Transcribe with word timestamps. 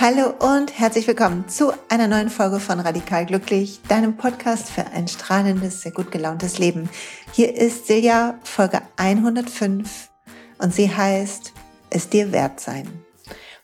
Hallo 0.00 0.32
und 0.38 0.78
herzlich 0.78 1.06
willkommen 1.06 1.46
zu 1.50 1.74
einer 1.90 2.08
neuen 2.08 2.30
Folge 2.30 2.58
von 2.58 2.80
Radikal 2.80 3.26
Glücklich, 3.26 3.82
deinem 3.86 4.16
Podcast 4.16 4.70
für 4.70 4.86
ein 4.86 5.08
strahlendes, 5.08 5.82
sehr 5.82 5.92
gut 5.92 6.10
gelauntes 6.10 6.58
Leben. 6.58 6.88
Hier 7.34 7.54
ist 7.54 7.86
Silja, 7.86 8.38
Folge 8.42 8.80
105 8.96 10.08
und 10.56 10.72
sie 10.72 10.88
heißt 10.88 11.52
Es 11.90 12.08
dir 12.08 12.32
wert 12.32 12.60
sein. 12.60 12.88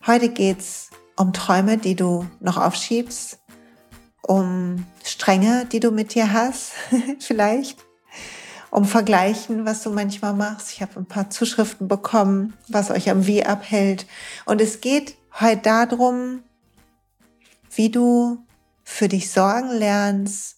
Heute 0.06 0.28
geht's 0.28 0.90
um 1.16 1.32
Träume, 1.32 1.78
die 1.78 1.94
du 1.94 2.26
noch 2.40 2.58
aufschiebst, 2.58 3.38
um 4.20 4.84
Stränge, 5.04 5.64
die 5.64 5.80
du 5.80 5.90
mit 5.90 6.14
dir 6.14 6.34
hast, 6.34 6.72
vielleicht, 7.18 7.78
um 8.70 8.84
Vergleichen, 8.84 9.64
was 9.64 9.82
du 9.82 9.88
manchmal 9.88 10.34
machst. 10.34 10.70
Ich 10.70 10.82
habe 10.82 11.00
ein 11.00 11.06
paar 11.06 11.30
Zuschriften 11.30 11.88
bekommen, 11.88 12.52
was 12.68 12.90
euch 12.90 13.08
am 13.08 13.26
Wie 13.26 13.46
abhält. 13.46 14.04
Und 14.44 14.60
es 14.60 14.82
geht 14.82 15.16
heute 15.40 15.62
darum, 15.62 16.42
wie 17.74 17.90
du 17.90 18.38
für 18.84 19.08
dich 19.08 19.30
sorgen 19.30 19.70
lernst 19.70 20.56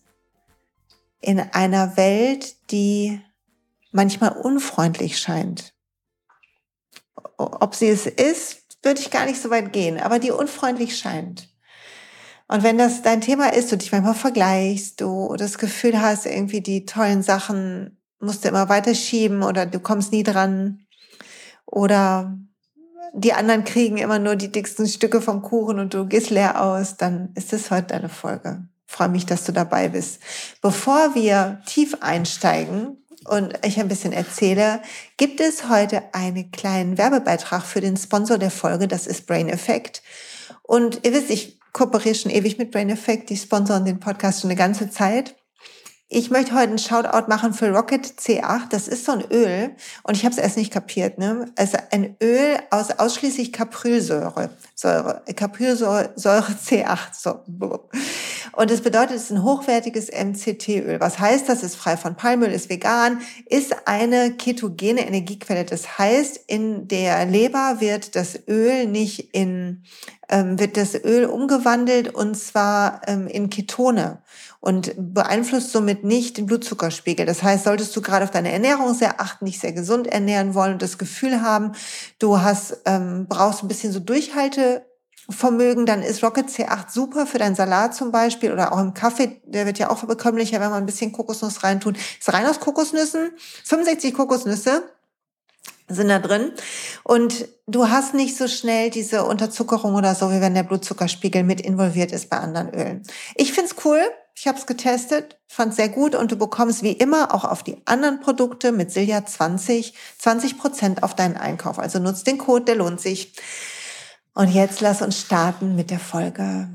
in 1.20 1.40
einer 1.40 1.96
Welt, 1.96 2.70
die 2.70 3.20
manchmal 3.90 4.32
unfreundlich 4.32 5.18
scheint. 5.18 5.74
Ob 7.36 7.74
sie 7.74 7.88
es 7.88 8.06
ist, 8.06 8.62
würde 8.82 9.00
ich 9.00 9.10
gar 9.10 9.26
nicht 9.26 9.40
so 9.40 9.50
weit 9.50 9.72
gehen, 9.72 9.98
aber 9.98 10.18
die 10.18 10.30
unfreundlich 10.30 10.96
scheint. 10.96 11.48
Und 12.46 12.62
wenn 12.62 12.78
das 12.78 13.02
dein 13.02 13.20
Thema 13.20 13.52
ist, 13.52 13.70
du 13.72 13.76
dich 13.76 13.92
manchmal 13.92 14.14
vergleichst, 14.14 15.00
du 15.00 15.34
das 15.36 15.58
Gefühl 15.58 16.00
hast, 16.00 16.24
irgendwie 16.24 16.60
die 16.60 16.86
tollen 16.86 17.22
Sachen 17.22 18.00
musst 18.20 18.44
du 18.44 18.48
immer 18.48 18.68
weiter 18.68 18.94
schieben 18.94 19.42
oder 19.42 19.66
du 19.66 19.80
kommst 19.80 20.12
nie 20.12 20.22
dran 20.22 20.86
oder 21.66 22.38
die 23.14 23.32
anderen 23.32 23.64
kriegen 23.64 23.96
immer 23.96 24.18
nur 24.18 24.36
die 24.36 24.52
dicksten 24.52 24.86
Stücke 24.86 25.20
vom 25.20 25.42
Kuchen 25.42 25.78
und 25.78 25.94
du 25.94 26.06
gehst 26.06 26.30
leer 26.30 26.62
aus, 26.62 26.96
dann 26.96 27.30
ist 27.34 27.52
es 27.52 27.70
heute 27.70 27.88
deine 27.88 28.08
Folge. 28.08 28.64
Freue 28.86 29.08
mich, 29.08 29.26
dass 29.26 29.44
du 29.44 29.52
dabei 29.52 29.88
bist. 29.88 30.20
Bevor 30.62 31.14
wir 31.14 31.60
tief 31.66 31.96
einsteigen 32.00 32.96
und 33.26 33.54
ich 33.64 33.78
ein 33.78 33.88
bisschen 33.88 34.12
erzähle, 34.12 34.80
gibt 35.16 35.40
es 35.40 35.68
heute 35.68 36.02
einen 36.14 36.50
kleinen 36.50 36.96
Werbebeitrag 36.96 37.62
für 37.62 37.80
den 37.80 37.96
Sponsor 37.96 38.38
der 38.38 38.50
Folge, 38.50 38.88
das 38.88 39.06
ist 39.06 39.26
Brain 39.26 39.48
Effect. 39.48 40.02
Und 40.62 41.04
ihr 41.04 41.12
wisst, 41.12 41.30
ich 41.30 41.60
kooperiere 41.72 42.14
schon 42.14 42.30
ewig 42.30 42.58
mit 42.58 42.70
Brain 42.70 42.90
Effect, 42.90 43.30
die 43.30 43.36
sponsern 43.36 43.84
den 43.84 44.00
Podcast 44.00 44.40
schon 44.40 44.50
eine 44.50 44.58
ganze 44.58 44.90
Zeit. 44.90 45.36
Ich 46.10 46.30
möchte 46.30 46.54
heute 46.54 46.68
einen 46.70 46.78
Shoutout 46.78 47.28
machen 47.28 47.52
für 47.52 47.68
Rocket 47.68 48.06
C8. 48.06 48.70
Das 48.70 48.88
ist 48.88 49.04
so 49.04 49.12
ein 49.12 49.24
Öl 49.30 49.72
und 50.04 50.16
ich 50.16 50.24
habe 50.24 50.32
es 50.32 50.38
erst 50.38 50.56
nicht 50.56 50.72
kapiert. 50.72 51.18
Ne? 51.18 51.52
Es 51.54 51.74
ist 51.74 51.82
ein 51.92 52.16
Öl 52.22 52.56
aus 52.70 52.92
ausschließlich 52.92 53.52
Caprilsäure, 53.52 54.48
Säure, 54.74 55.20
Caprilsäure 55.36 56.14
C8. 56.16 57.12
So. 57.12 57.40
Und 58.52 58.70
das 58.70 58.80
bedeutet, 58.80 59.16
es 59.16 59.24
ist 59.24 59.32
ein 59.32 59.42
hochwertiges 59.42 60.08
MCT-Öl. 60.10 60.98
Was 60.98 61.18
heißt 61.18 61.46
das? 61.46 61.62
Ist 61.62 61.76
frei 61.76 61.98
von 61.98 62.14
Palmöl, 62.14 62.52
ist 62.52 62.70
vegan, 62.70 63.20
ist 63.44 63.86
eine 63.86 64.32
ketogene 64.32 65.06
Energiequelle. 65.06 65.66
Das 65.66 65.98
heißt, 65.98 66.40
in 66.46 66.88
der 66.88 67.26
Leber 67.26 67.80
wird 67.80 68.16
das 68.16 68.48
Öl 68.48 68.86
nicht 68.86 69.34
in 69.34 69.84
ähm, 70.30 70.58
wird 70.58 70.76
das 70.76 70.94
Öl 70.94 71.26
umgewandelt 71.26 72.14
und 72.14 72.36
zwar 72.36 73.02
ähm, 73.06 73.26
in 73.26 73.50
Ketone 73.50 74.22
und 74.60 74.92
beeinflusst 74.96 75.70
somit 75.70 76.04
nicht 76.04 76.36
den 76.36 76.46
Blutzuckerspiegel. 76.46 77.26
Das 77.26 77.42
heißt, 77.42 77.64
solltest 77.64 77.94
du 77.94 78.02
gerade 78.02 78.24
auf 78.24 78.30
deine 78.30 78.52
Ernährung 78.52 78.92
sehr 78.94 79.20
achten, 79.20 79.46
dich 79.46 79.60
sehr 79.60 79.72
gesund 79.72 80.06
ernähren 80.06 80.54
wollen 80.54 80.74
und 80.74 80.82
das 80.82 80.98
Gefühl 80.98 81.42
haben, 81.42 81.72
du 82.18 82.40
hast 82.40 82.78
ähm, 82.84 83.26
brauchst 83.28 83.62
ein 83.62 83.68
bisschen 83.68 83.92
so 83.92 84.00
Durchhaltevermögen, 84.00 85.86
dann 85.86 86.02
ist 86.02 86.24
Rocket 86.24 86.48
C8 86.48 86.90
super 86.90 87.26
für 87.26 87.38
deinen 87.38 87.54
Salat 87.54 87.94
zum 87.94 88.10
Beispiel 88.10 88.52
oder 88.52 88.72
auch 88.72 88.80
im 88.80 88.94
Kaffee. 88.94 89.40
Der 89.44 89.64
wird 89.64 89.78
ja 89.78 89.90
auch 89.90 90.02
bekömmlicher, 90.04 90.60
wenn 90.60 90.70
man 90.70 90.82
ein 90.82 90.86
bisschen 90.86 91.12
Kokosnuss 91.12 91.62
reintut. 91.62 91.96
Ist 91.96 92.32
rein 92.32 92.46
aus 92.46 92.58
Kokosnüssen, 92.58 93.30
65 93.64 94.12
Kokosnüsse 94.12 94.82
sind 95.88 96.08
da 96.08 96.18
drin. 96.18 96.52
Und 97.02 97.48
du 97.66 97.88
hast 97.88 98.14
nicht 98.14 98.36
so 98.36 98.48
schnell 98.48 98.90
diese 98.90 99.24
Unterzuckerung 99.24 99.94
oder 99.94 100.14
so, 100.14 100.30
wie 100.30 100.40
wenn 100.40 100.54
der 100.54 100.62
Blutzuckerspiegel 100.62 101.44
mit 101.44 101.60
involviert 101.60 102.12
ist 102.12 102.28
bei 102.28 102.38
anderen 102.38 102.74
Ölen. 102.74 103.02
Ich 103.36 103.52
find's 103.52 103.74
cool. 103.84 104.00
Ich 104.40 104.46
habe 104.46 104.56
es 104.56 104.66
getestet, 104.66 105.36
fand 105.48 105.74
sehr 105.74 105.88
gut 105.88 106.14
und 106.14 106.30
du 106.30 106.36
bekommst 106.36 106.84
wie 106.84 106.92
immer 106.92 107.34
auch 107.34 107.44
auf 107.44 107.64
die 107.64 107.76
anderen 107.86 108.20
Produkte 108.20 108.70
mit 108.70 108.92
Silja 108.92 109.26
20, 109.26 109.94
20 110.18 110.58
Prozent 110.58 111.02
auf 111.02 111.16
deinen 111.16 111.36
Einkauf. 111.36 111.80
Also 111.80 111.98
nutzt 111.98 112.28
den 112.28 112.38
Code, 112.38 112.66
der 112.66 112.76
lohnt 112.76 113.00
sich. 113.00 113.34
Und 114.34 114.50
jetzt 114.50 114.80
lass 114.80 115.02
uns 115.02 115.18
starten 115.18 115.74
mit 115.74 115.90
der 115.90 115.98
Folge. 115.98 116.68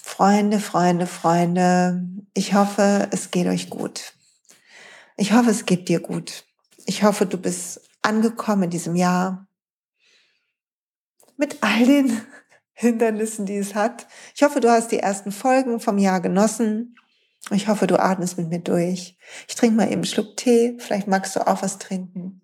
Freunde, 0.00 0.60
Freunde, 0.60 1.08
Freunde, 1.08 2.04
ich 2.32 2.54
hoffe, 2.54 3.08
es 3.10 3.32
geht 3.32 3.48
euch 3.48 3.70
gut. 3.70 4.12
Ich 5.16 5.32
hoffe, 5.32 5.50
es 5.50 5.66
geht 5.66 5.88
dir 5.88 5.98
gut. 5.98 6.44
Ich 6.86 7.02
hoffe, 7.02 7.26
du 7.26 7.38
bist 7.38 7.80
angekommen 8.02 8.64
in 8.64 8.70
diesem 8.70 8.94
Jahr. 8.94 9.48
Mit 11.36 11.58
all 11.60 11.84
den 11.84 12.22
Hindernissen, 12.80 13.44
die 13.44 13.58
es 13.58 13.74
hat. 13.74 14.06
Ich 14.34 14.42
hoffe, 14.42 14.60
du 14.60 14.70
hast 14.70 14.90
die 14.90 15.00
ersten 15.00 15.32
Folgen 15.32 15.80
vom 15.80 15.98
Jahr 15.98 16.22
genossen. 16.22 16.96
Ich 17.50 17.68
hoffe, 17.68 17.86
du 17.86 18.00
atmest 18.00 18.38
mit 18.38 18.48
mir 18.48 18.60
durch. 18.60 19.18
Ich 19.48 19.54
trinke 19.54 19.76
mal 19.76 19.84
eben 19.84 19.96
einen 19.96 20.04
Schluck 20.06 20.38
Tee. 20.38 20.78
Vielleicht 20.78 21.06
magst 21.06 21.36
du 21.36 21.46
auch 21.46 21.60
was 21.62 21.78
trinken. 21.78 22.40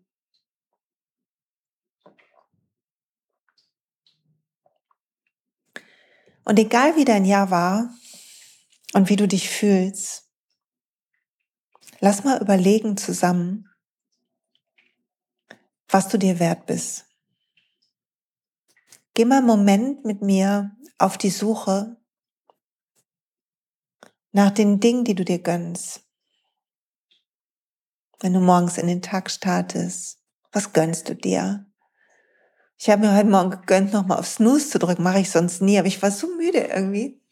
Und 6.45 6.59
egal 6.59 6.97
wie 6.97 7.07
dein 7.07 7.25
Jahr 7.25 7.51
war 7.51 7.95
und 8.93 9.09
wie 9.09 9.17
du 9.17 9.27
dich 9.27 9.49
fühlst, 9.49 10.29
lass 12.01 12.25
mal 12.25 12.43
überlegen 12.43 12.99
zusammen, 12.99 13.71
was 15.89 16.09
du 16.09 16.19
dir 16.19 16.39
wert 16.39 16.67
bist. 16.67 17.06
Geh 19.17 19.25
mal 19.25 19.39
einen 19.39 19.47
Moment 19.47 20.05
mit 20.05 20.21
mir 20.21 20.77
auf 20.99 21.17
die 21.17 21.31
Suche 21.31 21.97
nach 24.33 24.51
den 24.51 24.79
Dingen, 24.79 25.05
die 25.05 25.15
du 25.15 25.25
dir 25.25 25.39
gönnst. 25.39 26.03
Wenn 28.21 28.35
du 28.35 28.41
morgens 28.41 28.77
in 28.77 28.89
den 28.89 29.01
Tag 29.01 29.31
startest, 29.31 30.19
was 30.53 30.75
gönnst 30.75 31.09
du 31.09 31.15
dir? 31.15 31.65
Ich 32.77 32.91
habe 32.91 33.07
mir 33.07 33.17
heute 33.17 33.31
Morgen 33.31 33.53
gegönnt, 33.53 33.95
nochmal 33.95 34.19
auf 34.19 34.29
Snooze 34.29 34.69
zu 34.69 34.79
drücken. 34.79 35.03
Mache 35.03 35.21
ich 35.21 35.31
sonst 35.31 35.63
nie, 35.63 35.79
aber 35.79 35.89
ich 35.89 36.03
war 36.03 36.11
so 36.11 36.27
müde 36.37 36.59
irgendwie. 36.59 37.23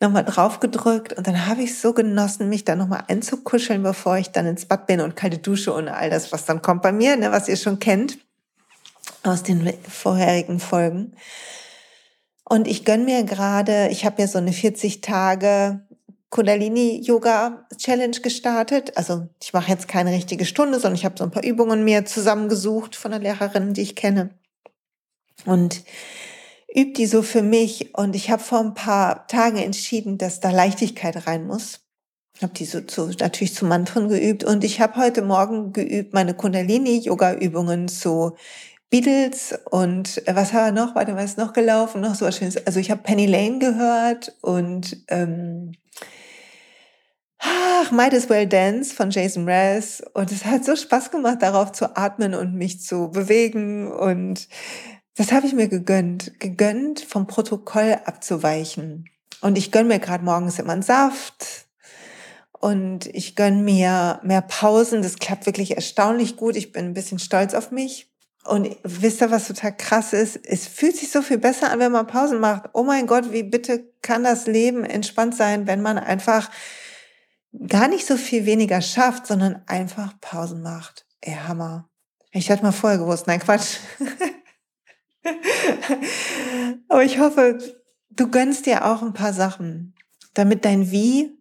Nochmal 0.00 0.26
drauf 0.26 0.60
gedrückt 0.60 1.14
und 1.14 1.26
dann 1.26 1.46
habe 1.46 1.62
ich 1.62 1.78
so 1.78 1.94
genossen, 1.94 2.50
mich 2.50 2.66
da 2.66 2.76
nochmal 2.76 3.04
einzukuscheln, 3.08 3.82
bevor 3.82 4.18
ich 4.18 4.32
dann 4.32 4.44
ins 4.44 4.66
Bad 4.66 4.86
bin 4.86 5.00
und 5.00 5.16
kalte 5.16 5.38
Dusche 5.38 5.72
und 5.72 5.88
all 5.88 6.10
das, 6.10 6.30
was 6.30 6.44
dann 6.44 6.60
kommt 6.60 6.82
bei 6.82 6.92
mir, 6.92 7.16
ne, 7.16 7.32
was 7.32 7.48
ihr 7.48 7.56
schon 7.56 7.78
kennt 7.78 8.18
aus 9.22 9.42
den 9.42 9.72
vorherigen 9.88 10.60
Folgen. 10.60 11.14
Und 12.44 12.66
ich 12.66 12.84
gönn 12.84 13.04
mir 13.04 13.22
gerade, 13.24 13.88
ich 13.90 14.04
habe 14.04 14.20
ja 14.22 14.28
so 14.28 14.38
eine 14.38 14.52
40 14.52 15.00
Tage 15.00 15.86
Kundalini 16.30 17.00
Yoga 17.02 17.66
Challenge 17.76 18.20
gestartet. 18.20 18.96
Also 18.96 19.28
ich 19.42 19.52
mache 19.52 19.70
jetzt 19.70 19.88
keine 19.88 20.12
richtige 20.12 20.44
Stunde, 20.44 20.78
sondern 20.78 20.94
ich 20.94 21.04
habe 21.04 21.16
so 21.18 21.24
ein 21.24 21.30
paar 21.32 21.44
Übungen 21.44 21.84
mir 21.84 22.04
zusammengesucht 22.06 22.96
von 22.96 23.10
der 23.10 23.20
Lehrerin, 23.20 23.74
die 23.74 23.82
ich 23.82 23.96
kenne. 23.96 24.30
Und 25.44 25.82
übe 26.72 26.92
die 26.92 27.06
so 27.06 27.22
für 27.22 27.42
mich. 27.42 27.96
Und 27.96 28.14
ich 28.14 28.30
habe 28.30 28.42
vor 28.42 28.60
ein 28.60 28.74
paar 28.74 29.26
Tagen 29.26 29.58
entschieden, 29.58 30.18
dass 30.18 30.40
da 30.40 30.50
Leichtigkeit 30.50 31.26
rein 31.26 31.46
muss. 31.46 31.80
Ich 32.36 32.42
habe 32.42 32.54
die 32.54 32.64
so 32.64 32.80
zu, 32.80 33.08
natürlich 33.18 33.54
zu 33.54 33.66
Mantren 33.66 34.08
geübt. 34.08 34.44
Und 34.44 34.64
ich 34.64 34.80
habe 34.80 34.96
heute 34.96 35.22
Morgen 35.22 35.72
geübt, 35.72 36.14
meine 36.14 36.34
Kundalini-Yoga-Übungen 36.34 37.88
zu 37.88 38.36
Beatles 38.90 39.54
und 39.70 40.26
äh, 40.26 40.34
was 40.34 40.52
wir 40.52 40.72
noch? 40.72 40.96
Warte, 40.96 41.14
was 41.14 41.26
ist 41.26 41.38
noch 41.38 41.52
gelaufen? 41.52 42.00
Noch 42.00 42.16
so 42.16 42.26
was 42.26 42.36
Schönes. 42.36 42.66
Also 42.66 42.80
ich 42.80 42.90
habe 42.90 43.02
Penny 43.02 43.26
Lane 43.26 43.60
gehört 43.60 44.36
und 44.42 45.04
ähm, 45.08 45.72
ach, 47.38 47.92
Might 47.92 48.14
as 48.14 48.28
Well 48.28 48.48
Dance 48.48 48.92
von 48.92 49.10
Jason 49.10 49.44
Mraz. 49.44 50.02
Und 50.14 50.32
es 50.32 50.44
hat 50.44 50.64
so 50.64 50.74
Spaß 50.74 51.12
gemacht, 51.12 51.40
darauf 51.40 51.70
zu 51.70 51.96
atmen 51.96 52.34
und 52.34 52.54
mich 52.54 52.80
zu 52.80 53.10
bewegen. 53.12 53.90
Und 53.90 54.48
das 55.14 55.30
habe 55.30 55.46
ich 55.46 55.52
mir 55.52 55.68
gegönnt. 55.68 56.40
Gegönnt, 56.40 57.00
vom 57.00 57.28
Protokoll 57.28 57.96
abzuweichen. 58.04 59.08
Und 59.40 59.56
ich 59.56 59.70
gönn 59.70 59.86
mir 59.86 60.00
gerade 60.00 60.24
morgens 60.24 60.58
immer 60.58 60.72
einen 60.72 60.82
Saft. 60.82 61.66
Und 62.52 63.06
ich 63.06 63.36
gönn 63.36 63.64
mir 63.64 64.20
mehr 64.24 64.42
Pausen. 64.42 65.02
Das 65.02 65.20
klappt 65.20 65.46
wirklich 65.46 65.76
erstaunlich 65.76 66.36
gut. 66.36 66.56
Ich 66.56 66.72
bin 66.72 66.86
ein 66.86 66.94
bisschen 66.94 67.20
stolz 67.20 67.54
auf 67.54 67.70
mich. 67.70 68.09
Und 68.44 68.74
wisst 68.82 69.20
ihr, 69.20 69.30
was 69.30 69.48
total 69.48 69.76
krass 69.76 70.12
ist? 70.12 70.40
Es 70.44 70.66
fühlt 70.66 70.96
sich 70.96 71.10
so 71.10 71.20
viel 71.20 71.38
besser 71.38 71.70
an, 71.70 71.78
wenn 71.78 71.92
man 71.92 72.06
Pausen 72.06 72.40
macht. 72.40 72.70
Oh 72.72 72.82
mein 72.82 73.06
Gott, 73.06 73.32
wie 73.32 73.42
bitte 73.42 73.92
kann 74.00 74.24
das 74.24 74.46
Leben 74.46 74.84
entspannt 74.84 75.36
sein, 75.36 75.66
wenn 75.66 75.82
man 75.82 75.98
einfach 75.98 76.50
gar 77.68 77.88
nicht 77.88 78.06
so 78.06 78.16
viel 78.16 78.46
weniger 78.46 78.80
schafft, 78.80 79.26
sondern 79.26 79.62
einfach 79.66 80.14
Pausen 80.20 80.62
macht. 80.62 81.06
Ey, 81.20 81.34
Hammer. 81.34 81.90
Ich 82.32 82.48
hätte 82.48 82.62
mal 82.62 82.72
vorher 82.72 82.98
gewusst. 82.98 83.26
Nein, 83.26 83.40
Quatsch. 83.40 83.76
Aber 86.88 87.04
ich 87.04 87.18
hoffe, 87.18 87.58
du 88.10 88.30
gönnst 88.30 88.66
dir 88.66 88.86
auch 88.86 89.02
ein 89.02 89.12
paar 89.12 89.34
Sachen, 89.34 89.94
damit 90.32 90.64
dein 90.64 90.90
Wie 90.90 91.36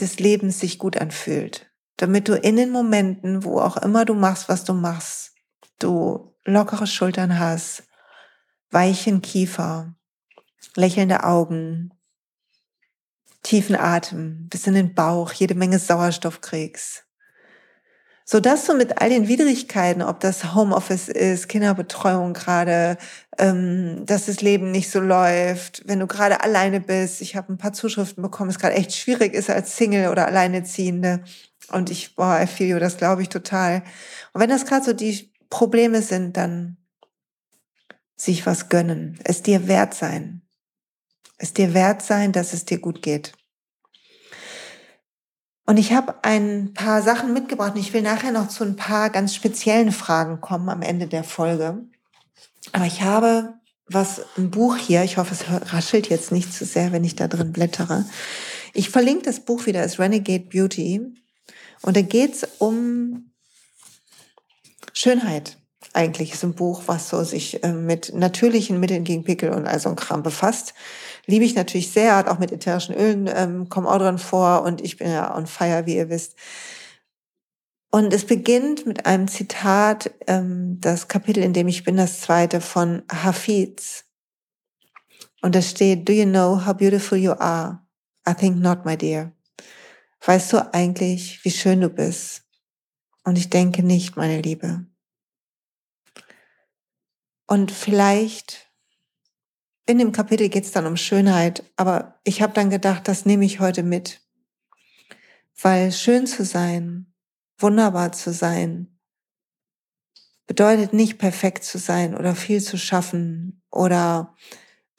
des 0.00 0.18
Lebens 0.18 0.60
sich 0.60 0.78
gut 0.78 0.96
anfühlt. 0.96 1.70
Damit 1.96 2.28
du 2.28 2.34
in 2.34 2.56
den 2.56 2.70
Momenten, 2.70 3.44
wo 3.44 3.60
auch 3.60 3.76
immer 3.78 4.04
du 4.04 4.14
machst, 4.14 4.48
was 4.48 4.64
du 4.64 4.74
machst, 4.74 5.35
du 5.78 6.34
lockere 6.44 6.86
Schultern 6.86 7.38
hast, 7.38 7.84
weichen 8.70 9.22
Kiefer, 9.22 9.94
lächelnde 10.74 11.24
Augen, 11.24 11.92
tiefen 13.42 13.76
Atem 13.76 14.48
bis 14.48 14.66
in 14.66 14.74
den 14.74 14.94
Bauch, 14.94 15.32
jede 15.32 15.54
Menge 15.54 15.78
Sauerstoff 15.78 16.40
kriegst. 16.40 17.04
So 18.28 18.40
dass 18.40 18.64
du 18.66 18.74
mit 18.74 19.00
all 19.00 19.08
den 19.08 19.28
Widrigkeiten, 19.28 20.02
ob 20.02 20.18
das 20.18 20.52
Homeoffice 20.52 21.08
ist, 21.08 21.48
Kinderbetreuung 21.48 22.32
gerade, 22.32 22.98
ähm, 23.38 24.04
dass 24.04 24.26
das 24.26 24.40
Leben 24.40 24.72
nicht 24.72 24.90
so 24.90 24.98
läuft, 24.98 25.86
wenn 25.86 26.00
du 26.00 26.08
gerade 26.08 26.42
alleine 26.42 26.80
bist, 26.80 27.20
ich 27.20 27.36
habe 27.36 27.52
ein 27.52 27.58
paar 27.58 27.72
Zuschriften 27.72 28.24
bekommen, 28.24 28.50
es 28.50 28.58
gerade 28.58 28.74
echt 28.74 28.96
schwierig 28.96 29.32
ist 29.32 29.48
als 29.48 29.76
Single 29.76 30.08
oder 30.10 30.26
Alleineziehende. 30.26 31.22
Und 31.70 31.88
ich, 31.88 32.16
boah, 32.16 32.44
you, 32.58 32.80
das 32.80 32.96
glaube 32.96 33.22
ich 33.22 33.28
total. 33.28 33.84
Und 34.32 34.40
wenn 34.40 34.50
das 34.50 34.66
gerade 34.66 34.84
so 34.84 34.92
die 34.92 35.30
Probleme 35.50 36.02
sind, 36.02 36.36
dann 36.36 36.76
sich 38.16 38.46
was 38.46 38.68
gönnen, 38.68 39.18
es 39.24 39.42
dir 39.42 39.68
wert 39.68 39.94
sein, 39.94 40.42
es 41.38 41.52
dir 41.52 41.74
wert 41.74 42.02
sein, 42.02 42.32
dass 42.32 42.52
es 42.52 42.64
dir 42.64 42.78
gut 42.78 43.02
geht. 43.02 43.32
Und 45.66 45.78
ich 45.78 45.92
habe 45.92 46.24
ein 46.24 46.72
paar 46.74 47.02
Sachen 47.02 47.32
mitgebracht 47.32 47.74
und 47.74 47.80
ich 47.80 47.92
will 47.92 48.02
nachher 48.02 48.30
noch 48.30 48.48
zu 48.48 48.64
ein 48.64 48.76
paar 48.76 49.10
ganz 49.10 49.34
speziellen 49.34 49.90
Fragen 49.90 50.40
kommen 50.40 50.68
am 50.68 50.80
Ende 50.80 51.08
der 51.08 51.24
Folge. 51.24 51.84
Aber 52.72 52.86
ich 52.86 53.02
habe 53.02 53.54
was, 53.88 54.22
ein 54.36 54.50
Buch 54.50 54.76
hier, 54.76 55.04
ich 55.04 55.16
hoffe, 55.16 55.34
es 55.34 55.72
raschelt 55.72 56.08
jetzt 56.08 56.32
nicht 56.32 56.52
zu 56.52 56.64
sehr, 56.64 56.92
wenn 56.92 57.04
ich 57.04 57.16
da 57.16 57.28
drin 57.28 57.52
blättere. 57.52 58.04
Ich 58.74 58.90
verlinke 58.90 59.24
das 59.24 59.40
Buch 59.40 59.66
wieder, 59.66 59.82
es 59.82 59.98
Renegade 59.98 60.44
Beauty. 60.44 61.02
Und 61.82 61.96
da 61.96 62.02
geht's 62.02 62.46
um 62.58 63.30
Schönheit 64.96 65.58
eigentlich 65.92 66.32
ist 66.32 66.44
ein 66.44 66.54
Buch, 66.54 66.82
was 66.86 67.08
so 67.08 67.22
sich 67.22 67.62
äh, 67.62 67.72
mit 67.72 68.12
natürlichen 68.14 68.80
Mitteln 68.80 69.04
gegen 69.04 69.24
Pickel 69.24 69.50
und 69.50 69.66
all 69.66 69.78
so 69.78 69.88
ein 69.88 69.96
Kram 69.96 70.22
befasst. 70.22 70.74
Liebe 71.26 71.44
ich 71.44 71.54
natürlich 71.54 71.92
sehr, 71.92 72.16
hat 72.16 72.28
auch 72.28 72.38
mit 72.38 72.52
ätherischen 72.52 72.94
Ölen, 72.94 73.30
ähm, 73.32 73.68
kommen 73.68 73.86
auch 73.86 73.98
drin 73.98 74.18
vor 74.18 74.62
und 74.62 74.80
ich 74.80 74.96
bin 74.96 75.10
ja 75.10 75.34
on 75.36 75.46
fire, 75.46 75.86
wie 75.86 75.96
ihr 75.96 76.08
wisst. 76.08 76.36
Und 77.90 78.12
es 78.12 78.26
beginnt 78.26 78.86
mit 78.86 79.06
einem 79.06 79.28
Zitat, 79.28 80.10
ähm, 80.26 80.78
das 80.80 81.08
Kapitel, 81.08 81.42
in 81.42 81.52
dem 81.52 81.68
ich 81.68 81.84
bin, 81.84 81.96
das 81.96 82.20
zweite 82.20 82.60
von 82.60 83.02
Hafiz. 83.10 84.04
Und 85.40 85.54
da 85.54 85.62
steht, 85.62 86.08
Do 86.08 86.12
you 86.12 86.24
know 86.26 86.66
how 86.66 86.74
beautiful 86.74 87.16
you 87.16 87.32
are? 87.32 87.80
I 88.28 88.34
think 88.34 88.56
not, 88.58 88.84
my 88.84 88.96
dear. 88.96 89.32
Weißt 90.24 90.52
du 90.52 90.74
eigentlich, 90.74 91.44
wie 91.44 91.50
schön 91.50 91.80
du 91.80 91.88
bist? 91.88 92.45
Und 93.26 93.36
ich 93.36 93.50
denke 93.50 93.82
nicht, 93.82 94.16
meine 94.16 94.40
Liebe. 94.40 94.86
Und 97.48 97.72
vielleicht 97.72 98.70
in 99.84 99.98
dem 99.98 100.12
Kapitel 100.12 100.48
geht 100.48 100.62
es 100.62 100.70
dann 100.70 100.86
um 100.86 100.96
Schönheit, 100.96 101.64
aber 101.74 102.20
ich 102.22 102.40
habe 102.40 102.52
dann 102.52 102.70
gedacht, 102.70 103.08
das 103.08 103.26
nehme 103.26 103.44
ich 103.44 103.58
heute 103.58 103.82
mit. 103.82 104.20
Weil 105.60 105.90
schön 105.90 106.28
zu 106.28 106.44
sein, 106.44 107.12
wunderbar 107.58 108.12
zu 108.12 108.32
sein, 108.32 108.96
bedeutet 110.46 110.92
nicht 110.92 111.18
perfekt 111.18 111.64
zu 111.64 111.78
sein 111.78 112.16
oder 112.16 112.36
viel 112.36 112.62
zu 112.62 112.78
schaffen 112.78 113.60
oder 113.72 114.36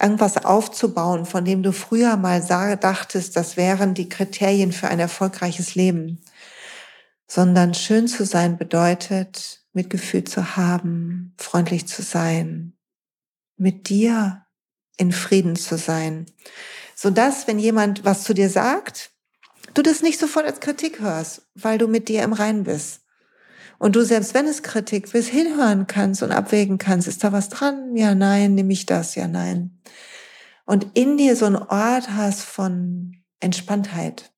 irgendwas 0.02 0.44
aufzubauen, 0.44 1.26
von 1.26 1.46
dem 1.46 1.64
du 1.64 1.72
früher 1.72 2.18
mal 2.18 2.42
dachtest, 2.42 3.38
das 3.38 3.56
wären 3.56 3.94
die 3.94 4.10
Kriterien 4.10 4.74
für 4.74 4.90
ein 4.90 5.00
erfolgreiches 5.00 5.76
Leben, 5.76 6.22
sondern 7.28 7.74
schön 7.74 8.08
zu 8.08 8.26
sein 8.26 8.58
bedeutet, 8.58 9.64
Mitgefühl 9.74 10.24
zu 10.24 10.56
haben, 10.56 11.34
freundlich 11.38 11.88
zu 11.88 12.02
sein, 12.02 12.78
mit 13.58 13.90
dir 13.90 14.46
in 14.98 15.12
Frieden 15.12 15.56
zu 15.56 15.78
sein, 15.78 16.26
so 16.96 17.10
dass, 17.10 17.48
wenn 17.48 17.60
jemand 17.60 18.06
was 18.06 18.24
zu 18.24 18.34
dir 18.34 18.50
sagt, 18.50 19.12
du 19.74 19.82
das 19.82 20.02
nicht 20.02 20.20
sofort 20.20 20.46
als 20.46 20.60
Kritik 20.60 21.00
hörst, 21.00 21.44
weil 21.54 21.78
du 21.78 21.88
mit 21.88 22.08
dir 22.08 22.24
im 22.24 22.34
Rein 22.34 22.64
bist. 22.64 23.02
Und 23.80 23.96
du 23.96 24.04
selbst, 24.04 24.34
wenn 24.34 24.48
es 24.48 24.64
Kritik 24.64 25.12
bist, 25.12 25.30
hinhören 25.30 25.86
kannst 25.86 26.24
und 26.24 26.32
abwägen 26.32 26.80
kannst, 26.80 27.08
ist 27.08 27.24
da 27.24 27.32
was 27.32 27.50
dran? 27.50 27.96
Ja, 27.96 28.16
nein, 28.16 28.56
nehme 28.56 28.74
ich 28.74 28.88
das? 28.88 29.14
Ja, 29.14 29.28
nein. 29.28 29.80
Und 30.66 30.88
in 30.96 31.18
dir 31.18 31.36
so 31.36 31.46
einen 31.46 31.58
Ort 31.58 32.10
hast 32.10 32.42
von 32.42 33.18
Entspanntheit. 33.40 34.32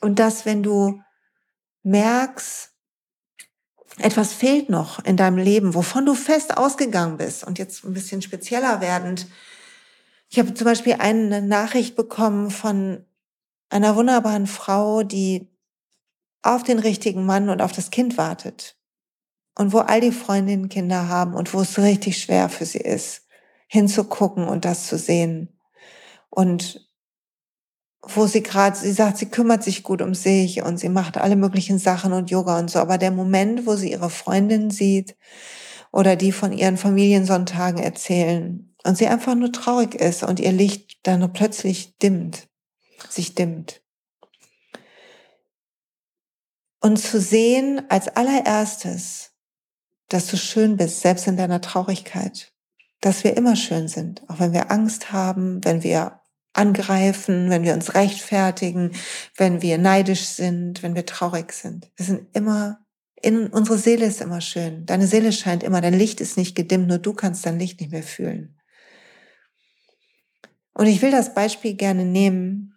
Und 0.00 0.20
dass, 0.20 0.46
wenn 0.46 0.62
du 0.62 1.02
merkst, 1.82 2.70
etwas 3.98 4.32
fehlt 4.32 4.70
noch 4.70 5.04
in 5.04 5.16
deinem 5.16 5.38
Leben, 5.38 5.74
wovon 5.74 6.06
du 6.06 6.14
fest 6.14 6.56
ausgegangen 6.56 7.16
bist. 7.16 7.44
Und 7.44 7.58
jetzt 7.58 7.84
ein 7.84 7.92
bisschen 7.92 8.22
spezieller 8.22 8.80
werdend. 8.80 9.26
Ich 10.28 10.38
habe 10.38 10.54
zum 10.54 10.64
Beispiel 10.64 10.94
eine 10.98 11.42
Nachricht 11.42 11.96
bekommen 11.96 12.50
von 12.50 13.04
einer 13.68 13.96
wunderbaren 13.96 14.46
Frau, 14.46 15.02
die 15.02 15.48
auf 16.42 16.62
den 16.62 16.78
richtigen 16.78 17.26
Mann 17.26 17.48
und 17.48 17.60
auf 17.60 17.72
das 17.72 17.90
Kind 17.90 18.16
wartet. 18.16 18.76
Und 19.56 19.72
wo 19.72 19.78
all 19.78 20.00
die 20.00 20.12
Freundinnen 20.12 20.68
Kinder 20.68 21.08
haben 21.08 21.34
und 21.34 21.52
wo 21.52 21.60
es 21.60 21.78
richtig 21.78 22.18
schwer 22.18 22.48
für 22.48 22.64
sie 22.64 22.78
ist, 22.78 23.26
hinzugucken 23.66 24.48
und 24.48 24.64
das 24.64 24.86
zu 24.86 24.96
sehen. 24.96 25.60
Und 26.30 26.89
wo 28.02 28.26
sie 28.26 28.42
gerade, 28.42 28.76
sie 28.76 28.92
sagt, 28.92 29.18
sie 29.18 29.26
kümmert 29.28 29.62
sich 29.62 29.82
gut 29.82 30.00
um 30.00 30.14
sich 30.14 30.62
und 30.62 30.78
sie 30.78 30.88
macht 30.88 31.18
alle 31.18 31.36
möglichen 31.36 31.78
Sachen 31.78 32.12
und 32.12 32.30
Yoga 32.30 32.58
und 32.58 32.70
so. 32.70 32.78
Aber 32.78 32.98
der 32.98 33.10
Moment, 33.10 33.66
wo 33.66 33.76
sie 33.76 33.92
ihre 33.92 34.10
Freundin 34.10 34.70
sieht 34.70 35.16
oder 35.92 36.16
die 36.16 36.32
von 36.32 36.52
ihren 36.52 36.76
Familiensonntagen 36.76 37.82
erzählen 37.82 38.74
und 38.84 38.96
sie 38.96 39.06
einfach 39.06 39.34
nur 39.34 39.52
traurig 39.52 39.94
ist 39.94 40.22
und 40.22 40.40
ihr 40.40 40.52
Licht 40.52 40.98
dann 41.02 41.32
plötzlich 41.32 41.98
dimmt, 41.98 42.48
sich 43.08 43.34
dimmt. 43.34 43.82
Und 46.80 46.96
zu 46.96 47.20
sehen 47.20 47.82
als 47.90 48.08
allererstes, 48.08 49.32
dass 50.08 50.26
du 50.26 50.38
schön 50.38 50.78
bist, 50.78 51.00
selbst 51.00 51.26
in 51.26 51.36
deiner 51.36 51.60
Traurigkeit, 51.60 52.52
dass 53.02 53.22
wir 53.22 53.36
immer 53.36 53.54
schön 53.54 53.86
sind, 53.88 54.22
auch 54.30 54.38
wenn 54.38 54.54
wir 54.54 54.70
Angst 54.70 55.12
haben, 55.12 55.62
wenn 55.62 55.82
wir 55.82 56.19
angreifen, 56.52 57.50
wenn 57.50 57.62
wir 57.62 57.74
uns 57.74 57.94
rechtfertigen, 57.94 58.92
wenn 59.36 59.62
wir 59.62 59.78
neidisch 59.78 60.24
sind, 60.24 60.82
wenn 60.82 60.94
wir 60.94 61.06
traurig 61.06 61.52
sind. 61.52 61.90
Wir 61.96 62.06
sind 62.06 62.34
immer, 62.34 62.84
in, 63.22 63.46
unsere 63.48 63.78
Seele 63.78 64.06
ist 64.06 64.20
immer 64.20 64.40
schön. 64.40 64.86
Deine 64.86 65.06
Seele 65.06 65.32
scheint 65.32 65.62
immer, 65.62 65.80
dein 65.80 65.94
Licht 65.94 66.20
ist 66.20 66.36
nicht 66.36 66.54
gedimmt, 66.54 66.88
nur 66.88 66.98
du 66.98 67.12
kannst 67.12 67.46
dein 67.46 67.58
Licht 67.58 67.80
nicht 67.80 67.92
mehr 67.92 68.02
fühlen. 68.02 68.56
Und 70.74 70.86
ich 70.86 71.02
will 71.02 71.10
das 71.10 71.34
Beispiel 71.34 71.74
gerne 71.74 72.04
nehmen 72.04 72.74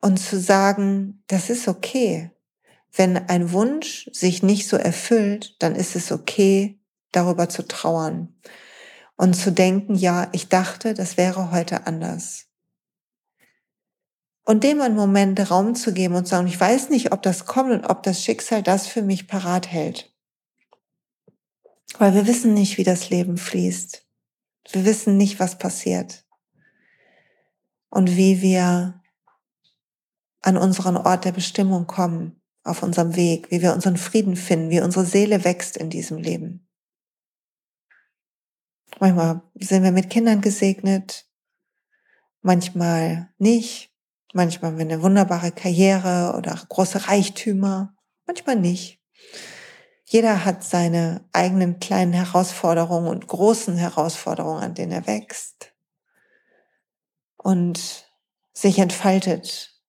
und 0.00 0.18
zu 0.18 0.38
sagen, 0.38 1.22
das 1.26 1.50
ist 1.50 1.68
okay. 1.68 2.30
Wenn 2.92 3.16
ein 3.16 3.52
Wunsch 3.52 4.08
sich 4.12 4.42
nicht 4.42 4.68
so 4.68 4.76
erfüllt, 4.76 5.56
dann 5.58 5.74
ist 5.74 5.94
es 5.96 6.10
okay, 6.10 6.80
darüber 7.12 7.48
zu 7.48 7.66
trauern 7.66 8.34
und 9.16 9.34
zu 9.34 9.52
denken, 9.52 9.94
ja, 9.94 10.28
ich 10.32 10.48
dachte, 10.48 10.94
das 10.94 11.16
wäre 11.16 11.50
heute 11.50 11.86
anders. 11.86 12.45
Und 14.46 14.62
dem 14.62 14.80
einen 14.80 14.94
Moment 14.94 15.50
Raum 15.50 15.74
zu 15.74 15.92
geben 15.92 16.14
und 16.14 16.24
zu 16.24 16.30
sagen, 16.30 16.46
ich 16.46 16.58
weiß 16.58 16.88
nicht, 16.88 17.12
ob 17.12 17.20
das 17.20 17.46
kommt 17.46 17.72
und 17.72 17.84
ob 17.84 18.04
das 18.04 18.22
Schicksal 18.22 18.62
das 18.62 18.86
für 18.86 19.02
mich 19.02 19.26
parat 19.26 19.66
hält. 19.66 20.14
Weil 21.98 22.14
wir 22.14 22.28
wissen 22.28 22.54
nicht, 22.54 22.78
wie 22.78 22.84
das 22.84 23.10
Leben 23.10 23.38
fließt. 23.38 24.06
Wir 24.70 24.84
wissen 24.84 25.16
nicht, 25.16 25.40
was 25.40 25.58
passiert. 25.58 26.24
Und 27.90 28.16
wie 28.16 28.40
wir 28.40 29.02
an 30.42 30.56
unseren 30.56 30.96
Ort 30.96 31.24
der 31.24 31.32
Bestimmung 31.32 31.88
kommen, 31.88 32.40
auf 32.62 32.84
unserem 32.84 33.16
Weg, 33.16 33.50
wie 33.50 33.62
wir 33.62 33.72
unseren 33.72 33.96
Frieden 33.96 34.36
finden, 34.36 34.70
wie 34.70 34.80
unsere 34.80 35.06
Seele 35.06 35.44
wächst 35.44 35.76
in 35.76 35.90
diesem 35.90 36.18
Leben. 36.18 36.68
Manchmal 39.00 39.42
sind 39.54 39.82
wir 39.82 39.92
mit 39.92 40.08
Kindern 40.08 40.40
gesegnet, 40.40 41.28
manchmal 42.42 43.32
nicht. 43.38 43.95
Manchmal 44.36 44.72
haben 44.72 44.78
wir 44.78 44.84
eine 44.84 45.00
wunderbare 45.00 45.50
Karriere 45.50 46.34
oder 46.36 46.60
große 46.68 47.08
Reichtümer, 47.08 47.94
manchmal 48.26 48.56
nicht. 48.56 49.00
Jeder 50.04 50.44
hat 50.44 50.62
seine 50.62 51.26
eigenen 51.32 51.80
kleinen 51.80 52.12
Herausforderungen 52.12 53.08
und 53.08 53.26
großen 53.28 53.78
Herausforderungen, 53.78 54.62
an 54.62 54.74
denen 54.74 54.92
er 54.92 55.06
wächst 55.06 55.72
und 57.38 58.06
sich 58.52 58.78
entfaltet. 58.78 59.80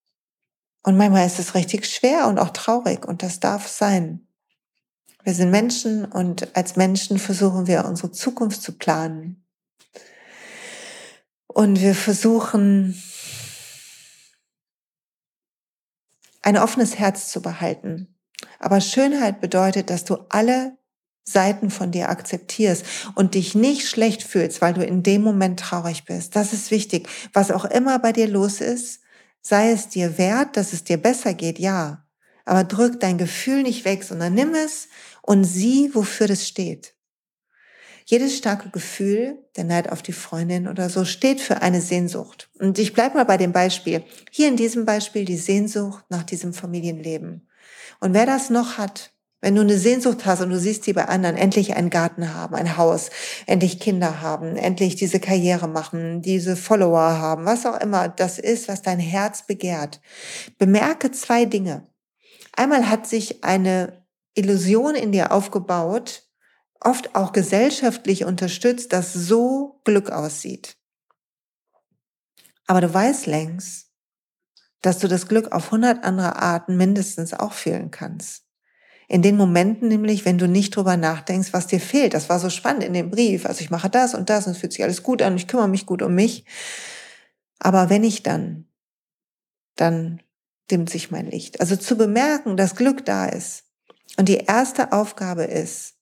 Und 0.81 0.95
manchmal 0.95 1.27
ist 1.27 1.39
es 1.39 1.53
richtig 1.53 1.85
schwer 1.85 2.29
und 2.29 2.39
auch 2.39 2.51
traurig 2.51 3.05
und 3.05 3.23
das 3.23 3.41
darf 3.41 3.67
sein. 3.67 4.29
Wir 5.25 5.33
sind 5.33 5.51
Menschen 5.51 6.05
und 6.05 6.55
als 6.55 6.77
Menschen 6.77 7.19
versuchen 7.19 7.67
wir 7.67 7.83
unsere 7.83 8.13
Zukunft 8.13 8.61
zu 8.61 8.77
planen. 8.77 9.45
Und 11.47 11.81
wir 11.81 11.95
versuchen, 11.95 12.95
ein 16.47 16.57
offenes 16.57 16.97
Herz 16.97 17.29
zu 17.29 17.41
behalten. 17.41 18.15
Aber 18.57 18.79
Schönheit 18.79 19.41
bedeutet, 19.41 19.89
dass 19.89 20.05
du 20.05 20.15
alle 20.29 20.77
Seiten 21.25 21.69
von 21.69 21.91
dir 21.91 22.07
akzeptierst 22.07 22.85
und 23.15 23.35
dich 23.35 23.53
nicht 23.53 23.85
schlecht 23.85 24.23
fühlst, 24.23 24.61
weil 24.61 24.73
du 24.73 24.81
in 24.81 25.03
dem 25.03 25.23
Moment 25.23 25.59
traurig 25.59 26.05
bist. 26.05 26.37
Das 26.37 26.53
ist 26.53 26.71
wichtig. 26.71 27.09
Was 27.33 27.51
auch 27.51 27.65
immer 27.65 27.99
bei 27.99 28.13
dir 28.13 28.29
los 28.29 28.61
ist, 28.61 29.01
sei 29.41 29.71
es 29.71 29.89
dir 29.89 30.17
wert, 30.17 30.55
dass 30.55 30.71
es 30.71 30.85
dir 30.85 30.95
besser 30.95 31.33
geht, 31.33 31.59
ja. 31.59 32.05
Aber 32.45 32.63
drück 32.63 33.01
dein 33.01 33.17
Gefühl 33.17 33.63
nicht 33.63 33.83
weg, 33.83 34.05
sondern 34.05 34.33
nimm 34.33 34.55
es 34.55 34.87
und 35.21 35.43
sieh, 35.43 35.93
wofür 35.93 36.27
das 36.27 36.47
steht. 36.47 36.95
Jedes 38.09 38.37
starke 38.37 38.69
Gefühl, 38.69 39.37
der 39.57 39.65
Neid 39.65 39.91
auf 39.91 40.01
die 40.01 40.13
Freundin 40.13 40.69
oder 40.69 40.89
so, 40.89 41.03
steht 41.03 41.41
für 41.41 41.61
eine 41.61 41.81
Sehnsucht. 41.81 42.49
Und 42.57 42.79
ich 42.79 42.93
bleib 42.93 43.15
mal 43.15 43.25
bei 43.25 43.35
dem 43.35 43.51
Beispiel. 43.51 44.01
Hier 44.31 44.47
in 44.47 44.55
diesem 44.55 44.85
Beispiel 44.85 45.25
die 45.25 45.35
Sehnsucht 45.35 46.05
nach 46.07 46.23
diesem 46.23 46.53
Familienleben. 46.53 47.49
Und 47.99 48.13
wer 48.13 48.25
das 48.25 48.49
noch 48.49 48.77
hat, 48.77 49.11
wenn 49.41 49.55
du 49.55 49.61
eine 49.61 49.77
Sehnsucht 49.77 50.25
hast 50.25 50.39
und 50.39 50.51
du 50.51 50.57
siehst 50.57 50.87
die 50.87 50.93
bei 50.93 51.03
anderen, 51.09 51.35
endlich 51.35 51.75
einen 51.75 51.89
Garten 51.89 52.33
haben, 52.33 52.55
ein 52.55 52.77
Haus, 52.77 53.09
endlich 53.45 53.77
Kinder 53.77 54.21
haben, 54.21 54.55
endlich 54.55 54.95
diese 54.95 55.19
Karriere 55.19 55.67
machen, 55.67 56.21
diese 56.21 56.55
Follower 56.55 57.19
haben, 57.19 57.43
was 57.43 57.65
auch 57.65 57.79
immer 57.81 58.07
das 58.07 58.39
ist, 58.39 58.69
was 58.69 58.83
dein 58.83 58.99
Herz 58.99 59.45
begehrt, 59.45 59.99
bemerke 60.57 61.11
zwei 61.11 61.43
Dinge. 61.43 61.85
Einmal 62.53 62.89
hat 62.89 63.05
sich 63.05 63.43
eine 63.43 64.05
Illusion 64.33 64.95
in 64.95 65.11
dir 65.11 65.33
aufgebaut, 65.33 66.26
oft 66.81 67.15
auch 67.15 67.31
gesellschaftlich 67.31 68.25
unterstützt, 68.25 68.93
dass 68.93 69.13
so 69.13 69.81
Glück 69.83 70.11
aussieht. 70.11 70.77
Aber 72.65 72.81
du 72.81 72.93
weißt 72.93 73.27
längst, 73.27 73.87
dass 74.81 74.99
du 74.99 75.07
das 75.07 75.27
Glück 75.27 75.51
auf 75.51 75.71
hundert 75.71 76.03
andere 76.03 76.35
Arten 76.35 76.77
mindestens 76.77 77.33
auch 77.33 77.53
fühlen 77.53 77.91
kannst. 77.91 78.43
In 79.07 79.21
den 79.21 79.37
Momenten 79.37 79.87
nämlich, 79.87 80.25
wenn 80.25 80.37
du 80.37 80.47
nicht 80.47 80.75
drüber 80.75 80.97
nachdenkst, 80.97 81.53
was 81.53 81.67
dir 81.67 81.79
fehlt. 81.79 82.13
Das 82.13 82.27
war 82.27 82.39
so 82.39 82.49
spannend 82.49 82.83
in 82.83 82.93
dem 82.93 83.09
Brief. 83.09 83.45
Also 83.45 83.61
ich 83.61 83.69
mache 83.69 83.89
das 83.89 84.13
und 84.13 84.29
das 84.29 84.45
und 84.45 84.51
es 84.51 84.57
fühlt 84.57 84.73
sich 84.73 84.83
alles 84.83 85.01
gut 85.01 85.21
an, 85.21 85.37
ich 85.37 85.47
kümmere 85.47 85.69
mich 85.69 85.85
gut 85.85 86.01
um 86.01 86.13
mich. 86.13 86.45
Aber 87.59 87.89
wenn 87.89 88.03
ich 88.03 88.21
dann, 88.21 88.67
dann 89.75 90.21
dimmt 90.69 90.89
sich 90.89 91.09
mein 91.09 91.25
Licht. 91.25 91.61
Also 91.61 91.77
zu 91.77 91.95
bemerken, 91.95 92.57
dass 92.57 92.75
Glück 92.75 93.05
da 93.05 93.25
ist. 93.27 93.63
Und 94.17 94.27
die 94.27 94.37
erste 94.37 94.91
Aufgabe 94.91 95.43
ist, 95.43 95.96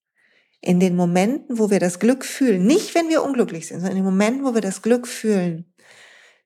in 0.62 0.79
den 0.79 0.95
Momenten, 0.95 1.59
wo 1.59 1.69
wir 1.69 1.79
das 1.79 2.00
Glück 2.00 2.25
fühlen, 2.25 2.65
nicht 2.65 2.95
wenn 2.95 3.09
wir 3.09 3.24
unglücklich 3.24 3.67
sind, 3.67 3.79
sondern 3.79 3.97
in 3.97 4.03
den 4.03 4.12
Momenten, 4.12 4.45
wo 4.45 4.53
wir 4.53 4.62
das 4.62 4.81
Glück 4.81 5.07
fühlen, 5.07 5.65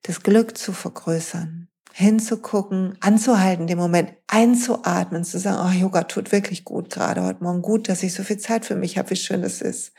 das 0.02 0.22
Glück 0.22 0.56
zu 0.56 0.72
vergrößern, 0.72 1.68
hinzugucken, 1.92 2.96
anzuhalten, 3.00 3.66
den 3.66 3.78
Moment 3.78 4.12
einzuatmen, 4.26 5.24
zu 5.24 5.38
sagen, 5.38 5.58
oh, 5.66 5.78
Yoga 5.78 6.04
tut 6.04 6.32
wirklich 6.32 6.64
gut 6.64 6.90
gerade 6.90 7.22
heute 7.22 7.42
Morgen, 7.42 7.62
gut, 7.62 7.88
dass 7.88 8.02
ich 8.02 8.14
so 8.14 8.22
viel 8.22 8.38
Zeit 8.38 8.64
für 8.64 8.76
mich 8.76 8.98
habe, 8.98 9.10
wie 9.10 9.16
schön 9.16 9.42
das 9.42 9.60
ist. 9.60 9.92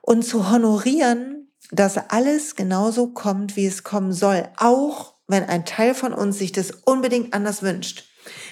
Und 0.00 0.24
zu 0.24 0.50
honorieren, 0.50 1.50
dass 1.70 1.96
alles 2.10 2.56
genauso 2.56 3.08
kommt, 3.08 3.56
wie 3.56 3.66
es 3.66 3.82
kommen 3.82 4.12
soll, 4.12 4.48
auch 4.56 5.14
wenn 5.26 5.44
ein 5.44 5.64
Teil 5.64 5.94
von 5.94 6.12
uns 6.12 6.38
sich 6.38 6.52
das 6.52 6.70
unbedingt 6.70 7.32
anders 7.34 7.62
wünscht. 7.62 8.04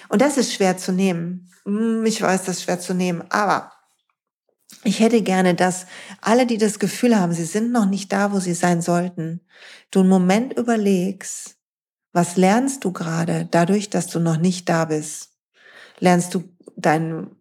Und 0.09 0.21
das 0.21 0.37
ist 0.37 0.53
schwer 0.53 0.77
zu 0.77 0.91
nehmen. 0.91 1.51
Hm, 1.65 2.05
ich 2.05 2.21
weiß, 2.21 2.43
das 2.43 2.57
ist 2.57 2.63
schwer 2.63 2.79
zu 2.79 2.93
nehmen, 2.93 3.23
aber 3.29 3.72
ich 4.83 4.99
hätte 4.99 5.21
gerne, 5.21 5.55
dass 5.55 5.85
alle, 6.21 6.45
die 6.45 6.57
das 6.57 6.79
Gefühl 6.79 7.17
haben, 7.17 7.33
sie 7.33 7.45
sind 7.45 7.71
noch 7.71 7.85
nicht 7.85 8.11
da, 8.11 8.31
wo 8.31 8.39
sie 8.39 8.53
sein 8.53 8.81
sollten, 8.81 9.41
du 9.91 10.01
einen 10.01 10.09
Moment 10.09 10.57
überlegst, 10.57 11.57
was 12.11 12.37
lernst 12.37 12.83
du 12.83 12.91
gerade 12.91 13.47
dadurch, 13.49 13.89
dass 13.89 14.07
du 14.07 14.19
noch 14.19 14.37
nicht 14.37 14.69
da 14.69 14.85
bist? 14.85 15.31
Lernst 15.99 16.33
du 16.35 16.43
deine 16.75 17.31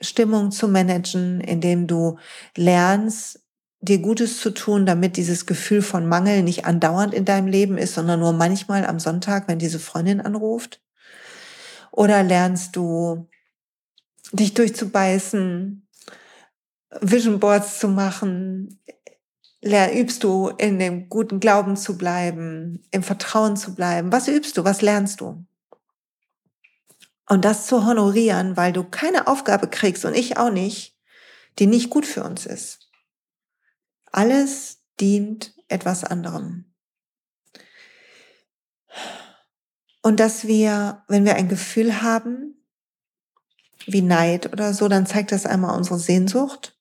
Stimmung 0.00 0.50
zu 0.50 0.68
managen, 0.68 1.40
indem 1.40 1.86
du 1.86 2.18
lernst, 2.56 3.40
dir 3.80 3.98
Gutes 3.98 4.38
zu 4.38 4.50
tun, 4.50 4.86
damit 4.86 5.16
dieses 5.16 5.44
Gefühl 5.44 5.82
von 5.82 6.06
Mangel 6.06 6.44
nicht 6.44 6.66
andauernd 6.66 7.12
in 7.14 7.24
deinem 7.24 7.48
Leben 7.48 7.78
ist, 7.78 7.94
sondern 7.94 8.20
nur 8.20 8.32
manchmal 8.32 8.86
am 8.86 9.00
Sonntag, 9.00 9.48
wenn 9.48 9.58
diese 9.58 9.80
Freundin 9.80 10.20
anruft? 10.20 10.80
Oder 11.90 12.22
lernst 12.22 12.76
du 12.76 13.28
dich 14.32 14.54
durchzubeißen, 14.54 15.81
Vision 17.00 17.40
Boards 17.40 17.78
zu 17.78 17.88
machen, 17.88 18.80
übst 19.64 20.24
du 20.24 20.48
in 20.48 20.78
dem 20.78 21.08
guten 21.08 21.40
Glauben 21.40 21.76
zu 21.76 21.96
bleiben, 21.96 22.82
im 22.90 23.02
Vertrauen 23.02 23.56
zu 23.56 23.74
bleiben? 23.74 24.12
Was 24.12 24.28
übst 24.28 24.56
du? 24.56 24.64
Was 24.64 24.82
lernst 24.82 25.20
du? 25.20 25.44
Und 27.28 27.44
das 27.44 27.66
zu 27.66 27.86
honorieren, 27.86 28.56
weil 28.56 28.72
du 28.72 28.84
keine 28.84 29.26
Aufgabe 29.26 29.68
kriegst 29.68 30.04
und 30.04 30.14
ich 30.14 30.36
auch 30.36 30.50
nicht, 30.50 30.98
die 31.58 31.66
nicht 31.66 31.88
gut 31.88 32.04
für 32.04 32.24
uns 32.24 32.46
ist. 32.46 32.90
Alles 34.10 34.82
dient 35.00 35.54
etwas 35.68 36.04
anderem. 36.04 36.66
Und 40.02 40.18
dass 40.20 40.46
wir, 40.46 41.04
wenn 41.08 41.24
wir 41.24 41.36
ein 41.36 41.48
Gefühl 41.48 42.02
haben, 42.02 42.66
wie 43.86 44.02
Neid 44.02 44.52
oder 44.52 44.74
so, 44.74 44.88
dann 44.88 45.06
zeigt 45.06 45.32
das 45.32 45.46
einmal 45.46 45.76
unsere 45.76 45.98
Sehnsucht. 45.98 46.76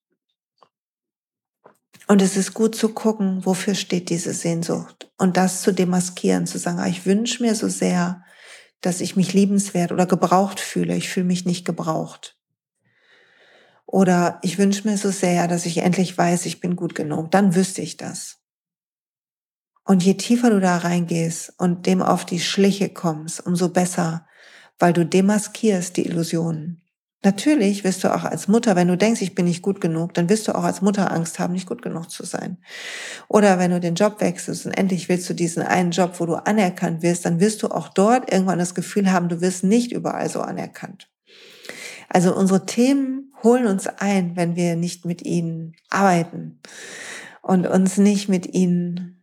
Und 2.12 2.22
es 2.22 2.36
ist 2.36 2.54
gut 2.54 2.76
zu 2.76 2.90
gucken, 2.90 3.46
wofür 3.46 3.74
steht 3.74 4.10
diese 4.10 4.34
Sehnsucht 4.34 5.10
und 5.18 5.38
das 5.38 5.62
zu 5.62 5.72
demaskieren, 5.72 6.46
zu 6.46 6.58
sagen, 6.58 6.80
ah, 6.80 6.88
ich 6.88 7.06
wünsche 7.06 7.42
mir 7.42 7.56
so 7.56 7.70
sehr, 7.70 8.26
dass 8.82 9.00
ich 9.00 9.16
mich 9.16 9.32
liebenswert 9.32 9.94
oder 9.94 10.06
gebraucht 10.06 10.60
fühle. 10.60 10.98
Ich 10.98 11.08
fühle 11.08 11.28
mich 11.28 11.46
nicht 11.46 11.64
gebraucht. 11.64 12.38
Oder 13.86 14.40
ich 14.42 14.58
wünsche 14.58 14.90
mir 14.90 14.98
so 14.98 15.10
sehr, 15.10 15.48
dass 15.48 15.66
ich 15.66 15.78
endlich 15.78 16.18
weiß, 16.18 16.48
ich 16.48 16.60
bin 16.60 16.76
gut 16.76 16.96
genug. 16.96 17.32
Dann 17.32 17.56
wüsste 17.56 17.82
ich 17.82 17.96
das. 17.96 18.42
Und 19.86 20.04
je 20.04 20.16
tiefer 20.16 20.50
du 20.50 20.60
da 20.60 20.80
reingehst 20.80 21.54
und 21.60 21.86
dem 21.86 22.02
auf 22.02 22.26
die 22.26 22.42
Schliche 22.42 22.90
kommst, 22.90 23.40
umso 23.40 23.70
besser, 23.70 24.28
weil 24.80 24.92
du 24.92 25.06
demaskierst 25.06 25.96
die 25.96 26.08
Illusionen. 26.08 26.81
Natürlich 27.24 27.84
wirst 27.84 28.04
du 28.04 28.14
auch 28.14 28.24
als 28.24 28.48
Mutter, 28.48 28.76
wenn 28.76 28.88
du 28.88 28.98
denkst, 28.98 29.22
ich 29.22 29.36
bin 29.36 29.46
nicht 29.46 29.62
gut 29.62 29.80
genug, 29.80 30.16
dann 30.16 30.28
wirst 30.28 30.48
du 30.48 30.56
auch 30.56 30.64
als 30.64 30.82
Mutter 30.82 31.12
Angst 31.12 31.38
haben, 31.38 31.54
nicht 31.54 31.68
gut 31.68 31.84
genug 31.84 32.10
zu 32.10 32.26
sein. 32.26 32.58
Oder 33.28 33.60
wenn 33.60 33.70
du 33.70 33.80
den 33.80 33.94
Job 33.94 34.22
wechselst 34.22 34.66
und 34.66 34.72
endlich 34.72 35.08
willst 35.08 35.30
du 35.30 35.36
diesen 35.36 35.62
einen 35.62 35.92
Job, 35.92 36.20
wo 36.20 36.26
du 36.26 36.34
anerkannt 36.34 37.04
wirst, 37.04 37.26
dann 37.26 37.40
wirst 37.40 37.62
du 37.62 37.68
auch 37.68 37.90
dort 37.90 38.32
irgendwann 38.32 38.58
das 38.58 38.74
Gefühl 38.74 39.12
haben, 39.12 39.30
du 39.30 39.40
wirst 39.40 39.64
nicht 39.64 39.92
überall 39.92 40.30
so 40.30 40.42
anerkannt. 40.42 41.10
Also 42.10 42.36
unsere 42.36 42.66
Themen 42.66 43.32
holen 43.44 43.68
uns 43.68 43.86
ein, 43.86 44.36
wenn 44.36 44.56
wir 44.56 44.76
nicht 44.76 45.06
mit 45.06 45.22
ihnen 45.22 45.76
arbeiten 45.90 46.60
und 47.44 47.68
uns 47.68 47.98
nicht 47.98 48.30
mit 48.30 48.52
ihnen 48.54 49.21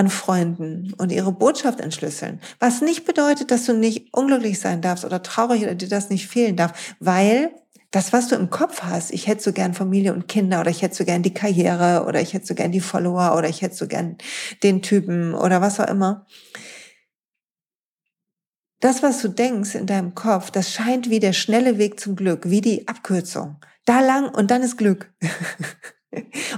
anfreunden 0.00 0.94
und 0.96 1.12
ihre 1.12 1.30
Botschaft 1.30 1.78
entschlüsseln. 1.78 2.40
Was 2.58 2.80
nicht 2.80 3.04
bedeutet, 3.04 3.50
dass 3.50 3.66
du 3.66 3.74
nicht 3.74 4.14
unglücklich 4.14 4.58
sein 4.58 4.80
darfst 4.80 5.04
oder 5.04 5.22
traurig 5.22 5.62
oder 5.62 5.74
dir 5.74 5.90
das 5.90 6.08
nicht 6.08 6.26
fehlen 6.26 6.56
darf, 6.56 6.72
weil 7.00 7.50
das, 7.90 8.14
was 8.14 8.28
du 8.28 8.34
im 8.34 8.48
Kopf 8.48 8.82
hast, 8.82 9.12
ich 9.12 9.26
hätte 9.26 9.42
so 9.42 9.52
gern 9.52 9.74
Familie 9.74 10.14
und 10.14 10.26
Kinder 10.26 10.60
oder 10.60 10.70
ich 10.70 10.80
hätte 10.80 10.94
so 10.94 11.04
gern 11.04 11.22
die 11.22 11.34
Karriere 11.34 12.06
oder 12.06 12.22
ich 12.22 12.32
hätte 12.32 12.46
so 12.46 12.54
gern 12.54 12.72
die 12.72 12.80
Follower 12.80 13.36
oder 13.36 13.50
ich 13.50 13.60
hätte 13.60 13.74
so 13.74 13.86
gern 13.86 14.16
den 14.62 14.80
Typen 14.80 15.34
oder 15.34 15.60
was 15.60 15.78
auch 15.80 15.88
immer. 15.88 16.26
Das, 18.80 19.02
was 19.02 19.20
du 19.20 19.28
denkst 19.28 19.74
in 19.74 19.84
deinem 19.84 20.14
Kopf, 20.14 20.50
das 20.50 20.72
scheint 20.72 21.10
wie 21.10 21.20
der 21.20 21.34
schnelle 21.34 21.76
Weg 21.76 22.00
zum 22.00 22.16
Glück, 22.16 22.48
wie 22.48 22.62
die 22.62 22.88
Abkürzung. 22.88 23.56
Da 23.84 24.00
lang 24.00 24.30
und 24.34 24.50
dann 24.50 24.62
ist 24.62 24.78
Glück. 24.78 25.12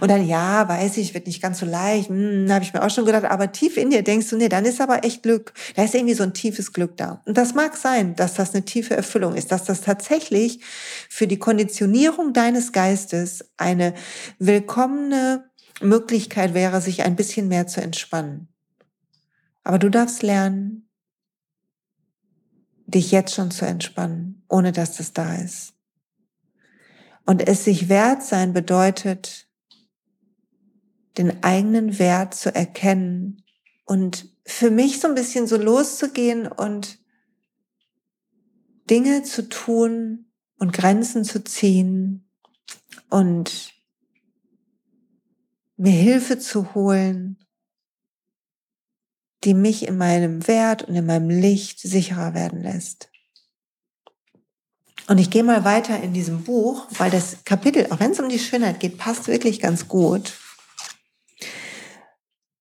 Und 0.01 0.11
dann, 0.11 0.27
ja, 0.27 0.67
weiß 0.67 0.97
ich, 0.97 1.13
wird 1.13 1.27
nicht 1.27 1.43
ganz 1.43 1.59
so 1.59 1.67
leicht, 1.67 2.09
hm, 2.09 2.51
habe 2.51 2.65
ich 2.65 2.73
mir 2.73 2.83
auch 2.83 2.91
schon 2.91 3.05
gedacht, 3.05 3.25
aber 3.25 3.53
tief 3.53 3.77
in 3.77 3.91
dir 3.91 4.03
denkst 4.03 4.31
du, 4.31 4.37
nee, 4.37 4.49
dann 4.49 4.65
ist 4.65 4.81
aber 4.81 5.05
echt 5.05 5.23
Glück. 5.23 5.53
Da 5.77 5.85
ist 5.85 5.95
irgendwie 5.95 6.15
so 6.15 6.23
ein 6.23 6.33
tiefes 6.33 6.73
Glück 6.73 6.97
da. 6.97 7.21
Und 7.27 7.37
das 7.37 7.55
mag 7.55 7.77
sein, 7.77 8.17
dass 8.17 8.35
das 8.35 8.55
eine 8.55 8.65
tiefe 8.65 8.97
Erfüllung 8.97 9.35
ist, 9.35 9.53
dass 9.53 9.65
das 9.65 9.83
tatsächlich 9.83 10.61
für 11.11 11.27
die 11.27 11.39
Konditionierung 11.39 12.33
deines 12.33 12.73
Geistes 12.73 13.45
eine 13.59 13.95
willkommene 14.39 15.51
Möglichkeit 15.83 16.55
wäre, 16.55 16.81
sich 16.81 17.03
ein 17.03 17.17
bisschen 17.17 17.49
mehr 17.49 17.67
zu 17.67 17.83
entspannen. 17.83 18.49
Aber 19.65 19.79
du 19.79 19.91
darfst 19.91 20.23
lernen, 20.23 20.89
dich 22.87 23.13
jetzt 23.13 23.35
schon 23.35 23.51
zu 23.51 23.67
entspannen, 23.67 24.45
ohne 24.49 24.73
dass 24.73 24.97
das 24.97 25.13
da 25.13 25.35
ist. 25.37 25.72
Und 27.25 27.47
es 27.47 27.65
sich 27.65 27.89
wert 27.89 28.23
sein 28.23 28.53
bedeutet, 28.53 29.49
den 31.19 31.43
eigenen 31.43 31.99
Wert 31.99 32.35
zu 32.35 32.55
erkennen 32.55 33.45
und 33.85 34.29
für 34.45 34.71
mich 34.71 35.01
so 35.01 35.09
ein 35.09 35.15
bisschen 35.15 35.47
so 35.47 35.57
loszugehen 35.57 36.47
und 36.47 36.99
Dinge 38.91 39.23
zu 39.23 39.49
tun 39.49 40.33
und 40.59 40.73
Grenzen 40.73 41.25
zu 41.25 41.45
ziehen 41.45 42.29
und 43.09 43.73
mir 45.77 45.93
Hilfe 45.93 46.39
zu 46.39 46.75
holen 46.75 47.43
die 49.45 49.55
mich 49.55 49.87
in 49.87 49.97
meinem 49.97 50.47
Wert 50.47 50.85
und 50.85 50.95
in 50.95 51.07
meinem 51.07 51.29
Licht 51.29 51.81
sicherer 51.81 52.35
werden 52.35 52.63
lässt. 52.63 53.12
Und 55.13 55.19
ich 55.19 55.29
gehe 55.29 55.45
mal 55.45 55.63
weiter 55.63 56.01
in 56.01 56.15
diesem 56.15 56.43
Buch, 56.43 56.87
weil 56.97 57.11
das 57.11 57.45
Kapitel, 57.45 57.87
auch 57.91 58.01
wenn 58.01 58.13
es 58.13 58.19
um 58.19 58.31
die 58.31 58.39
Schönheit 58.39 58.81
geht, 58.81 58.97
passt 58.97 59.29
wirklich 59.29 59.61
ganz 59.61 59.87
gut. 59.87 60.39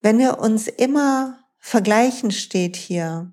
Wenn 0.02 0.20
wir 0.20 0.38
uns 0.38 0.68
immer 0.68 1.40
vergleichen, 1.60 2.30
steht 2.30 2.76
hier, 2.76 3.32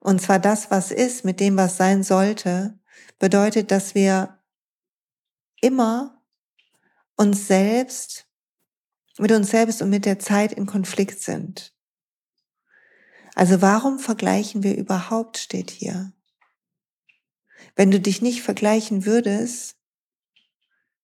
und 0.00 0.20
zwar 0.20 0.40
das, 0.40 0.72
was 0.72 0.90
ist, 0.90 1.24
mit 1.24 1.38
dem, 1.38 1.56
was 1.56 1.76
sein 1.76 2.02
sollte, 2.02 2.76
bedeutet, 3.20 3.70
dass 3.70 3.94
wir 3.94 4.36
immer 5.60 6.20
uns 7.16 7.46
selbst, 7.46 8.26
mit 9.16 9.30
uns 9.30 9.48
selbst 9.48 9.80
und 9.80 9.90
mit 9.90 10.06
der 10.06 10.18
Zeit 10.18 10.52
in 10.52 10.66
Konflikt 10.66 11.20
sind. 11.20 11.72
Also 13.36 13.62
warum 13.62 14.00
vergleichen 14.00 14.64
wir 14.64 14.76
überhaupt, 14.76 15.38
steht 15.38 15.70
hier. 15.70 16.12
Wenn 17.76 17.90
du 17.90 18.00
dich 18.00 18.22
nicht 18.22 18.42
vergleichen 18.42 19.04
würdest, 19.04 19.76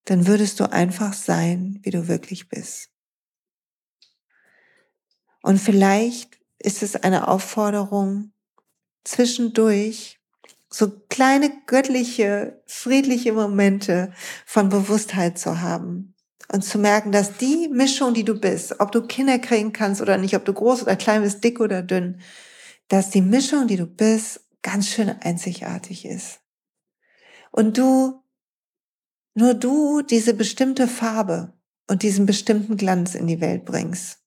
dann 0.04 0.26
würdest 0.26 0.60
du 0.60 0.70
einfach 0.70 1.12
sein, 1.12 1.78
wie 1.82 1.90
du 1.90 2.08
wirklich 2.08 2.48
bist. 2.48 2.90
Und 5.42 5.58
vielleicht 5.58 6.38
ist 6.58 6.82
es 6.82 6.96
eine 6.96 7.28
Aufforderung, 7.28 8.32
zwischendurch 9.04 10.20
so 10.68 10.90
kleine 11.08 11.50
göttliche, 11.66 12.62
friedliche 12.66 13.32
Momente 13.32 14.12
von 14.46 14.68
Bewusstheit 14.68 15.38
zu 15.38 15.60
haben 15.60 16.14
und 16.52 16.62
zu 16.62 16.78
merken, 16.78 17.10
dass 17.12 17.38
die 17.38 17.68
Mischung, 17.68 18.14
die 18.14 18.24
du 18.24 18.38
bist, 18.38 18.78
ob 18.78 18.92
du 18.92 19.02
Kinder 19.02 19.38
kriegen 19.38 19.72
kannst 19.72 20.00
oder 20.00 20.16
nicht, 20.18 20.36
ob 20.36 20.44
du 20.44 20.52
groß 20.52 20.82
oder 20.82 20.96
klein 20.96 21.22
bist, 21.22 21.42
dick 21.42 21.60
oder 21.60 21.82
dünn, 21.82 22.20
dass 22.88 23.10
die 23.10 23.22
Mischung, 23.22 23.66
die 23.66 23.76
du 23.76 23.86
bist, 23.86 24.40
ganz 24.62 24.88
schön 24.88 25.08
einzigartig 25.08 26.04
ist. 26.04 26.39
Und 27.50 27.78
du, 27.78 28.23
nur 29.35 29.54
du 29.54 30.02
diese 30.02 30.35
bestimmte 30.35 30.88
Farbe 30.88 31.52
und 31.88 32.02
diesen 32.02 32.26
bestimmten 32.26 32.76
Glanz 32.76 33.14
in 33.14 33.26
die 33.26 33.40
Welt 33.40 33.64
bringst. 33.64 34.19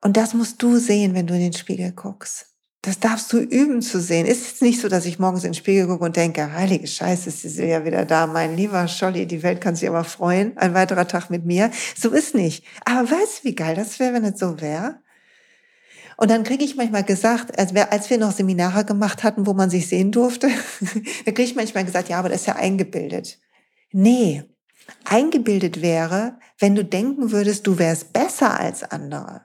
Und 0.00 0.16
das 0.16 0.34
musst 0.34 0.60
du 0.62 0.78
sehen, 0.78 1.14
wenn 1.14 1.28
du 1.28 1.34
in 1.34 1.40
den 1.40 1.52
Spiegel 1.52 1.92
guckst. 1.92 2.46
Das 2.84 2.98
darfst 2.98 3.32
du 3.32 3.38
üben 3.38 3.80
zu 3.80 4.00
sehen. 4.00 4.26
Ist 4.26 4.44
jetzt 4.44 4.62
nicht 4.62 4.80
so, 4.80 4.88
dass 4.88 5.06
ich 5.06 5.20
morgens 5.20 5.44
in 5.44 5.50
den 5.50 5.54
Spiegel 5.54 5.86
gucke 5.86 6.04
und 6.04 6.16
denke, 6.16 6.52
heilige 6.52 6.88
Scheiße, 6.88 7.28
ist 7.28 7.44
die 7.44 7.48
Silja 7.48 7.84
wieder 7.84 8.04
da, 8.04 8.26
mein 8.26 8.56
lieber 8.56 8.88
Scholli, 8.88 9.24
die 9.26 9.44
Welt 9.44 9.60
kann 9.60 9.76
sich 9.76 9.88
aber 9.88 10.02
freuen, 10.02 10.56
ein 10.58 10.74
weiterer 10.74 11.06
Tag 11.06 11.30
mit 11.30 11.44
mir. 11.46 11.70
So 11.96 12.10
ist 12.10 12.34
nicht. 12.34 12.64
Aber 12.84 13.08
weißt 13.08 13.44
du, 13.44 13.48
wie 13.48 13.54
geil 13.54 13.76
das 13.76 14.00
wäre, 14.00 14.14
wenn 14.14 14.24
es 14.24 14.40
so 14.40 14.60
wäre? 14.60 15.00
Und 16.16 16.30
dann 16.30 16.44
kriege 16.44 16.64
ich 16.64 16.76
manchmal 16.76 17.04
gesagt, 17.04 17.58
als 17.58 17.74
wir, 17.74 18.18
noch 18.18 18.32
Seminare 18.32 18.84
gemacht 18.84 19.22
hatten, 19.22 19.46
wo 19.46 19.54
man 19.54 19.70
sich 19.70 19.88
sehen 19.88 20.12
durfte, 20.12 20.48
da 21.24 21.32
kriege 21.32 21.42
ich 21.42 21.54
manchmal 21.54 21.84
gesagt, 21.84 22.08
ja, 22.08 22.18
aber 22.18 22.28
das 22.28 22.42
ist 22.42 22.46
ja 22.46 22.56
eingebildet. 22.56 23.38
Nee, 23.92 24.44
eingebildet 25.04 25.82
wäre, 25.82 26.38
wenn 26.58 26.74
du 26.74 26.84
denken 26.84 27.30
würdest, 27.30 27.66
du 27.66 27.78
wärst 27.78 28.12
besser 28.12 28.58
als 28.58 28.82
andere. 28.84 29.42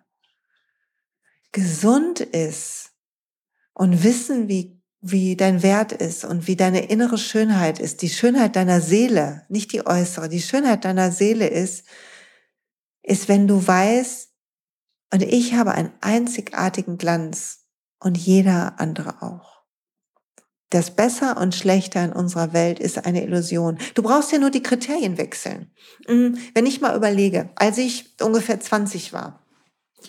Gesund 1.52 2.20
ist 2.20 2.92
und 3.74 4.04
wissen, 4.04 4.48
wie, 4.48 4.80
wie 5.02 5.36
dein 5.36 5.64
Wert 5.64 5.92
ist 5.92 6.26
und 6.26 6.48
wie 6.48 6.56
deine 6.56 6.90
innere 6.90 7.18
Schönheit 7.18 7.80
ist, 7.80 8.02
die 8.02 8.10
Schönheit 8.10 8.56
deiner 8.56 8.82
Seele, 8.82 9.46
nicht 9.50 9.72
die 9.74 9.86
äußere, 9.86 10.30
die 10.30 10.42
Schönheit 10.42 10.86
deiner 10.86 11.12
Seele 11.12 11.48
ist, 11.48 11.86
ist, 13.01 13.30
wenn 13.30 13.48
du 13.48 13.66
weißt, 13.66 14.30
und 15.13 15.24
ich 15.24 15.53
habe 15.53 15.72
einen 15.72 15.91
einzigartigen 16.01 16.98
Glanz 16.98 17.65
und 18.00 18.17
jeder 18.17 18.79
andere 18.79 19.22
auch. 19.22 19.57
Das 20.70 20.91
Besser 20.91 21.37
und 21.37 21.55
Schlechter 21.55 22.03
in 22.03 22.11
unserer 22.11 22.51
Welt 22.51 22.79
ist 22.79 23.05
eine 23.05 23.24
Illusion. 23.24 23.77
Du 23.96 24.03
brauchst 24.03 24.33
ja 24.33 24.37
nur 24.37 24.50
die 24.50 24.63
Kriterien 24.63 25.17
wechseln. 25.17 25.72
Hm, 26.07 26.37
wenn 26.53 26.65
ich 26.65 26.81
mal 26.81 26.96
überlege, 26.96 27.50
als 27.55 27.77
ich 27.77 28.20
ungefähr 28.22 28.59
20 28.59 29.13
war, 29.13 29.47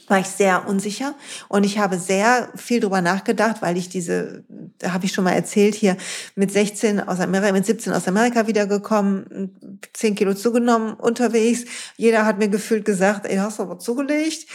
war 0.07 0.19
ich 0.19 0.27
sehr 0.27 0.69
unsicher 0.69 1.15
und 1.49 1.65
ich 1.65 1.79
habe 1.79 1.99
sehr 1.99 2.51
viel 2.57 2.81
drüber 2.81 3.01
nachgedacht, 3.01 3.61
weil 3.61 3.77
ich 3.77 3.89
diese, 3.89 4.45
da 4.79 4.93
habe 4.93 5.05
ich 5.05 5.13
schon 5.13 5.25
mal 5.25 5.33
erzählt, 5.33 5.75
hier 5.75 5.97
mit 6.35 6.51
16 6.51 7.01
aus 7.01 7.21
Amerika, 7.21 7.53
mit 7.53 7.67
17 7.67 7.93
aus 7.93 8.09
Amerika 8.09 8.47
wiedergekommen, 8.47 9.79
10 9.93 10.15
Kilo 10.15 10.35
zugenommen 10.35 10.95
unterwegs. 10.95 11.65
Jeder 11.97 12.27
hat 12.27 12.39
mir 12.39 12.49
gefühlt 12.49 12.85
gesagt, 12.85 13.27
ey, 13.27 13.37
hast 13.37 13.59
du 13.59 13.65
aber 13.65 13.79
zugelegt. 13.79 14.47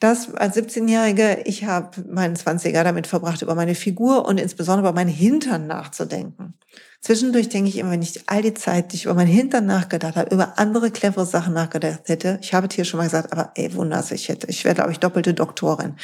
Das 0.00 0.34
als 0.34 0.56
17-Jährige, 0.56 1.42
ich 1.44 1.64
habe 1.64 2.04
meinen 2.08 2.36
20er 2.36 2.82
damit 2.82 3.06
verbracht, 3.06 3.42
über 3.42 3.54
meine 3.54 3.74
Figur 3.74 4.26
und 4.26 4.38
insbesondere 4.38 4.88
über 4.88 4.94
meinen 4.94 5.08
Hintern 5.10 5.66
nachzudenken. 5.66 6.54
Zwischendurch 7.00 7.48
denke 7.48 7.68
ich 7.68 7.78
immer, 7.78 7.92
wenn 7.92 8.02
ich 8.02 8.22
all 8.26 8.42
die 8.42 8.54
Zeit, 8.54 8.92
die 8.92 8.96
ich 8.96 9.04
über 9.04 9.14
mein 9.14 9.28
Hintern 9.28 9.66
nachgedacht 9.66 10.16
habe, 10.16 10.34
über 10.34 10.58
andere 10.58 10.90
clevere 10.90 11.26
Sachen 11.26 11.54
nachgedacht 11.54 12.08
hätte, 12.08 12.40
ich 12.42 12.54
habe 12.54 12.66
es 12.66 12.74
hier 12.74 12.84
schon 12.84 12.98
mal 12.98 13.04
gesagt, 13.04 13.32
aber 13.32 13.52
ey, 13.54 13.72
wunders, 13.74 14.10
ich 14.10 14.28
hätte, 14.28 14.48
ich 14.48 14.64
wäre, 14.64 14.74
glaube 14.74 14.90
ich, 14.90 14.98
doppelte 14.98 15.32
Doktorin. 15.32 15.96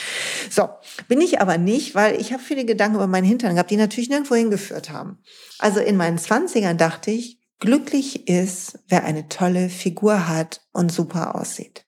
So, 0.51 0.69
bin 1.09 1.21
ich 1.21 1.41
aber 1.41 1.59
nicht, 1.59 1.97
weil 1.97 2.21
ich 2.21 2.33
habe 2.33 2.43
viele 2.43 2.65
Gedanken 2.65 2.97
über 2.97 3.09
meinen 3.09 3.25
Hintern 3.25 3.55
gehabt, 3.55 3.71
die 3.71 3.77
natürlich 3.77 4.09
nirgendwo 4.09 4.37
hingeführt 4.37 4.91
haben. 4.91 5.19
Also 5.59 5.81
in 5.81 5.97
meinen 5.97 6.19
Zwanzigern 6.19 6.79
dachte 6.79 7.11
ich, 7.11 7.41
glücklich 7.59 8.29
ist, 8.29 8.79
wer 8.89 9.05
eine 9.05 9.29
tolle 9.29 9.71
Figur 9.71 10.29
hat 10.29 10.61
und 10.73 10.93
super 10.93 11.35
aussieht. 11.35 11.84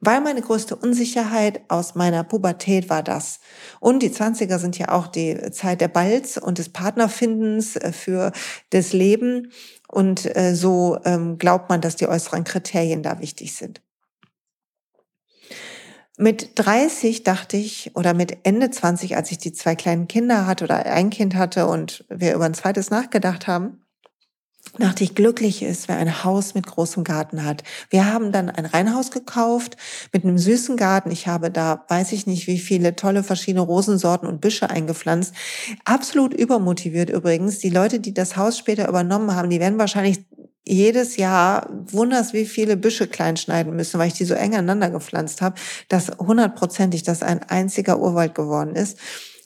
Weil 0.00 0.22
meine 0.22 0.40
größte 0.40 0.76
Unsicherheit 0.76 1.60
aus 1.68 1.94
meiner 1.94 2.24
Pubertät 2.24 2.88
war 2.88 3.02
das. 3.02 3.38
Und 3.80 4.02
die 4.02 4.10
Zwanziger 4.10 4.58
sind 4.58 4.78
ja 4.78 4.88
auch 4.88 5.06
die 5.06 5.50
Zeit 5.50 5.82
der 5.82 5.88
Balz 5.88 6.38
und 6.38 6.58
des 6.58 6.70
Partnerfindens 6.70 7.76
äh, 7.76 7.92
für 7.92 8.32
das 8.70 8.92
Leben. 8.92 9.52
Und 9.88 10.34
äh, 10.36 10.54
so 10.54 10.98
ähm, 11.04 11.36
glaubt 11.36 11.68
man, 11.68 11.80
dass 11.80 11.96
die 11.96 12.08
äußeren 12.08 12.44
Kriterien 12.44 13.02
da 13.02 13.20
wichtig 13.20 13.54
sind. 13.54 13.82
Mit 16.16 16.50
30 16.56 17.24
dachte 17.24 17.56
ich, 17.56 17.92
oder 17.94 18.12
mit 18.12 18.38
Ende 18.42 18.70
20, 18.70 19.16
als 19.16 19.32
ich 19.32 19.38
die 19.38 19.54
zwei 19.54 19.74
kleinen 19.74 20.06
Kinder 20.06 20.46
hatte 20.46 20.64
oder 20.64 20.84
ein 20.84 21.08
Kind 21.08 21.34
hatte 21.34 21.66
und 21.66 22.04
wir 22.10 22.34
über 22.34 22.44
ein 22.44 22.52
zweites 22.52 22.90
nachgedacht 22.90 23.46
haben, 23.46 23.82
dachte 24.78 25.04
ich, 25.04 25.14
glücklich 25.14 25.62
ist, 25.62 25.88
wer 25.88 25.96
ein 25.96 26.24
Haus 26.24 26.54
mit 26.54 26.66
großem 26.66 27.04
Garten 27.04 27.44
hat. 27.44 27.64
Wir 27.90 28.12
haben 28.12 28.32
dann 28.32 28.50
ein 28.50 28.66
Reihenhaus 28.66 29.10
gekauft 29.10 29.76
mit 30.12 30.24
einem 30.24 30.38
süßen 30.38 30.76
Garten. 30.76 31.10
Ich 31.10 31.26
habe 31.26 31.50
da, 31.50 31.84
weiß 31.88 32.12
ich 32.12 32.26
nicht, 32.26 32.46
wie 32.46 32.58
viele 32.58 32.94
tolle 32.94 33.22
verschiedene 33.22 33.62
Rosensorten 33.62 34.28
und 34.28 34.40
Büsche 34.40 34.70
eingepflanzt. 34.70 35.34
Absolut 35.84 36.32
übermotiviert 36.32 37.10
übrigens. 37.10 37.58
Die 37.58 37.70
Leute, 37.70 38.00
die 38.00 38.14
das 38.14 38.36
Haus 38.36 38.58
später 38.58 38.88
übernommen 38.88 39.34
haben, 39.34 39.50
die 39.50 39.60
werden 39.60 39.78
wahrscheinlich 39.78 40.20
jedes 40.66 41.16
Jahr 41.16 41.68
wunders, 41.70 42.32
wie 42.32 42.46
viele 42.46 42.76
Büsche 42.76 43.08
klein 43.08 43.36
schneiden 43.36 43.74
müssen, 43.74 43.98
weil 43.98 44.08
ich 44.08 44.14
die 44.14 44.24
so 44.24 44.34
eng 44.34 44.54
aneinander 44.54 44.90
gepflanzt 44.90 45.42
habe, 45.42 45.56
dass 45.88 46.12
hundertprozentig 46.18 47.02
das 47.02 47.22
ein 47.22 47.42
einziger 47.42 47.98
Urwald 47.98 48.34
geworden 48.34 48.76
ist. 48.76 48.98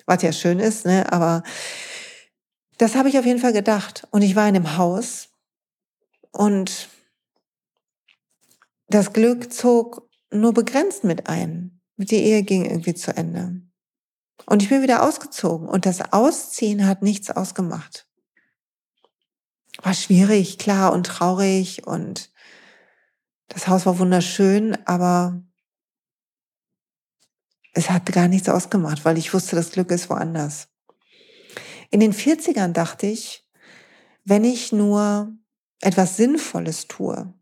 Was 0.07 0.22
ja 0.22 0.33
schön 0.33 0.59
ist, 0.59 0.85
ne? 0.85 1.11
aber 1.11 1.42
das 2.78 2.94
habe 2.94 3.08
ich 3.08 3.18
auf 3.18 3.26
jeden 3.26 3.40
Fall 3.40 3.52
gedacht. 3.52 4.06
Und 4.10 4.22
ich 4.22 4.37
war 4.37 4.48
in 4.48 4.56
einem 4.56 4.76
Haus 4.76 5.28
und 6.30 6.88
das 8.88 9.12
Glück 9.12 9.52
zog 9.52 10.08
nur 10.30 10.52
begrenzt 10.52 11.04
mit 11.04 11.28
ein. 11.28 11.80
Die 11.96 12.16
Ehe 12.16 12.42
ging 12.42 12.64
irgendwie 12.64 12.94
zu 12.94 13.16
Ende. 13.16 13.60
Und 14.46 14.62
ich 14.62 14.68
bin 14.68 14.82
wieder 14.82 15.02
ausgezogen 15.02 15.68
und 15.68 15.87
das 15.87 16.12
Ausziehen 16.12 16.87
hat 16.87 17.02
nichts 17.02 17.30
ausgemacht. 17.30 18.06
War 19.82 19.94
schwierig, 19.94 20.58
klar 20.58 20.92
und 20.92 21.06
traurig 21.06 21.87
und 21.87 22.30
das 23.48 23.68
Haus 23.68 23.87
war 23.87 23.98
wunderschön, 23.98 24.76
aber 24.87 25.42
es 27.72 27.90
hat 27.90 28.06
gar 28.06 28.28
nichts 28.28 28.48
ausgemacht, 28.48 29.04
weil 29.04 29.18
ich 29.18 29.32
wusste, 29.32 29.56
das 29.56 29.72
Glück 29.72 29.90
ist 29.90 30.10
woanders. 30.10 30.68
In 31.94 32.00
den 32.00 32.12
40ern 32.12 32.72
dachte 32.72 33.07
ich, 33.07 33.48
wenn 34.24 34.42
ich 34.42 34.72
nur 34.72 35.33
etwas 35.80 36.16
Sinnvolles 36.16 36.88
tue, 36.88 37.33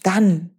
dann 0.00 0.50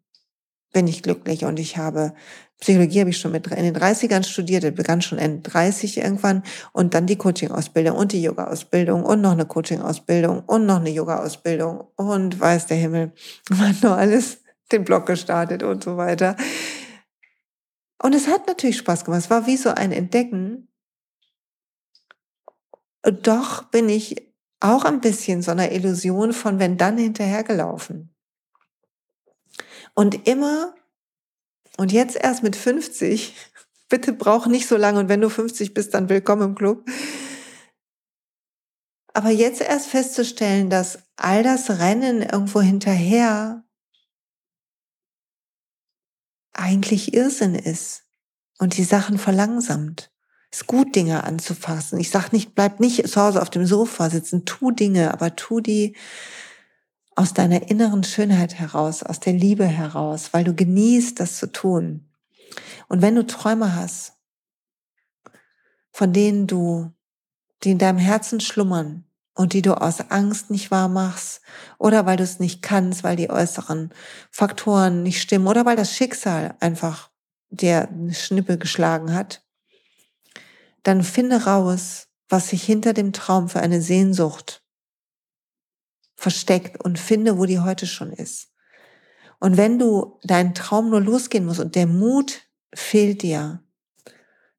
bin 0.74 0.86
ich 0.86 1.02
glücklich 1.02 1.46
und 1.46 1.58
ich 1.58 1.78
habe 1.78 2.14
Psychologie 2.60 3.00
habe 3.00 3.12
ich 3.12 3.18
schon 3.18 3.32
mit 3.32 3.48
in 3.48 3.64
den 3.64 3.74
30ern 3.74 4.26
studiert, 4.26 4.76
begann 4.76 5.02
schon 5.02 5.18
in 5.18 5.42
30 5.44 5.96
irgendwann 5.96 6.44
und 6.74 6.94
dann 6.94 7.06
die 7.08 7.16
Coaching-Ausbildung 7.16 7.96
und 7.96 8.12
die 8.12 8.22
Yoga-Ausbildung 8.22 9.06
und 9.06 9.22
noch 9.22 9.32
eine 9.32 9.46
Coaching-Ausbildung 9.46 10.44
und 10.46 10.66
noch 10.66 10.82
eine 10.82 10.90
Yoga-Ausbildung 10.90 11.86
und 11.96 12.38
weiß 12.38 12.68
der 12.68 12.76
Himmel, 12.76 13.14
man 13.50 13.78
nur 13.82 13.96
alles 13.96 14.40
den 14.74 14.84
Blog 14.84 15.06
gestartet 15.06 15.64
und 15.64 15.86
so 15.86 15.96
weiter. 15.96 16.36
Und 18.04 18.14
es 18.14 18.28
hat 18.28 18.46
natürlich 18.46 18.76
Spaß 18.76 19.06
gemacht. 19.06 19.22
Es 19.22 19.30
war 19.30 19.48
wie 19.48 19.56
so 19.56 19.70
ein 19.70 19.94
Entdecken, 19.94 20.68
doch 23.12 23.64
bin 23.64 23.90
ich 23.90 24.34
auch 24.60 24.86
ein 24.86 25.02
bisschen 25.02 25.42
so 25.42 25.52
einer 25.52 25.72
Illusion 25.72 26.34
von 26.34 26.60
wenn 26.60 26.78
dann 26.78 26.98
hinterhergelaufen. 26.98 28.16
Und 29.94 30.28
immer 30.28 30.76
Und 31.78 31.92
jetzt 31.92 32.16
erst 32.16 32.44
mit 32.44 32.56
50, 32.56 33.36
bitte 33.90 34.14
brauch 34.14 34.48
nicht 34.48 34.68
so 34.68 34.78
lange 34.78 35.00
und 35.00 35.10
wenn 35.10 35.22
du 35.22 35.30
50 35.30 35.74
bist, 35.74 35.94
dann 35.94 36.10
willkommen 36.10 36.50
im 36.50 36.56
Club. 36.56 36.86
Aber 39.14 39.30
jetzt 39.30 39.62
erst 39.62 39.88
festzustellen, 39.88 40.70
dass 40.70 41.00
all 41.16 41.44
das 41.44 41.80
Rennen 41.80 42.22
irgendwo 42.22 42.62
hinterher 42.62 43.64
eigentlich 46.54 47.14
Irrsinn 47.14 47.56
ist 47.56 48.04
und 48.58 48.78
die 48.78 48.84
Sachen 48.84 49.18
verlangsamt. 49.18 50.12
Ist 50.56 50.68
gut, 50.68 50.96
Dinge 50.96 51.26
anzufassen. 51.26 52.00
Ich 52.00 52.12
sag 52.12 52.32
nicht, 52.32 52.56
bleib 52.56 52.80
nicht 52.80 53.06
zu 53.10 53.22
Hause 53.22 53.42
auf 53.42 53.50
dem 53.50 53.66
Sofa 53.66 54.10
sitzen, 54.10 54.46
tu 54.46 54.72
Dinge, 54.72 55.12
aber 55.12 55.36
tu 55.36 55.60
die 55.60 55.98
aus 57.14 57.34
deiner 57.34 57.70
inneren 57.70 58.06
Schönheit 58.06 58.54
heraus, 58.54 59.04
aus 59.04 59.20
der 59.20 59.34
Liebe 59.34 59.66
heraus, 59.66 60.30
weil 60.32 60.46
du 60.46 60.56
genießt, 60.56 61.20
das 61.20 61.36
zu 61.40 61.52
tun. 61.52 62.10
Und 62.88 63.02
wenn 63.02 63.16
du 63.16 63.28
Träume 63.28 63.76
hast, 63.76 64.14
von 65.92 66.14
denen 66.14 66.48
du, 66.48 66.90
die 67.64 67.72
in 67.72 67.78
deinem 67.78 68.00
Herzen 68.00 68.40
schlummern, 68.40 69.04
und 69.34 69.52
die 69.52 69.62
du 69.62 69.74
aus 69.74 70.10
Angst 70.10 70.52
nicht 70.52 70.72
wahr 70.72 70.88
machst 70.88 71.42
oder 71.78 72.06
weil 72.06 72.16
du 72.16 72.24
es 72.24 72.40
nicht 72.40 72.62
kannst, 72.62 73.04
weil 73.04 73.18
die 73.18 73.30
äußeren 73.30 73.94
Faktoren 74.32 75.04
nicht 75.04 75.22
stimmen 75.22 75.48
oder 75.48 75.66
weil 75.66 75.76
das 75.76 75.94
Schicksal 75.94 76.56
einfach 76.62 77.10
eine 77.52 78.14
Schnippe 78.14 78.58
geschlagen 78.58 79.14
hat, 79.14 79.45
dann 80.86 81.04
finde 81.04 81.46
raus, 81.46 82.10
was 82.30 82.50
sich 82.50 82.64
hinter 82.64 82.94
dem 82.94 83.12
Traum 83.12 83.50
für 83.50 83.60
eine 83.60 83.82
Sehnsucht 83.82 84.64
versteckt 86.16 86.84
und 86.84 87.00
finde, 87.00 87.38
wo 87.40 87.46
die 87.46 87.60
heute 87.60 87.88
schon 87.88 88.14
ist. 88.14 88.52
Und 89.40 89.58
wenn 89.58 89.80
du 89.80 90.20
deinen 90.24 90.54
Traum 90.54 90.92
nur 90.92 91.02
losgehen 91.02 91.46
musst 91.46 91.60
und 91.60 91.76
der 91.76 91.88
Mut 91.88 92.44
fehlt 92.74 93.24
dir, 93.24 93.64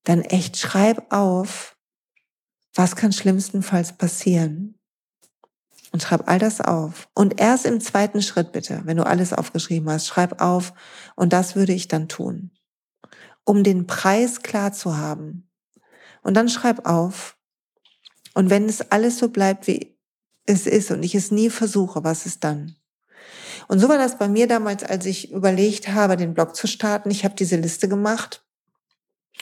dann 0.02 0.20
echt 0.22 0.56
schreib 0.56 1.12
auf, 1.12 1.76
was 2.74 2.96
kann 2.96 3.12
schlimmstenfalls 3.12 3.96
passieren? 3.96 4.78
Und 5.92 6.02
schreib 6.02 6.28
all 6.28 6.40
das 6.40 6.60
auf. 6.60 7.08
Und 7.14 7.40
erst 7.40 7.66
im 7.66 7.80
zweiten 7.80 8.20
Schritt 8.20 8.50
bitte, 8.50 8.82
wenn 8.84 8.96
du 8.96 9.06
alles 9.06 9.32
aufgeschrieben 9.32 9.88
hast, 9.88 10.08
schreib 10.08 10.42
auf, 10.42 10.74
und 11.14 11.32
das 11.32 11.54
würde 11.54 11.72
ich 11.72 11.86
dann 11.86 12.08
tun, 12.08 12.50
um 13.44 13.62
den 13.62 13.86
Preis 13.86 14.42
klar 14.42 14.72
zu 14.72 14.96
haben. 14.96 15.48
Und 16.26 16.34
dann 16.34 16.48
schreib 16.48 16.86
auf, 16.86 17.36
und 18.34 18.50
wenn 18.50 18.68
es 18.68 18.90
alles 18.90 19.18
so 19.18 19.28
bleibt, 19.28 19.66
wie 19.66 19.96
es 20.44 20.66
ist, 20.66 20.90
und 20.90 21.02
ich 21.02 21.14
es 21.14 21.30
nie 21.30 21.50
versuche, 21.50 22.04
was 22.04 22.26
ist 22.26 22.44
dann? 22.44 22.76
Und 23.68 23.78
so 23.78 23.88
war 23.88 23.96
das 23.96 24.18
bei 24.18 24.28
mir 24.28 24.46
damals, 24.46 24.84
als 24.84 25.06
ich 25.06 25.32
überlegt 25.32 25.88
habe, 25.88 26.16
den 26.16 26.34
Blog 26.34 26.54
zu 26.54 26.66
starten. 26.66 27.10
Ich 27.10 27.24
habe 27.24 27.34
diese 27.34 27.56
Liste 27.56 27.88
gemacht 27.88 28.46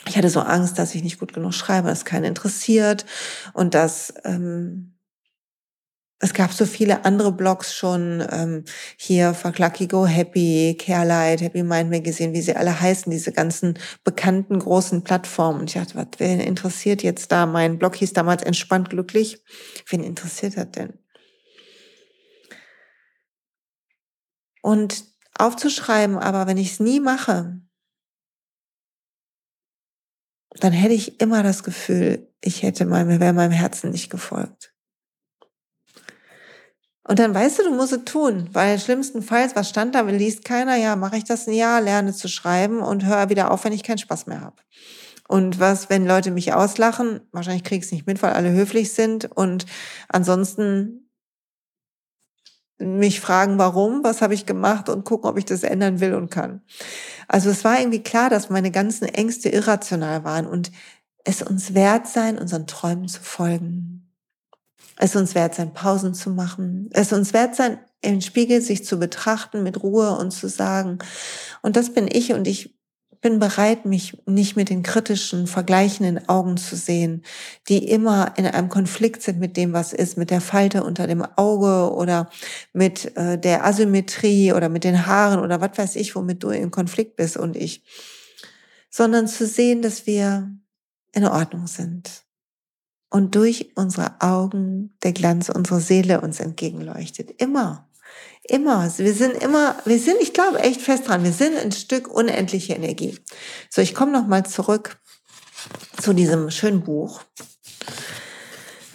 ich 0.07 0.17
hatte 0.17 0.29
so 0.29 0.41
Angst, 0.41 0.79
dass 0.79 0.95
ich 0.95 1.03
nicht 1.03 1.19
gut 1.19 1.33
genug 1.33 1.55
schreibe, 1.55 1.89
dass 1.89 2.05
keinen 2.05 2.25
interessiert 2.25 3.07
und 3.53 3.75
dass 3.75 4.13
ähm, 4.25 4.94
es 6.21 6.33
gab 6.33 6.53
so 6.53 6.65
viele 6.65 7.05
andere 7.05 7.33
Blogs 7.33 7.75
schon 7.75 8.27
ähm, 8.31 8.65
hier 8.97 9.37
Lucky 9.59 9.87
Go 9.87 10.07
Happy, 10.07 10.77
Carelight, 10.79 11.41
Happy 11.41 11.63
Mind 11.63 11.91
Magazine, 11.91 12.33
wie 12.33 12.41
sie 12.41 12.57
alle 12.57 12.81
heißen, 12.81 13.11
diese 13.11 13.33
ganzen 13.33 13.79
bekannten 14.05 14.59
großen 14.59 15.03
Plattformen. 15.03 15.61
Und 15.61 15.75
ich 15.75 15.75
dachte, 15.75 15.97
was 15.97 16.19
wen 16.19 16.41
interessiert 16.41 17.03
jetzt 17.03 17.33
da? 17.33 17.47
Mein 17.47 17.79
Blog 17.79 17.97
hieß 17.97 18.13
damals 18.13 18.43
entspannt 18.43 18.91
glücklich. 18.91 19.43
Wen 19.89 20.03
interessiert 20.03 20.57
das 20.57 20.71
denn? 20.71 20.99
Und 24.63 25.05
aufzuschreiben, 25.37 26.17
aber 26.17 26.47
wenn 26.47 26.57
ich 26.57 26.73
es 26.73 26.81
nie 26.81 27.01
mache, 27.01 27.61
dann 30.61 30.73
hätte 30.73 30.95
ich 30.95 31.21
immer 31.21 31.43
das 31.43 31.65
Gefühl, 31.65 32.33
ich 32.41 32.63
hätte 32.63 32.87
meinem, 32.87 33.21
wäre 33.21 33.33
meinem 33.33 33.53
Herzen 33.53 33.91
nicht 33.91 34.11
gefolgt. 34.11 34.74
Und 37.07 37.19
dann 37.19 37.35
weißt 37.35 37.59
du, 37.59 37.65
du 37.65 37.71
musst 37.71 37.93
es 37.93 38.05
tun, 38.05 38.49
weil 38.53 38.79
schlimmstenfalls, 38.79 39.55
was 39.55 39.69
stand 39.69 39.95
da, 39.95 40.01
liest 40.01 40.45
keiner, 40.45 40.77
ja, 40.77 40.97
mache 40.97 41.19
ich 41.19 41.25
das 41.25 41.47
ein 41.47 41.53
Jahr, 41.53 41.81
lerne 41.81 42.15
zu 42.15 42.29
schreiben 42.29 42.81
und 42.81 43.05
höre 43.05 43.29
wieder 43.29 43.51
auf, 43.51 43.65
wenn 43.65 43.75
ich 43.75 43.83
keinen 43.83 43.99
Spaß 43.99 44.27
mehr 44.27 44.41
habe. 44.41 44.57
Und 45.29 45.61
was, 45.61 45.91
wenn 45.91 46.07
Leute 46.07 46.31
mich 46.31 46.55
auslachen, 46.55 47.21
wahrscheinlich 47.33 47.65
krieg 47.65 47.81
ich 47.81 47.87
es 47.87 47.93
nicht 47.93 48.07
mit, 48.07 48.23
weil 48.23 48.33
alle 48.33 48.53
höflich 48.53 48.93
sind 48.93 49.31
und 49.37 49.67
ansonsten 50.09 51.11
mich 52.79 53.21
fragen, 53.21 53.59
warum, 53.59 54.03
was 54.03 54.21
habe 54.21 54.35
ich 54.35 54.47
gemacht 54.47 54.89
und 54.89 55.05
gucken, 55.05 55.29
ob 55.29 55.39
ich 55.39 55.45
das 55.45 55.63
ändern 55.63 56.01
will 56.01 56.15
und 56.15 56.31
kann. 56.31 56.63
Also 57.29 57.51
es 57.51 57.65
war 57.65 57.79
irgendwie 57.79 58.03
klar, 58.03 58.31
dass 58.31 58.51
meine 58.51 58.71
ganzen 58.71 59.07
Ängste 59.07 59.49
irrational 59.49 60.25
waren 60.25 60.47
und 60.47 60.73
es 61.25 61.43
uns 61.43 61.75
wert 61.75 62.07
sein, 62.07 62.39
unseren 62.39 62.67
Träumen 62.67 63.09
zu 63.09 63.23
folgen. 63.23 64.04
Es 64.99 65.17
uns 65.17 65.35
wert 65.35 65.55
sein, 65.55 65.73
Pausen 65.73 66.15
zu 66.15 66.31
machen. 66.31 66.89
Es 66.93 67.13
uns 67.13 67.33
wert 67.33 67.57
sein, 67.57 67.79
im 68.01 68.21
Spiegel 68.21 68.61
sich 68.61 68.85
zu 68.85 68.99
betrachten 68.99 69.63
mit 69.63 69.83
Ruhe 69.83 70.17
und 70.19 70.31
zu 70.31 70.49
sagen, 70.49 70.99
und 71.63 71.77
das 71.77 71.93
bin 71.93 72.09
ich 72.11 72.33
und 72.33 72.47
ich 72.47 72.75
bin 73.25 73.39
bereit, 73.39 73.87
mich 73.87 74.23
nicht 74.27 74.55
mit 74.55 74.69
den 74.69 74.83
kritischen, 74.83 75.47
vergleichenden 75.47 76.29
Augen 76.29 76.59
zu 76.59 76.77
sehen, 76.77 77.25
die 77.71 77.89
immer 77.89 78.35
in 78.37 78.45
einem 78.45 78.69
Konflikt 78.69 79.23
sind 79.23 79.41
mit 79.41 79.57
dem, 79.57 79.73
was 79.73 79.95
ist, 79.95 80.19
mit 80.19 80.31
der 80.31 80.43
Falte 80.43 80.85
unter 80.85 81.07
dem 81.07 81.23
Auge 81.37 81.95
oder 81.95 82.29
mit 82.75 83.17
äh, 83.17 83.39
der 83.39 83.65
Asymmetrie 83.65 84.53
oder 84.53 84.69
mit 84.69 84.85
den 84.85 85.07
Haaren 85.07 85.41
oder 85.41 85.63
was 85.63 85.79
weiß 85.79 85.97
ich, 85.97 86.15
womit 86.15 86.43
du 86.43 86.51
in 86.51 86.71
Konflikt 86.71 87.17
bist 87.17 87.39
und 87.39 87.57
ich, 87.57 87.83
sondern 88.91 89.27
zu 89.27 89.47
sehen, 89.47 89.81
dass 89.81 90.07
wir 90.07 90.51
in 91.15 91.25
Ordnung 91.25 91.67
sind 91.67 92.24
und 93.15 93.37
durch 93.37 93.71
unsere 93.77 94.21
Augen 94.21 94.93
der 95.05 95.13
Glanz 95.13 95.49
unserer 95.49 95.79
Seele 95.79 96.21
uns 96.21 96.41
entgegenleuchtet. 96.41 97.41
Immer. 97.41 97.89
Immer. 98.43 98.93
Wir 98.99 99.15
sind 99.15 99.41
immer, 99.41 99.77
wir 99.85 100.01
sind, 100.01 100.17
ich 100.21 100.33
glaube 100.33 100.59
echt 100.59 100.81
fest 100.81 101.07
dran, 101.07 101.23
wir 101.23 101.33
sind 101.33 101.57
ein 101.57 101.71
Stück 101.71 102.09
unendliche 102.09 102.73
Energie. 102.73 103.17
So, 103.71 103.83
ich 103.83 103.95
komme 103.95 104.11
nochmal 104.11 104.45
zurück 104.45 104.99
zu 106.03 106.13
diesem 106.13 106.51
schönen 106.51 106.83
Buch. 106.83 107.23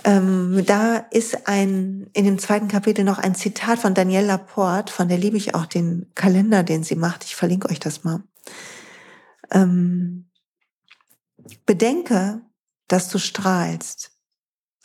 Ähm, 0.03 0.63
da 0.65 0.97
ist 0.97 1.47
ein, 1.47 2.09
in 2.11 2.25
dem 2.25 2.39
zweiten 2.39 2.67
Kapitel 2.67 3.05
noch 3.05 3.19
ein 3.19 3.35
Zitat 3.35 3.79
von 3.79 3.93
Danielle 3.93 4.27
Laporte, 4.27 4.91
von 4.91 5.07
der 5.07 5.17
liebe 5.17 5.37
ich 5.37 5.55
auch 5.55 5.65
den 5.65 6.11
Kalender, 6.13 6.63
den 6.63 6.83
sie 6.83 6.95
macht. 6.95 7.23
Ich 7.23 7.37
verlinke 7.37 7.69
euch 7.69 7.79
das 7.79 8.03
mal. 8.03 8.21
Ähm, 9.49 10.29
bedenke, 11.65 12.41
dass 12.89 13.07
du 13.07 13.17
strahlst, 13.17 14.11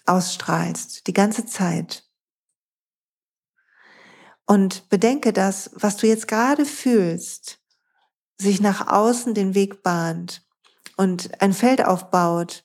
ausstrahlst, 0.07 1.07
die 1.07 1.13
ganze 1.13 1.47
Zeit. 1.47 2.05
Und 4.47 4.89
bedenke, 4.91 5.33
dass, 5.33 5.71
was 5.75 5.97
du 5.97 6.07
jetzt 6.07 6.29
gerade 6.29 6.67
fühlst, 6.67 7.59
sich 8.39 8.61
nach 8.61 8.87
außen 8.89 9.35
den 9.35 9.55
Weg 9.55 9.83
bahnt 9.83 10.47
und 10.97 11.41
ein 11.41 11.53
Feld 11.53 11.85
aufbaut, 11.85 12.65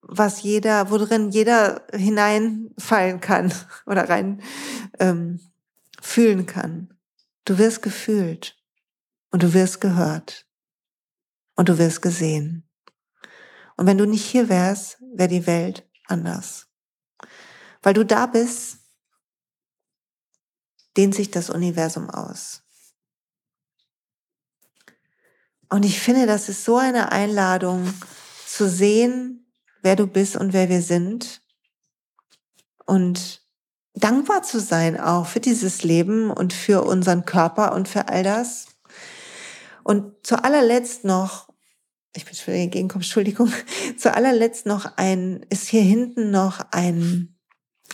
was 0.00 0.42
jeder, 0.42 0.90
worin 0.90 1.30
jeder 1.30 1.86
hineinfallen 1.92 3.20
kann 3.20 3.52
oder 3.86 4.08
rein 4.08 4.42
ähm, 4.98 5.40
fühlen 6.00 6.46
kann. 6.46 6.94
Du 7.44 7.58
wirst 7.58 7.82
gefühlt 7.82 8.56
und 9.30 9.42
du 9.42 9.52
wirst 9.52 9.80
gehört 9.80 10.46
und 11.54 11.68
du 11.68 11.78
wirst 11.78 12.00
gesehen. 12.00 12.67
Und 13.78 13.86
wenn 13.86 13.96
du 13.96 14.06
nicht 14.06 14.24
hier 14.24 14.48
wärst, 14.48 14.98
wäre 15.14 15.28
die 15.28 15.46
Welt 15.46 15.88
anders. 16.08 16.66
Weil 17.80 17.94
du 17.94 18.04
da 18.04 18.26
bist, 18.26 18.78
dehnt 20.96 21.14
sich 21.14 21.30
das 21.30 21.48
Universum 21.48 22.10
aus. 22.10 22.64
Und 25.70 25.84
ich 25.84 26.00
finde, 26.00 26.26
das 26.26 26.48
ist 26.48 26.64
so 26.64 26.76
eine 26.76 27.12
Einladung 27.12 27.94
zu 28.46 28.68
sehen, 28.68 29.46
wer 29.82 29.94
du 29.94 30.08
bist 30.08 30.34
und 30.34 30.52
wer 30.52 30.68
wir 30.68 30.82
sind 30.82 31.40
und 32.84 33.46
dankbar 33.94 34.42
zu 34.42 34.58
sein 34.58 34.98
auch 34.98 35.26
für 35.26 35.40
dieses 35.40 35.84
Leben 35.84 36.32
und 36.32 36.52
für 36.52 36.82
unseren 36.82 37.24
Körper 37.24 37.74
und 37.74 37.86
für 37.86 38.08
all 38.08 38.24
das. 38.24 38.66
Und 39.84 40.26
zu 40.26 40.42
allerletzt 40.42 41.04
noch, 41.04 41.47
ich 42.14 42.24
bin 42.24 42.34
schon 42.34 42.54
entgegengekommen, 42.54 43.02
Entschuldigung, 43.02 43.52
zu 43.96 44.14
allerletzt 44.14 44.66
noch 44.66 44.96
ein, 44.96 45.44
ist 45.50 45.68
hier 45.68 45.82
hinten 45.82 46.30
noch 46.30 46.60
ein 46.72 47.36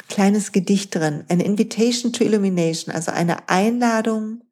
kleines 0.09 0.53
Gedicht 0.53 0.94
drin, 0.94 1.24
an 1.29 1.40
Invitation 1.40 2.12
to 2.12 2.24
Illumination, 2.24 2.94
also 2.94 3.11
eine 3.11 3.48
Einladung 3.48 4.42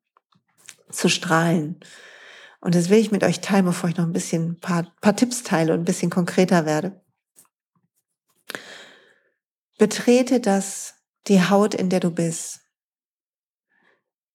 zu 0.90 1.08
strahlen. 1.08 1.80
Und 2.60 2.74
das 2.74 2.90
will 2.90 2.98
ich 2.98 3.10
mit 3.10 3.24
euch 3.24 3.40
teilen, 3.40 3.64
bevor 3.64 3.90
ich 3.90 3.96
noch 3.96 4.04
ein 4.06 4.12
bisschen 4.12 4.60
paar, 4.60 4.92
paar 5.00 5.16
Tipps 5.16 5.42
teile 5.42 5.72
und 5.72 5.80
ein 5.80 5.84
bisschen 5.84 6.10
konkreter 6.10 6.64
werde. 6.64 7.02
Betrete 9.78 10.38
das, 10.38 10.94
die 11.26 11.42
Haut, 11.42 11.74
in 11.74 11.88
der 11.88 12.00
du 12.00 12.10
bist. 12.10 12.60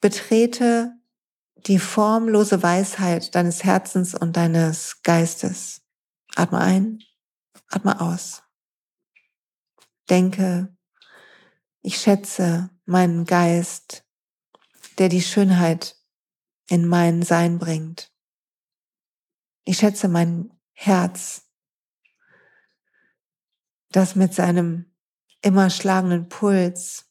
Betrete 0.01 0.91
die 1.65 1.79
formlose 1.79 2.61
Weisheit 2.61 3.33
deines 3.35 3.63
Herzens 3.63 4.13
und 4.13 4.37
deines 4.37 5.01
Geistes. 5.01 5.81
Atme 6.35 6.59
ein, 6.59 7.03
atme 7.69 7.99
aus. 7.99 8.43
Denke, 10.09 10.75
ich 11.81 11.97
schätze 11.97 12.69
meinen 12.85 13.25
Geist, 13.25 14.05
der 14.97 15.09
die 15.09 15.21
Schönheit 15.21 15.97
in 16.69 16.85
mein 16.85 17.21
Sein 17.23 17.59
bringt. 17.59 18.11
Ich 19.63 19.77
schätze 19.77 20.07
mein 20.07 20.53
Herz, 20.73 21.43
das 23.89 24.15
mit 24.15 24.33
seinem 24.33 24.85
immer 25.41 25.69
schlagenden 25.69 26.29
Puls, 26.29 27.05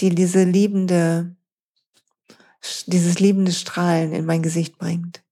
die 0.00 0.14
diese 0.14 0.44
liebende, 0.44 1.36
dieses 2.86 3.18
liebende 3.18 3.52
Strahlen 3.52 4.12
in 4.12 4.26
mein 4.26 4.42
Gesicht 4.42 4.78
bringt. 4.78 5.22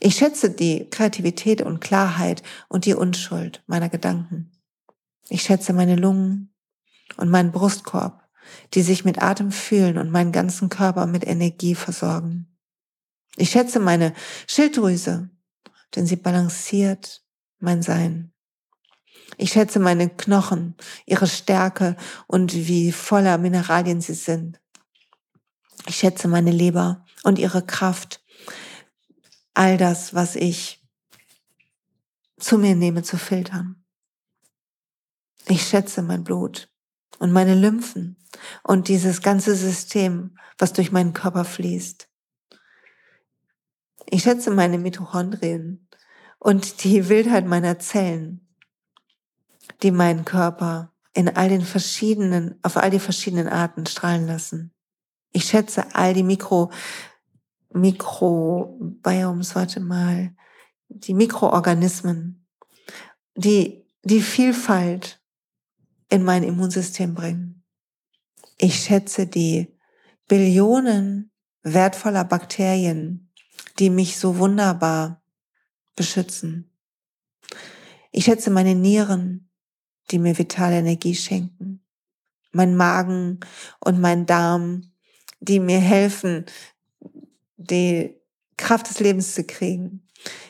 Ich 0.00 0.16
schätze 0.16 0.50
die 0.50 0.88
Kreativität 0.90 1.62
und 1.62 1.80
Klarheit 1.80 2.42
und 2.68 2.84
die 2.84 2.94
Unschuld 2.94 3.62
meiner 3.66 3.88
Gedanken. 3.88 4.52
Ich 5.28 5.42
schätze 5.42 5.72
meine 5.72 5.96
Lungen 5.96 6.54
und 7.16 7.30
meinen 7.30 7.52
Brustkorb, 7.52 8.22
die 8.74 8.82
sich 8.82 9.04
mit 9.04 9.20
Atem 9.20 9.50
fühlen 9.50 9.98
und 9.98 10.10
meinen 10.10 10.32
ganzen 10.32 10.68
Körper 10.68 11.06
mit 11.06 11.26
Energie 11.26 11.74
versorgen. 11.74 12.46
Ich 13.36 13.50
schätze 13.50 13.80
meine 13.80 14.14
Schilddrüse, 14.46 15.30
denn 15.94 16.06
sie 16.06 16.16
balanciert 16.16 17.22
mein 17.58 17.82
Sein. 17.82 18.32
Ich 19.36 19.52
schätze 19.52 19.78
meine 19.78 20.08
Knochen, 20.08 20.74
ihre 21.06 21.26
Stärke 21.26 21.96
und 22.26 22.54
wie 22.54 22.92
voller 22.92 23.38
Mineralien 23.38 24.00
sie 24.00 24.14
sind. 24.14 24.60
Ich 25.86 25.96
schätze 25.96 26.28
meine 26.28 26.50
Leber 26.50 27.04
und 27.22 27.38
ihre 27.38 27.64
Kraft, 27.64 28.22
all 29.54 29.76
das, 29.76 30.14
was 30.14 30.36
ich 30.36 30.84
zu 32.38 32.58
mir 32.58 32.76
nehme, 32.76 33.02
zu 33.02 33.16
filtern. 33.16 33.84
Ich 35.46 35.66
schätze 35.66 36.02
mein 36.02 36.24
Blut 36.24 36.70
und 37.18 37.32
meine 37.32 37.54
Lymphen 37.54 38.16
und 38.62 38.88
dieses 38.88 39.22
ganze 39.22 39.54
System, 39.54 40.36
was 40.58 40.72
durch 40.72 40.92
meinen 40.92 41.14
Körper 41.14 41.44
fließt. 41.44 42.08
Ich 44.10 44.22
schätze 44.22 44.50
meine 44.50 44.78
Mitochondrien 44.78 45.88
und 46.38 46.84
die 46.84 47.08
Wildheit 47.08 47.46
meiner 47.46 47.78
Zellen, 47.78 48.46
die 49.82 49.90
meinen 49.90 50.24
Körper 50.24 50.92
in 51.14 51.28
all 51.28 51.48
den 51.48 51.62
verschiedenen, 51.62 52.58
auf 52.62 52.76
all 52.76 52.90
die 52.90 53.00
verschiedenen 53.00 53.48
Arten 53.48 53.86
strahlen 53.86 54.26
lassen. 54.26 54.72
Ich 55.32 55.44
schätze 55.44 55.94
all 55.94 56.14
die 56.14 56.22
Mikro, 56.22 56.70
Mikrobioms, 57.72 59.54
warte 59.54 59.80
mal, 59.80 60.34
die 60.88 61.14
Mikroorganismen, 61.14 62.46
die, 63.34 63.84
die 64.02 64.22
Vielfalt 64.22 65.20
in 66.08 66.24
mein 66.24 66.42
Immunsystem 66.42 67.14
bringen. 67.14 67.62
Ich 68.56 68.82
schätze 68.82 69.26
die 69.26 69.68
Billionen 70.26 71.30
wertvoller 71.62 72.24
Bakterien, 72.24 73.30
die 73.78 73.90
mich 73.90 74.18
so 74.18 74.38
wunderbar 74.38 75.22
beschützen. 75.94 76.70
Ich 78.10 78.24
schätze 78.24 78.50
meine 78.50 78.74
Nieren, 78.74 79.50
die 80.10 80.18
mir 80.18 80.38
vitale 80.38 80.78
Energie 80.78 81.14
schenken. 81.14 81.84
Mein 82.50 82.74
Magen 82.74 83.40
und 83.80 84.00
mein 84.00 84.26
Darm, 84.26 84.87
die 85.40 85.60
mir 85.60 85.78
helfen, 85.78 86.46
die 87.56 88.16
Kraft 88.56 88.90
des 88.90 89.00
Lebens 89.00 89.34
zu 89.34 89.44
kriegen. 89.44 90.06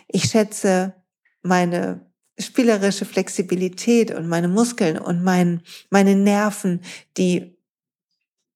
Ich 0.06 0.24
schätze 0.24 0.94
meine 1.42 2.06
spielerische 2.38 3.04
Flexibilität 3.04 4.12
und 4.12 4.28
meine 4.28 4.48
Muskeln 4.48 4.98
und 4.98 5.22
mein, 5.22 5.62
meine 5.90 6.14
Nerven, 6.14 6.82
die 7.16 7.58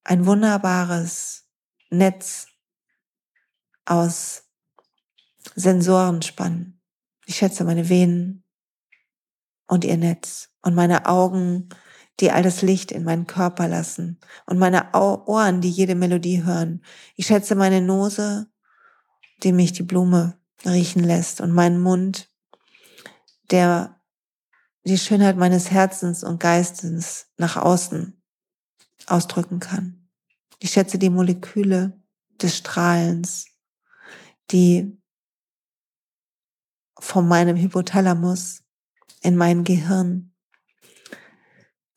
ein 0.04 0.26
wunderbares 0.26 1.46
Netz 1.90 2.46
aus 3.84 4.44
Sensoren 5.54 6.22
spannen. 6.22 6.80
Ich 7.26 7.36
schätze 7.36 7.64
meine 7.64 7.88
Venen 7.88 8.44
und 9.66 9.84
ihr 9.84 9.96
Netz 9.96 10.50
und 10.62 10.74
meine 10.74 11.06
Augen, 11.06 11.68
die 12.20 12.30
all 12.30 12.42
das 12.42 12.62
Licht 12.62 12.92
in 12.92 13.04
meinen 13.04 13.26
Körper 13.26 13.68
lassen 13.68 14.20
und 14.46 14.58
meine 14.58 14.92
Ohren, 14.92 15.60
die 15.60 15.70
jede 15.70 15.94
Melodie 15.94 16.44
hören. 16.44 16.84
Ich 17.16 17.26
schätze 17.26 17.54
meine 17.54 17.80
Nose, 17.80 18.46
die 19.42 19.52
mich 19.52 19.72
die 19.72 19.82
Blume 19.82 20.38
riechen 20.64 21.02
lässt 21.02 21.40
und 21.40 21.52
meinen 21.52 21.80
Mund, 21.80 22.30
der 23.50 24.00
die 24.84 24.98
Schönheit 24.98 25.36
meines 25.36 25.70
Herzens 25.70 26.22
und 26.24 26.40
Geistes 26.40 27.26
nach 27.36 27.56
außen 27.56 28.20
ausdrücken 29.06 29.60
kann. 29.60 30.08
Ich 30.58 30.70
schätze 30.70 30.98
die 30.98 31.10
Moleküle 31.10 32.00
des 32.40 32.56
Strahlens, 32.58 33.46
die 34.50 34.96
von 36.98 37.26
meinem 37.26 37.56
Hypothalamus 37.56 38.62
in 39.22 39.36
mein 39.36 39.64
Gehirn 39.64 40.31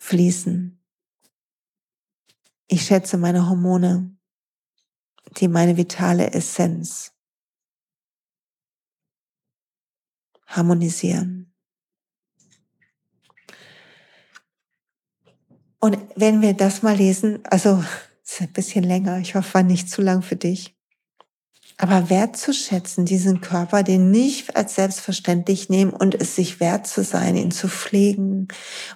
fließen. 0.06 0.80
Ich 2.68 2.86
schätze 2.86 3.18
meine 3.18 3.50
Hormone, 3.50 4.16
die 5.38 5.48
meine 5.48 5.78
vitale 5.78 6.32
Essenz 6.32 7.12
harmonisieren. 10.46 11.54
Und 15.80 15.98
wenn 16.16 16.42
wir 16.42 16.54
das 16.54 16.84
mal 16.84 16.96
lesen, 16.96 17.44
also 17.46 17.84
ist 18.24 18.42
ein 18.42 18.54
bisschen 18.54 18.84
länger, 18.84 19.18
ich 19.20 19.34
hoffe, 19.34 19.56
war 19.56 19.64
nicht 19.64 19.90
zu 19.90 20.04
lang 20.04 20.22
für 20.22 20.36
dich. 20.36 20.75
Aber 21.78 22.10
wertzuschätzen, 22.10 23.06
diesen 23.06 23.42
Körper, 23.42 23.84
den 23.84 24.10
nicht 24.10 24.56
als 24.56 24.76
selbstverständlich 24.76 25.68
nehmen 25.68 25.92
und 25.92 26.16
es 26.16 26.36
sich 26.36 26.62
wert 26.62 26.88
zu 26.88 27.04
sein, 27.04 27.36
ihn 27.36 27.52
zu 27.52 27.68
pflegen 27.68 28.48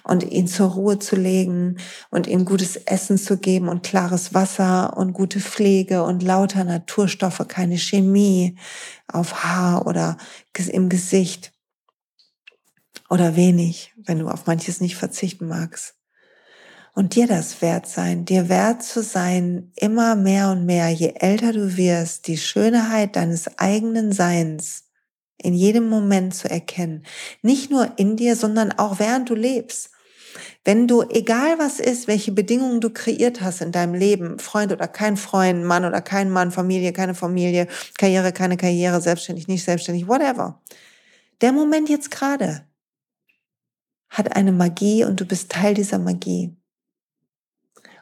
und 0.02 0.24
ihn 0.24 0.46
zur 0.46 0.70
Ruhe 0.70 0.98
zu 0.98 1.14
legen 1.14 1.76
und 2.10 2.26
ihm 2.26 2.46
gutes 2.46 2.76
Essen 2.76 3.18
zu 3.18 3.36
geben 3.36 3.68
und 3.68 3.82
klares 3.82 4.32
Wasser 4.32 4.96
und 4.96 5.12
gute 5.12 5.40
Pflege 5.40 6.02
und 6.04 6.22
lauter 6.22 6.64
Naturstoffe, 6.64 7.44
keine 7.48 7.76
Chemie 7.76 8.56
auf 9.06 9.44
Haar 9.44 9.86
oder 9.86 10.16
im 10.56 10.88
Gesicht 10.88 11.52
oder 13.10 13.36
wenig, 13.36 13.92
wenn 13.96 14.20
du 14.20 14.28
auf 14.28 14.46
manches 14.46 14.80
nicht 14.80 14.96
verzichten 14.96 15.48
magst 15.48 15.99
und 16.94 17.14
dir 17.14 17.26
das 17.26 17.62
wert 17.62 17.86
sein, 17.86 18.24
dir 18.24 18.48
wert 18.48 18.82
zu 18.82 19.02
sein, 19.02 19.72
immer 19.76 20.16
mehr 20.16 20.50
und 20.50 20.66
mehr, 20.66 20.88
je 20.90 21.14
älter 21.16 21.52
du 21.52 21.76
wirst, 21.76 22.26
die 22.26 22.36
Schönheit 22.36 23.16
deines 23.16 23.58
eigenen 23.58 24.12
Seins 24.12 24.84
in 25.38 25.54
jedem 25.54 25.88
Moment 25.88 26.34
zu 26.34 26.50
erkennen. 26.50 27.04
Nicht 27.42 27.70
nur 27.70 27.92
in 27.96 28.16
dir, 28.16 28.36
sondern 28.36 28.72
auch 28.72 28.98
während 28.98 29.30
du 29.30 29.34
lebst. 29.34 29.90
Wenn 30.64 30.86
du, 30.86 31.02
egal 31.02 31.58
was 31.58 31.80
ist, 31.80 32.06
welche 32.06 32.32
Bedingungen 32.32 32.80
du 32.80 32.90
kreiert 32.90 33.40
hast 33.40 33.62
in 33.62 33.72
deinem 33.72 33.94
Leben, 33.94 34.38
Freund 34.38 34.72
oder 34.72 34.86
kein 34.86 35.16
Freund, 35.16 35.64
Mann 35.64 35.84
oder 35.84 36.02
kein 36.02 36.30
Mann, 36.30 36.50
Familie, 36.52 36.92
keine 36.92 37.14
Familie, 37.14 37.66
Karriere, 37.98 38.32
keine 38.32 38.56
Karriere, 38.56 39.00
selbstständig, 39.00 39.48
nicht 39.48 39.64
selbstständig, 39.64 40.06
whatever. 40.06 40.60
Der 41.40 41.52
Moment 41.52 41.88
jetzt 41.88 42.10
gerade 42.10 42.66
hat 44.10 44.36
eine 44.36 44.52
Magie 44.52 45.04
und 45.04 45.20
du 45.20 45.24
bist 45.24 45.50
Teil 45.50 45.74
dieser 45.74 45.98
Magie 45.98 46.59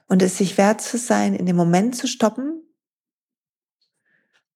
und 0.09 0.23
es 0.23 0.38
sich 0.38 0.59
wert 0.59 0.81
zu 0.81 0.99
sein, 0.99 1.35
in 1.35 1.47
dem 1.47 1.57
Moment 1.57 1.94
zu 1.97 2.07
stoppen, 2.07 2.62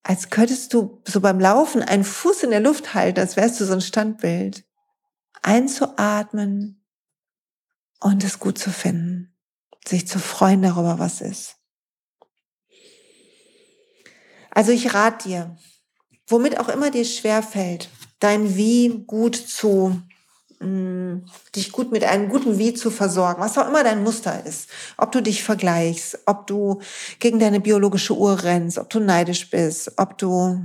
als 0.03 0.31
könntest 0.31 0.75
du 0.75 1.01
so 1.07 1.21
beim 1.21 1.39
Laufen 1.39 1.83
einen 1.83 2.05
Fuß 2.05 2.43
in 2.43 2.51
der 2.51 2.61
Luft 2.61 2.95
halten, 2.95 3.21
als 3.21 3.37
wärst 3.37 3.61
du 3.61 3.65
so 3.65 3.75
ein 3.75 3.81
Standbild, 3.81 4.65
einzuatmen 5.43 6.85
und 8.01 8.25
es 8.25 8.41
gut 8.41 8.59
zu 8.59 8.71
finden, 8.71 9.37
sich 9.87 10.09
zu 10.09 10.19
freuen 10.19 10.63
darüber, 10.63 10.99
was 10.99 11.21
ist. 11.21 11.57
Also 14.51 14.73
ich 14.73 14.93
rate 14.93 15.29
dir, 15.29 15.57
womit 16.27 16.59
auch 16.59 16.69
immer 16.69 16.91
dir 16.91 17.05
schwer 17.05 17.43
fällt, 17.43 17.89
dein 18.19 18.57
Wie 18.57 19.05
gut 19.07 19.37
zu 19.37 20.03
dich 21.55 21.73
gut 21.73 21.93
mit 21.93 22.05
einem 22.05 22.29
guten 22.29 22.59
Wie 22.59 22.75
zu 22.75 22.91
versorgen, 22.91 23.43
was 23.43 23.59
auch 23.59 23.69
immer 23.69 23.85
dein 23.85 24.03
Muster 24.03 24.45
ist. 24.47 24.69
Ob 24.97 25.13
du 25.13 25.23
dich 25.23 25.43
vergleichst, 25.43 26.21
ob 26.27 26.47
du 26.47 26.81
gegen 27.19 27.39
deine 27.39 27.61
biologische 27.61 28.17
Uhr 28.17 28.43
rennst, 28.43 28.79
ob 28.79 28.91
du 28.91 29.01
neidisch 29.01 29.51
bist, 29.51 29.93
ob 29.97 30.19
du 30.19 30.61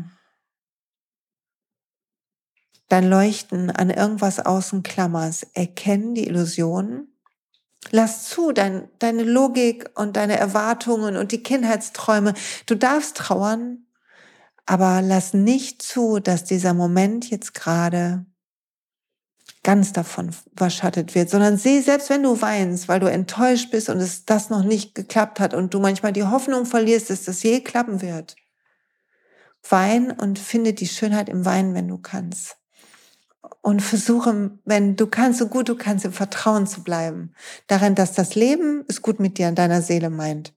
dein 2.90 3.10
Leuchten 3.10 3.70
an 3.72 3.90
irgendwas 3.90 4.40
außen 4.40 4.84
klammerst, 4.84 5.48
erkennen 5.54 6.16
die 6.16 6.28
Illusion, 6.28 7.08
Lass 7.92 8.28
zu, 8.28 8.52
dein, 8.52 8.90
deine 9.00 9.24
Logik 9.24 9.90
und 9.96 10.18
deine 10.18 10.38
Erwartungen 10.38 11.16
und 11.16 11.32
die 11.32 11.44
Kindheitsträume. 11.44 12.34
Du 12.66 12.76
darfst 12.76 13.16
trauern, 13.16 13.86
aber 14.66 15.02
lass 15.02 15.34
nicht 15.34 15.82
zu, 15.82 16.20
dass 16.20 16.44
dieser 16.44 16.74
Moment 16.74 17.30
jetzt 17.30 17.54
gerade 17.54 18.26
ganz 19.68 19.92
davon 19.92 20.34
überschattet 20.54 21.14
wird, 21.14 21.30
sondern 21.30 21.58
seh, 21.58 21.82
selbst 21.82 22.10
wenn 22.10 22.24
du 22.24 22.42
weinst, 22.42 22.88
weil 22.88 23.02
du 23.02 23.12
enttäuscht 23.12 23.70
bist 23.70 23.90
und 23.90 23.98
es 23.98 24.24
das 24.24 24.50
noch 24.50 24.64
nicht 24.64 24.96
geklappt 24.96 25.42
hat 25.42 25.54
und 25.54 25.74
du 25.74 25.82
manchmal 25.82 26.14
die 26.14 26.24
Hoffnung 26.24 26.66
verlierst, 26.66 27.10
dass 27.10 27.26
das 27.26 27.44
je 27.44 27.60
klappen 27.60 28.02
wird, 28.02 28.38
wein 29.70 30.10
und 30.12 30.40
finde 30.40 30.72
die 30.72 30.88
Schönheit 30.88 31.28
im 31.28 31.44
Weinen, 31.44 31.74
wenn 31.74 31.90
du 31.90 31.98
kannst 31.98 32.56
und 33.62 33.82
versuche, 33.82 34.52
wenn 34.64 34.96
du 34.96 35.08
kannst, 35.08 35.40
so 35.40 35.48
gut 35.48 35.68
du 35.68 35.76
kannst, 35.76 36.06
im 36.06 36.14
Vertrauen 36.14 36.66
zu 36.66 36.82
bleiben. 36.84 37.34
Darin, 37.68 37.94
dass 37.94 38.14
das 38.14 38.36
Leben 38.36 38.86
es 38.88 39.02
gut 39.02 39.20
mit 39.20 39.38
dir 39.38 39.50
und 39.50 39.60
deiner 39.60 39.82
Seele 39.82 40.10
meint. 40.10 40.54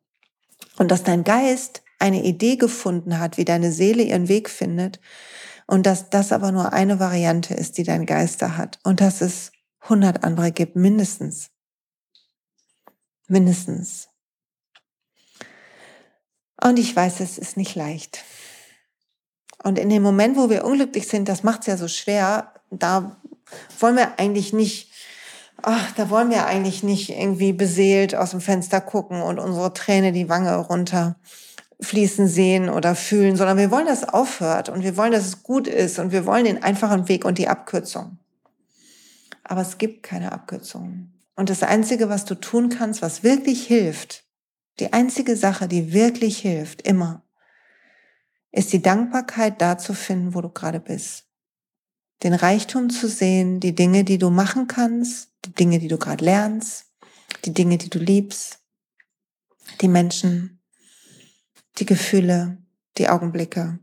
Und 0.76 0.92
dass 0.92 1.02
dein 1.02 1.24
Geist 1.24 1.82
eine 1.98 2.22
Idee 2.22 2.54
gefunden 2.54 3.18
hat, 3.18 3.36
wie 3.36 3.44
deine 3.44 3.72
Seele 3.72 4.04
ihren 4.04 4.28
Weg 4.28 4.48
findet. 4.48 5.00
Und 5.70 5.86
dass 5.86 6.10
das 6.10 6.32
aber 6.32 6.50
nur 6.50 6.72
eine 6.72 6.98
Variante 6.98 7.54
ist, 7.54 7.78
die 7.78 7.84
dein 7.84 8.04
Geist 8.04 8.42
da 8.42 8.56
hat. 8.56 8.80
Und 8.82 9.00
dass 9.00 9.20
es 9.20 9.52
hundert 9.88 10.24
andere 10.24 10.50
gibt, 10.50 10.74
mindestens. 10.74 11.50
Mindestens. 13.28 14.08
Und 16.60 16.76
ich 16.80 16.96
weiß, 16.96 17.20
es 17.20 17.38
ist 17.38 17.56
nicht 17.56 17.76
leicht. 17.76 18.24
Und 19.62 19.78
in 19.78 19.90
dem 19.90 20.02
Moment, 20.02 20.36
wo 20.36 20.50
wir 20.50 20.64
unglücklich 20.64 21.06
sind, 21.06 21.28
das 21.28 21.44
macht 21.44 21.60
es 21.60 21.66
ja 21.68 21.76
so 21.76 21.86
schwer, 21.86 22.52
da 22.72 23.22
wollen 23.78 23.94
wir 23.94 24.18
eigentlich 24.18 24.52
nicht, 24.52 24.90
ach, 25.62 25.92
da 25.92 26.10
wollen 26.10 26.30
wir 26.30 26.46
eigentlich 26.46 26.82
nicht 26.82 27.10
irgendwie 27.10 27.52
beseelt 27.52 28.16
aus 28.16 28.32
dem 28.32 28.40
Fenster 28.40 28.80
gucken 28.80 29.22
und 29.22 29.38
unsere 29.38 29.72
Träne 29.72 30.10
die 30.10 30.28
Wange 30.28 30.56
runter 30.56 31.14
fließen 31.82 32.28
sehen 32.28 32.68
oder 32.68 32.94
fühlen, 32.94 33.36
sondern 33.36 33.56
wir 33.56 33.70
wollen, 33.70 33.86
dass 33.86 34.02
es 34.02 34.08
aufhört 34.08 34.68
und 34.68 34.82
wir 34.82 34.96
wollen, 34.96 35.12
dass 35.12 35.26
es 35.26 35.42
gut 35.42 35.66
ist 35.66 35.98
und 35.98 36.12
wir 36.12 36.26
wollen 36.26 36.44
den 36.44 36.62
einfachen 36.62 37.08
Weg 37.08 37.24
und 37.24 37.38
die 37.38 37.48
Abkürzung. 37.48 38.18
Aber 39.44 39.62
es 39.62 39.78
gibt 39.78 40.02
keine 40.02 40.32
Abkürzung. 40.32 41.12
Und 41.36 41.48
das 41.48 41.62
Einzige, 41.62 42.08
was 42.08 42.24
du 42.24 42.34
tun 42.34 42.68
kannst, 42.68 43.02
was 43.02 43.22
wirklich 43.22 43.66
hilft, 43.66 44.24
die 44.78 44.92
einzige 44.92 45.36
Sache, 45.36 45.68
die 45.68 45.92
wirklich 45.92 46.38
hilft, 46.38 46.82
immer, 46.82 47.22
ist 48.52 48.72
die 48.72 48.82
Dankbarkeit 48.82 49.60
da 49.60 49.78
zu 49.78 49.94
finden, 49.94 50.34
wo 50.34 50.40
du 50.40 50.50
gerade 50.50 50.80
bist 50.80 51.30
den 52.22 52.34
Reichtum 52.34 52.90
zu 52.90 53.08
sehen, 53.08 53.60
die 53.60 53.74
Dinge, 53.74 54.04
die 54.04 54.18
du 54.18 54.30
machen 54.30 54.66
kannst, 54.66 55.30
die 55.44 55.52
Dinge, 55.52 55.78
die 55.78 55.88
du 55.88 55.96
gerade 55.96 56.24
lernst, 56.24 56.86
die 57.44 57.54
Dinge, 57.54 57.78
die 57.78 57.88
du 57.88 57.98
liebst, 57.98 58.58
die 59.80 59.88
Menschen, 59.88 60.59
die 61.78 61.86
Gefühle, 61.86 62.58
die 62.98 63.08
Augenblicke 63.08 63.78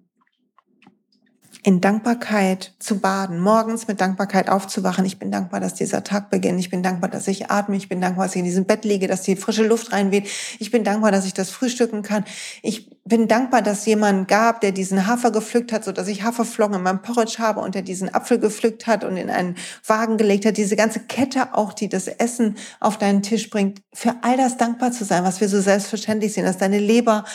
in 1.67 1.82
Dankbarkeit 1.82 2.71
zu 2.80 2.99
baden, 2.99 3.41
morgens 3.41 3.89
mit 3.89 3.99
Dankbarkeit 3.99 4.47
aufzuwachen. 4.47 5.03
Ich 5.03 5.19
bin 5.19 5.32
dankbar, 5.32 5.60
dass 5.60 5.73
dieser 5.73 6.01
Tag 6.01 6.30
beginnt. 6.30 6.62
Ich 6.62 6.69
bin 6.69 6.82
dankbar, 6.82 7.10
dass 7.10 7.27
ich 7.27 7.51
atme. 7.51 7.75
Ich 7.75 7.89
bin 7.89 7.99
dankbar, 7.99 8.25
dass 8.25 8.36
ich 8.36 8.39
in 8.39 8.45
diesem 8.45 8.63
Bett 8.63 8.86
liege, 8.86 9.06
dass 9.10 9.23
die 9.23 9.36
frische 9.36 9.67
Luft 9.67 9.91
reinweht. 9.91 10.30
Ich 10.60 10.71
bin 10.71 10.86
dankbar, 10.86 11.12
dass 11.12 11.25
ich 11.25 11.34
das 11.34 11.49
frühstücken 11.49 12.03
kann. 12.03 12.23
Ich 12.62 12.89
bin 13.03 13.27
dankbar, 13.27 13.62
dass 13.62 13.86
jemand 13.86 14.30
gab, 14.30 14.62
der 14.62 14.71
diesen 14.71 15.08
Hafer 15.08 15.30
gepflückt 15.30 15.73
hat, 15.73 15.84
so 15.84 15.91
dass 15.91 16.08
ich 16.08 16.23
Haferflocken 16.23 16.77
in 16.77 16.84
meinem 16.84 17.01
Porridge 17.01 17.36
habe 17.39 17.60
und 17.60 17.75
der 17.75 17.82
diesen 17.82 18.15
Apfel 18.15 18.39
gepflückt 18.39 18.88
hat 18.88 19.03
und 19.03 19.17
in 19.17 19.30
einen 19.30 19.56
Wagen 19.86 20.15
gelegt 20.15 20.45
hat. 20.45 20.56
Diese 20.56 20.77
ganze 20.77 21.01
Kette 21.01 21.53
auch, 21.53 21.73
die 21.73 21.89
das 21.89 22.08
Essen 22.08 22.56
auf 22.80 22.97
deinen 22.97 23.23
Tisch 23.23 23.49
bringt. 23.49 23.82
Für 23.93 24.15
all 24.21 24.38
das 24.38 24.56
dankbar 24.56 24.93
zu 24.93 25.03
sein, 25.03 25.25
was 25.25 25.41
wir 25.41 25.49
so 25.49 25.60
selbstverständlich 25.60 26.32
sehen, 26.32 26.45
dass 26.45 26.60
deine 26.60 26.80
Leber 26.80 27.25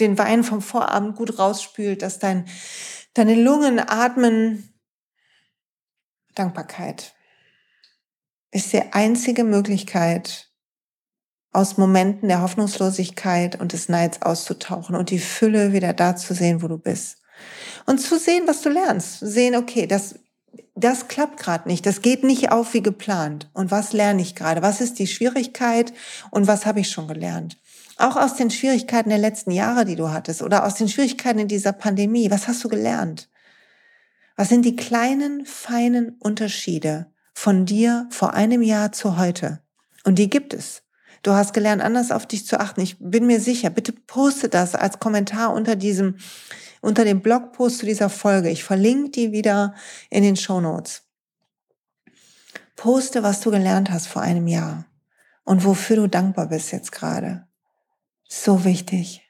den 0.00 0.16
Wein 0.16 0.44
vom 0.44 0.62
Vorabend 0.62 1.14
gut 1.14 1.38
rausspült, 1.38 2.00
dass 2.00 2.18
dein 2.18 2.46
Deine 3.14 3.34
Lungen 3.34 3.78
atmen. 3.78 4.72
Dankbarkeit 6.34 7.14
ist 8.50 8.72
die 8.72 8.92
einzige 8.92 9.44
Möglichkeit, 9.44 10.50
aus 11.52 11.76
Momenten 11.76 12.28
der 12.28 12.40
Hoffnungslosigkeit 12.40 13.60
und 13.60 13.74
des 13.74 13.90
Neids 13.90 14.22
auszutauchen 14.22 14.96
und 14.96 15.10
die 15.10 15.18
Fülle 15.18 15.72
wieder 15.74 15.92
da 15.92 16.16
zu 16.16 16.32
sehen, 16.32 16.62
wo 16.62 16.68
du 16.68 16.78
bist. 16.78 17.18
Und 17.84 17.98
zu 17.98 18.18
sehen, 18.18 18.44
was 18.46 18.62
du 18.62 18.70
lernst. 18.70 19.20
Sehen, 19.20 19.56
okay, 19.56 19.86
das, 19.86 20.14
das 20.74 21.08
klappt 21.08 21.38
gerade 21.38 21.68
nicht, 21.68 21.84
das 21.84 22.00
geht 22.00 22.24
nicht 22.24 22.50
auf 22.50 22.72
wie 22.72 22.82
geplant. 22.82 23.50
Und 23.52 23.70
was 23.70 23.92
lerne 23.92 24.22
ich 24.22 24.34
gerade? 24.34 24.62
Was 24.62 24.80
ist 24.80 24.98
die 24.98 25.06
Schwierigkeit 25.06 25.92
und 26.30 26.46
was 26.46 26.64
habe 26.64 26.80
ich 26.80 26.90
schon 26.90 27.08
gelernt? 27.08 27.58
Auch 27.96 28.16
aus 28.16 28.34
den 28.34 28.50
Schwierigkeiten 28.50 29.10
der 29.10 29.18
letzten 29.18 29.50
Jahre, 29.50 29.84
die 29.84 29.96
du 29.96 30.10
hattest, 30.10 30.42
oder 30.42 30.64
aus 30.64 30.74
den 30.74 30.88
Schwierigkeiten 30.88 31.40
in 31.40 31.48
dieser 31.48 31.72
Pandemie. 31.72 32.30
Was 32.30 32.48
hast 32.48 32.64
du 32.64 32.68
gelernt? 32.68 33.28
Was 34.36 34.48
sind 34.48 34.64
die 34.64 34.76
kleinen, 34.76 35.44
feinen 35.44 36.16
Unterschiede 36.18 37.06
von 37.34 37.66
dir 37.66 38.06
vor 38.10 38.34
einem 38.34 38.62
Jahr 38.62 38.92
zu 38.92 39.18
heute? 39.18 39.60
Und 40.04 40.18
die 40.18 40.30
gibt 40.30 40.54
es. 40.54 40.82
Du 41.22 41.32
hast 41.32 41.52
gelernt, 41.52 41.82
anders 41.82 42.10
auf 42.10 42.26
dich 42.26 42.46
zu 42.46 42.58
achten. 42.58 42.80
Ich 42.80 42.96
bin 42.98 43.26
mir 43.26 43.40
sicher. 43.40 43.70
Bitte 43.70 43.92
poste 43.92 44.48
das 44.48 44.74
als 44.74 44.98
Kommentar 44.98 45.52
unter 45.52 45.76
diesem, 45.76 46.16
unter 46.80 47.04
dem 47.04 47.20
Blogpost 47.20 47.78
zu 47.78 47.86
dieser 47.86 48.10
Folge. 48.10 48.50
Ich 48.50 48.64
verlinke 48.64 49.10
die 49.10 49.32
wieder 49.32 49.74
in 50.10 50.24
den 50.24 50.36
Show 50.36 50.60
Notes. 50.60 51.02
Poste, 52.74 53.22
was 53.22 53.40
du 53.40 53.52
gelernt 53.52 53.90
hast 53.90 54.08
vor 54.08 54.22
einem 54.22 54.48
Jahr 54.48 54.86
und 55.44 55.64
wofür 55.64 55.96
du 55.96 56.08
dankbar 56.08 56.48
bist 56.48 56.72
jetzt 56.72 56.90
gerade. 56.90 57.46
So 58.34 58.64
wichtig. 58.64 59.20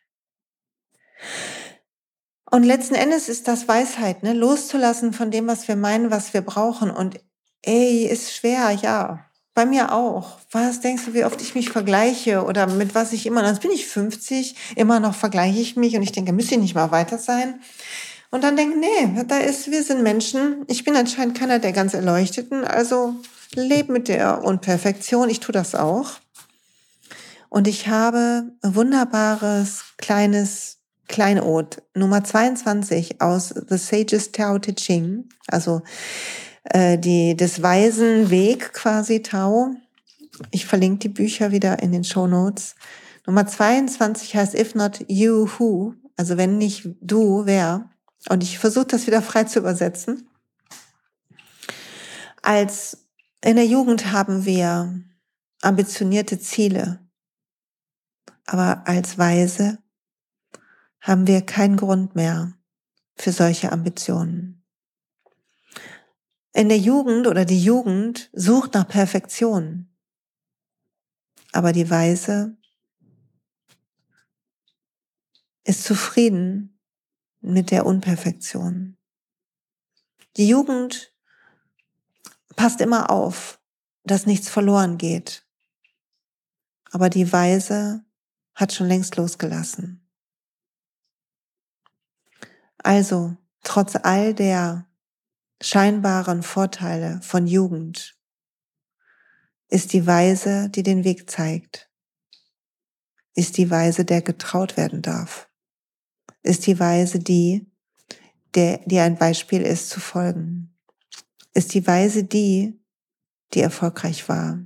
Und 2.48 2.62
letzten 2.62 2.94
Endes 2.94 3.28
ist 3.28 3.48
das 3.48 3.66
Weisheit, 3.66 4.22
ne? 4.22 4.32
loszulassen 4.32 5.12
von 5.12 5.32
dem, 5.32 5.48
was 5.48 5.66
wir 5.66 5.74
meinen, 5.74 6.12
was 6.12 6.32
wir 6.34 6.40
brauchen. 6.40 6.88
Und 6.88 7.18
ey, 7.62 8.06
ist 8.06 8.32
schwer, 8.32 8.70
ja. 8.70 9.26
Bei 9.54 9.66
mir 9.66 9.92
auch. 9.92 10.38
Was 10.52 10.80
denkst 10.80 11.06
du, 11.06 11.14
wie 11.14 11.24
oft 11.24 11.42
ich 11.42 11.56
mich 11.56 11.70
vergleiche 11.70 12.44
oder 12.44 12.68
mit 12.68 12.94
was 12.94 13.12
ich 13.12 13.26
immer, 13.26 13.42
dann 13.42 13.58
bin 13.58 13.72
ich 13.72 13.86
50, 13.86 14.54
immer 14.76 15.00
noch 15.00 15.16
vergleiche 15.16 15.60
ich 15.60 15.76
mich 15.76 15.96
und 15.96 16.02
ich 16.02 16.12
denke, 16.12 16.32
müsste 16.32 16.54
ich 16.54 16.60
nicht 16.60 16.76
mal 16.76 16.92
weiter 16.92 17.18
sein? 17.18 17.60
Und 18.30 18.44
dann 18.44 18.56
denke, 18.56 18.78
nee, 18.78 19.24
da 19.26 19.38
ist, 19.38 19.70
wir 19.70 19.82
sind 19.82 20.04
Menschen. 20.04 20.64
Ich 20.68 20.84
bin 20.84 20.94
anscheinend 20.94 21.36
keiner 21.36 21.58
der 21.58 21.72
ganz 21.72 21.92
Erleuchteten, 21.92 22.64
also 22.64 23.16
leb 23.54 23.88
mit 23.88 24.06
der 24.06 24.44
Unperfektion. 24.44 25.28
Ich 25.28 25.40
tue 25.40 25.52
das 25.52 25.74
auch. 25.74 26.21
Und 27.52 27.68
ich 27.68 27.86
habe 27.88 28.50
ein 28.62 28.74
wunderbares 28.74 29.84
kleines 29.98 30.78
Kleinod 31.06 31.82
Nummer 31.94 32.24
22 32.24 33.20
aus 33.20 33.48
The 33.50 33.76
Sages 33.76 34.32
Tao 34.32 34.58
Te 34.58 34.74
Ching, 34.74 35.28
also 35.48 35.82
äh, 36.64 36.96
die 36.96 37.36
des 37.36 37.62
Weisen 37.62 38.30
Weg 38.30 38.72
quasi 38.72 39.20
Tao. 39.20 39.74
Ich 40.50 40.64
verlinke 40.64 41.00
die 41.00 41.08
Bücher 41.10 41.52
wieder 41.52 41.82
in 41.82 41.92
den 41.92 42.04
Show 42.04 42.26
Notes. 42.26 42.74
Nummer 43.26 43.46
22 43.46 44.34
heißt 44.34 44.54
If 44.54 44.74
not 44.74 45.04
you 45.08 45.46
who, 45.58 45.92
also 46.16 46.38
wenn 46.38 46.56
nicht 46.56 46.88
du, 47.02 47.44
wer. 47.44 47.90
Und 48.30 48.42
ich 48.42 48.58
versuche 48.58 48.86
das 48.86 49.06
wieder 49.06 49.20
frei 49.20 49.44
zu 49.44 49.58
übersetzen. 49.58 50.26
Als 52.40 53.04
in 53.44 53.56
der 53.56 53.66
Jugend 53.66 54.10
haben 54.10 54.46
wir 54.46 55.02
ambitionierte 55.60 56.40
Ziele, 56.40 57.02
aber 58.46 58.86
als 58.86 59.18
Weise 59.18 59.78
haben 61.00 61.26
wir 61.26 61.42
keinen 61.42 61.76
Grund 61.76 62.14
mehr 62.14 62.56
für 63.16 63.32
solche 63.32 63.72
Ambitionen. 63.72 64.64
In 66.52 66.68
der 66.68 66.78
Jugend 66.78 67.26
oder 67.26 67.44
die 67.44 67.62
Jugend 67.62 68.30
sucht 68.32 68.74
nach 68.74 68.86
Perfektion, 68.86 69.88
aber 71.52 71.72
die 71.72 71.88
Weise 71.88 72.56
ist 75.64 75.84
zufrieden 75.84 76.78
mit 77.40 77.70
der 77.70 77.86
Unperfektion. 77.86 78.96
Die 80.36 80.48
Jugend 80.48 81.12
passt 82.56 82.80
immer 82.80 83.10
auf, 83.10 83.60
dass 84.04 84.26
nichts 84.26 84.48
verloren 84.48 84.98
geht, 84.98 85.46
aber 86.90 87.08
die 87.08 87.32
Weise 87.32 88.04
hat 88.54 88.72
schon 88.72 88.88
längst 88.88 89.16
losgelassen. 89.16 90.08
Also, 92.78 93.36
trotz 93.62 93.96
all 93.96 94.34
der 94.34 94.86
scheinbaren 95.60 96.42
Vorteile 96.42 97.20
von 97.22 97.46
Jugend, 97.46 98.16
ist 99.72 99.94
die 99.94 100.06
Weise, 100.06 100.68
die 100.68 100.82
den 100.82 101.02
Weg 101.02 101.30
zeigt, 101.30 101.90
ist 103.34 103.56
die 103.56 103.70
Weise, 103.70 104.04
der 104.04 104.20
getraut 104.20 104.76
werden 104.76 105.00
darf, 105.00 105.48
ist 106.42 106.66
die 106.66 106.78
Weise, 106.78 107.20
die, 107.20 107.72
der, 108.54 108.82
die 108.84 108.98
ein 108.98 109.16
Beispiel 109.16 109.62
ist 109.62 109.88
zu 109.88 109.98
folgen, 109.98 110.78
ist 111.54 111.72
die 111.72 111.86
Weise 111.86 112.24
die, 112.24 112.78
die 113.54 113.60
erfolgreich 113.60 114.28
war. 114.28 114.60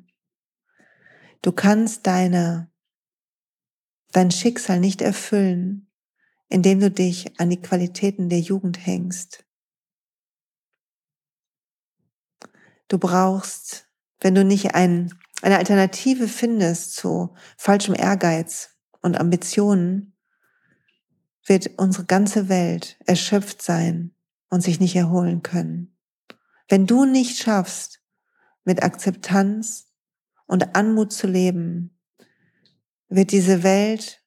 Du 1.41 1.53
kannst 1.53 2.09
deine, 2.09 2.69
dein 4.13 4.31
Schicksal 4.31 4.81
nicht 4.81 5.03
erfüllen, 5.03 5.91
indem 6.49 6.81
du 6.81 6.91
dich 6.91 7.39
an 7.41 7.51
die 7.51 7.61
Qualitäten 7.61 8.29
der 8.29 8.41
Jugend 8.41 8.87
hängst. 8.87 9.45
Du 12.89 12.99
brauchst, 12.99 13.89
wenn 14.21 14.35
du 14.35 14.45
nicht 14.45 14.75
ein, 14.75 15.13
eine 15.43 15.59
Alternative 15.59 16.29
findest 16.29 16.95
zu 16.95 17.35
falschem 17.57 17.95
Ehrgeiz 17.95 18.71
und 19.01 19.19
Ambitionen, 19.19 20.17
wird 21.45 21.79
unsere 21.79 22.05
ganze 22.05 22.49
Welt 22.49 22.97
erschöpft 23.07 23.63
sein 23.63 24.15
und 24.51 24.63
sich 24.63 24.81
nicht 24.81 24.97
erholen 24.97 25.43
können. 25.43 25.97
Wenn 26.69 26.87
du 26.87 27.05
nicht 27.05 27.39
schaffst, 27.39 28.01
mit 28.65 28.83
Akzeptanz 28.83 29.87
und 30.47 30.75
Anmut 30.75 31.13
zu 31.13 31.27
leben, 31.27 31.96
wird 33.09 33.33
diese 33.33 33.63
Welt 33.63 34.23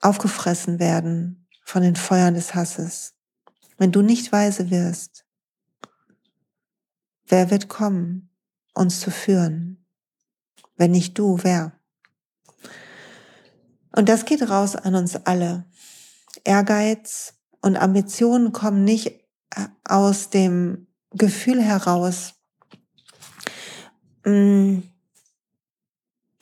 aufgefressen 0.00 0.78
werden 0.78 1.46
von 1.64 1.82
den 1.82 1.96
Feuern 1.96 2.34
des 2.34 2.54
Hasses. 2.54 3.14
Wenn 3.76 3.92
du 3.92 4.02
nicht 4.02 4.32
weise 4.32 4.70
wirst, 4.70 5.24
wer 7.26 7.50
wird 7.50 7.68
kommen, 7.68 8.30
uns 8.74 9.00
zu 9.00 9.10
führen? 9.10 9.86
Wenn 10.76 10.92
nicht 10.92 11.18
du, 11.18 11.38
wer? 11.42 11.72
Und 13.92 14.08
das 14.08 14.24
geht 14.24 14.48
raus 14.48 14.76
an 14.76 14.94
uns 14.94 15.16
alle. 15.16 15.64
Ehrgeiz 16.44 17.34
und 17.60 17.76
Ambitionen 17.76 18.52
kommen 18.52 18.84
nicht 18.84 19.08
äh, 19.50 19.66
aus 19.84 20.30
dem 20.30 20.86
Gefühl 21.10 21.60
heraus, 21.60 22.34
mm, 24.24 24.78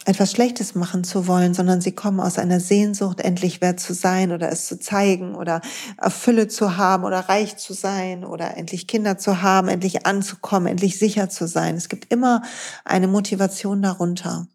etwas 0.09 0.33
Schlechtes 0.33 0.75
machen 0.75 1.05
zu 1.05 1.27
wollen, 1.27 1.53
sondern 1.53 1.83
sie 1.83 1.93
kommen 1.93 2.19
aus 2.19 2.39
einer 2.39 2.61
Sehnsucht, 2.61 3.21
endlich 3.21 3.61
wert 3.61 3.79
zu 3.79 3.93
sein 3.93 4.33
oder 4.33 4.51
es 4.51 4.67
zu 4.67 4.79
zeigen 4.79 5.35
oder 5.35 5.61
Fülle 6.09 6.49
zu 6.49 6.79
haben 6.79 7.05
oder 7.05 7.29
reich 7.29 7.59
zu 7.59 7.75
sein 7.75 8.25
oder 8.25 8.57
endlich 8.57 8.87
Kinder 8.87 9.19
zu 9.19 9.43
haben, 9.43 9.69
endlich 9.69 10.07
anzukommen, 10.07 10.67
endlich 10.67 10.99
sicher 10.99 11.29
zu 11.29 11.47
sein. 11.47 11.77
Es 11.77 11.91
gibt 11.91 12.11
immer 12.11 12.41
eine 12.87 13.07
Motivation 13.07 13.83
darunter. 13.83 14.49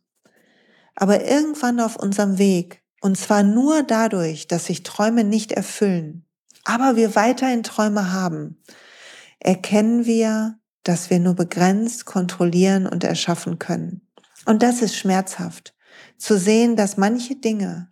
Aber 0.96 1.24
irgendwann 1.24 1.80
auf 1.80 1.98
unserem 1.98 2.40
Weg, 2.40 2.82
und 3.02 3.16
zwar 3.16 3.44
nur 3.44 3.84
dadurch, 3.84 4.48
dass 4.48 4.66
sich 4.66 4.82
Träume 4.82 5.24
nicht 5.24 5.52
erfüllen, 5.52 6.26
aber 6.64 6.96
wir 6.96 7.16
weiterhin 7.16 7.62
Träume 7.62 8.12
haben, 8.12 8.60
erkennen 9.38 10.08
wir, 10.08 10.58
dass 10.82 11.12
wir 11.12 11.20
nur 11.20 11.36
begrenzt 11.36 12.06
kontrollieren 12.06 12.88
und 12.88 13.04
erschaffen 13.04 13.60
können. 13.60 14.03
Und 14.46 14.64
das 14.64 14.82
ist 14.82 14.96
schmerzhaft, 14.96 15.74
zu 16.18 16.38
sehen, 16.38 16.76
dass 16.76 16.98
manche 16.98 17.36
Dinge 17.36 17.92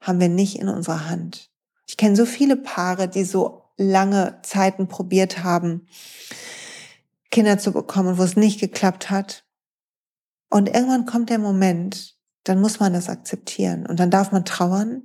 haben 0.00 0.20
wir 0.20 0.28
nicht 0.28 0.58
in 0.58 0.68
unserer 0.68 1.08
Hand. 1.08 1.50
Ich 1.86 1.96
kenne 1.96 2.16
so 2.16 2.26
viele 2.26 2.56
Paare, 2.56 3.08
die 3.08 3.24
so 3.24 3.64
lange 3.76 4.40
Zeiten 4.42 4.88
probiert 4.88 5.42
haben, 5.42 5.86
Kinder 7.30 7.58
zu 7.58 7.72
bekommen, 7.72 8.18
wo 8.18 8.22
es 8.22 8.36
nicht 8.36 8.60
geklappt 8.60 9.10
hat. 9.10 9.44
Und 10.50 10.68
irgendwann 10.68 11.06
kommt 11.06 11.30
der 11.30 11.38
Moment, 11.38 12.16
dann 12.44 12.60
muss 12.60 12.80
man 12.80 12.92
das 12.92 13.08
akzeptieren 13.08 13.86
und 13.86 14.00
dann 14.00 14.10
darf 14.10 14.32
man 14.32 14.44
trauern 14.44 15.02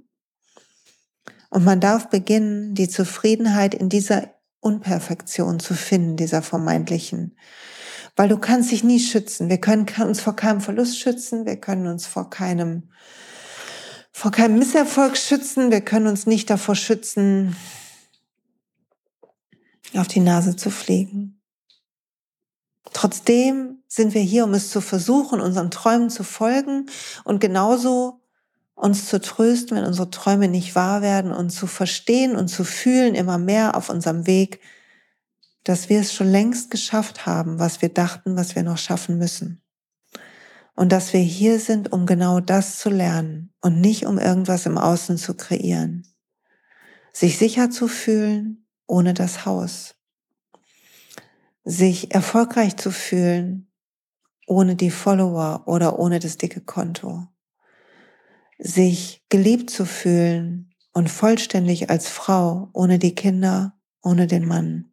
und 1.49 1.65
man 1.65 1.79
darf 1.79 2.09
beginnen, 2.09 2.73
die 2.73 2.87
Zufriedenheit 2.87 3.75
in 3.75 3.89
dieser 3.89 4.33
Unperfektion 4.59 5.59
zu 5.59 5.73
finden, 5.73 6.15
dieser 6.15 6.41
vermeintlichen. 6.41 7.37
Weil 8.15 8.29
du 8.29 8.37
kannst 8.37 8.71
dich 8.71 8.83
nie 8.83 8.99
schützen. 8.99 9.49
Wir 9.49 9.59
können 9.59 9.87
uns 10.01 10.21
vor 10.21 10.35
keinem 10.35 10.61
Verlust 10.61 10.99
schützen. 10.99 11.45
Wir 11.45 11.57
können 11.57 11.87
uns 11.87 12.05
vor 12.05 12.29
keinem, 12.29 12.83
vor 14.11 14.31
keinem 14.31 14.59
Misserfolg 14.59 15.17
schützen. 15.17 15.71
Wir 15.71 15.81
können 15.81 16.07
uns 16.07 16.27
nicht 16.27 16.49
davor 16.49 16.75
schützen, 16.75 17.55
auf 19.95 20.07
die 20.07 20.19
Nase 20.19 20.55
zu 20.55 20.69
fliegen. 20.69 21.39
Trotzdem 22.93 23.79
sind 23.87 24.13
wir 24.13 24.21
hier, 24.21 24.43
um 24.43 24.53
es 24.53 24.69
zu 24.69 24.79
versuchen, 24.79 25.41
unseren 25.41 25.71
Träumen 25.71 26.09
zu 26.09 26.23
folgen 26.23 26.87
und 27.23 27.39
genauso 27.39 28.21
uns 28.75 29.07
zu 29.07 29.19
trösten, 29.21 29.77
wenn 29.77 29.85
unsere 29.85 30.09
Träume 30.09 30.47
nicht 30.47 30.75
wahr 30.75 31.01
werden 31.01 31.31
und 31.31 31.51
zu 31.51 31.67
verstehen 31.67 32.35
und 32.35 32.47
zu 32.47 32.63
fühlen 32.63 33.15
immer 33.15 33.37
mehr 33.37 33.75
auf 33.75 33.89
unserem 33.89 34.27
Weg, 34.27 34.59
dass 35.63 35.89
wir 35.89 35.99
es 35.99 36.13
schon 36.13 36.27
längst 36.27 36.71
geschafft 36.71 37.25
haben, 37.25 37.59
was 37.59 37.81
wir 37.81 37.89
dachten, 37.89 38.35
was 38.35 38.55
wir 38.55 38.63
noch 38.63 38.77
schaffen 38.77 39.17
müssen. 39.17 39.61
Und 40.75 40.91
dass 40.91 41.13
wir 41.13 41.19
hier 41.19 41.59
sind, 41.59 41.91
um 41.91 42.05
genau 42.05 42.39
das 42.39 42.79
zu 42.79 42.89
lernen 42.89 43.53
und 43.61 43.79
nicht 43.79 44.05
um 44.05 44.17
irgendwas 44.17 44.65
im 44.65 44.77
Außen 44.77 45.17
zu 45.17 45.35
kreieren. 45.35 46.07
Sich 47.13 47.37
sicher 47.37 47.69
zu 47.69 47.87
fühlen 47.87 48.65
ohne 48.87 49.13
das 49.13 49.45
Haus. 49.45 49.95
Sich 51.63 52.13
erfolgreich 52.13 52.75
zu 52.75 52.91
fühlen 52.91 53.71
ohne 54.47 54.75
die 54.75 54.91
Follower 54.91 55.63
oder 55.67 55.99
ohne 55.99 56.19
das 56.19 56.37
dicke 56.37 56.61
Konto. 56.61 57.27
Sich 58.57 59.23
geliebt 59.29 59.69
zu 59.69 59.85
fühlen 59.85 60.73
und 60.91 61.09
vollständig 61.09 61.89
als 61.89 62.09
Frau 62.09 62.69
ohne 62.73 62.99
die 62.99 63.15
Kinder, 63.15 63.77
ohne 64.01 64.27
den 64.27 64.45
Mann. 64.45 64.92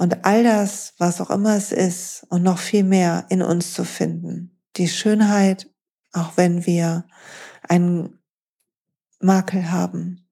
Und 0.00 0.24
all 0.24 0.42
das, 0.42 0.94
was 0.96 1.20
auch 1.20 1.28
immer 1.28 1.54
es 1.54 1.72
ist 1.72 2.24
und 2.30 2.42
noch 2.42 2.56
viel 2.56 2.84
mehr 2.84 3.26
in 3.28 3.42
uns 3.42 3.74
zu 3.74 3.84
finden. 3.84 4.58
Die 4.76 4.88
Schönheit, 4.88 5.68
auch 6.14 6.38
wenn 6.38 6.64
wir 6.64 7.04
einen 7.68 8.18
Makel 9.18 9.70
haben. 9.70 10.26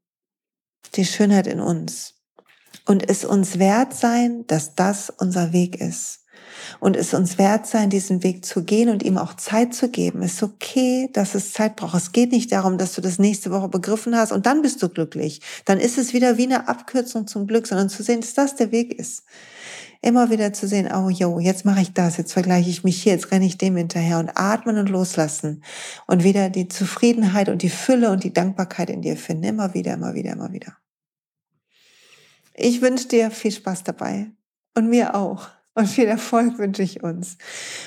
Die 0.95 1.05
Schönheit 1.05 1.47
in 1.47 1.61
uns. 1.61 2.15
Und 2.87 3.11
es 3.11 3.27
uns 3.27 3.59
wert 3.59 3.93
sein, 3.93 4.47
dass 4.47 4.75
das 4.75 5.11
unser 5.11 5.53
Weg 5.53 5.79
ist 5.79 6.25
und 6.81 6.97
es 6.97 7.15
uns 7.15 7.37
wert 7.39 7.67
sein, 7.67 7.91
diesen 7.91 8.23
Weg 8.23 8.45
zu 8.45 8.65
gehen 8.65 8.89
und 8.89 9.03
ihm 9.03 9.19
auch 9.19 9.35
Zeit 9.35 9.75
zu 9.75 9.91
geben. 9.91 10.23
Es 10.23 10.35
ist 10.35 10.43
okay, 10.43 11.11
dass 11.13 11.35
es 11.35 11.53
Zeit 11.53 11.77
braucht. 11.77 11.95
Es 11.95 12.13
geht 12.13 12.33
nicht 12.33 12.53
darum, 12.53 12.79
dass 12.79 12.95
du 12.95 13.01
das 13.01 13.19
nächste 13.19 13.51
Woche 13.51 13.69
begriffen 13.69 14.17
hast 14.17 14.33
und 14.33 14.47
dann 14.47 14.63
bist 14.63 14.83
du 14.83 14.89
glücklich. 14.89 15.41
Dann 15.65 15.79
ist 15.79 15.99
es 15.99 16.13
wieder 16.13 16.39
wie 16.39 16.45
eine 16.45 16.69
Abkürzung 16.69 17.27
zum 17.27 17.47
Glück, 17.47 17.67
sondern 17.67 17.89
zu 17.89 18.03
sehen, 18.03 18.21
dass 18.21 18.35
das 18.35 18.57
der 18.57 18.73
Weg 18.73 18.95
ist. 18.95 19.25
Immer 20.01 20.31
wieder 20.31 20.53
zu 20.53 20.69
sehen, 20.69 20.89
oh 20.95 21.09
yo, 21.09 21.41
jetzt 21.41 21.65
mache 21.65 21.81
ich 21.81 21.93
das, 21.93 22.17
jetzt 22.19 22.33
vergleiche 22.33 22.71
ich 22.71 22.85
mich 22.85 23.03
hier, 23.03 23.13
jetzt 23.13 23.33
renne 23.33 23.47
ich 23.47 23.59
dem 23.59 23.77
hinterher 23.77 24.19
und 24.19 24.31
atmen 24.35 24.79
und 24.79 24.89
loslassen 24.89 25.65
und 26.07 26.23
wieder 26.23 26.51
die 26.51 26.69
Zufriedenheit 26.69 27.49
und 27.49 27.63
die 27.63 27.71
Fülle 27.71 28.11
und 28.11 28.23
die 28.23 28.33
Dankbarkeit 28.33 28.91
in 28.91 29.03
dir 29.03 29.17
finden. 29.17 29.45
Immer 29.45 29.75
wieder, 29.75 29.95
immer 29.95 30.15
wieder, 30.15 30.33
immer 30.33 30.53
wieder. 30.53 30.77
Ich 32.55 32.81
wünsche 32.81 33.09
dir 33.09 33.31
viel 33.31 33.53
Spaß 33.53 33.85
dabei 33.85 34.31
und 34.75 34.89
mir 34.89 35.15
auch. 35.15 35.49
Und 35.79 35.87
viel 35.87 36.07
Erfolg 36.07 36.59
wünsche 36.59 36.83
ich 36.83 37.05
uns. 37.05 37.39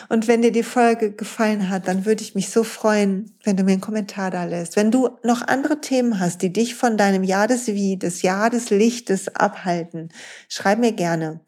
Und 0.08 0.30
wenn 0.30 0.42
dir 0.42 0.54
die 0.54 0.64
Folge 0.64 1.12
gefallen 1.12 1.68
hat, 1.68 1.90
dann 1.90 2.06
würde 2.06 2.24
ich 2.24 2.36
mich 2.36 2.50
so 2.50 2.64
freuen, 2.64 3.36
wenn 3.44 3.58
du 3.58 3.64
mir 3.64 3.74
einen 3.74 3.82
Kommentar 3.82 4.32
da 4.32 4.46
lässt. 4.46 4.78
Wenn 4.78 4.92
du 4.92 5.10
noch 5.24 5.42
andere 5.46 5.82
Themen 5.82 6.18
hast, 6.18 6.42
die 6.42 6.54
dich 6.54 6.76
von 6.76 6.96
deinem 6.96 7.26
Jahr 7.26 7.48
des 7.48 7.68
Wie, 7.68 7.98
des 7.98 8.22
Jahr 8.22 8.50
des 8.50 8.70
Lichtes 8.70 9.36
abhalten, 9.36 10.08
schreib 10.48 10.80
mir 10.80 10.94
gerne. 10.94 11.42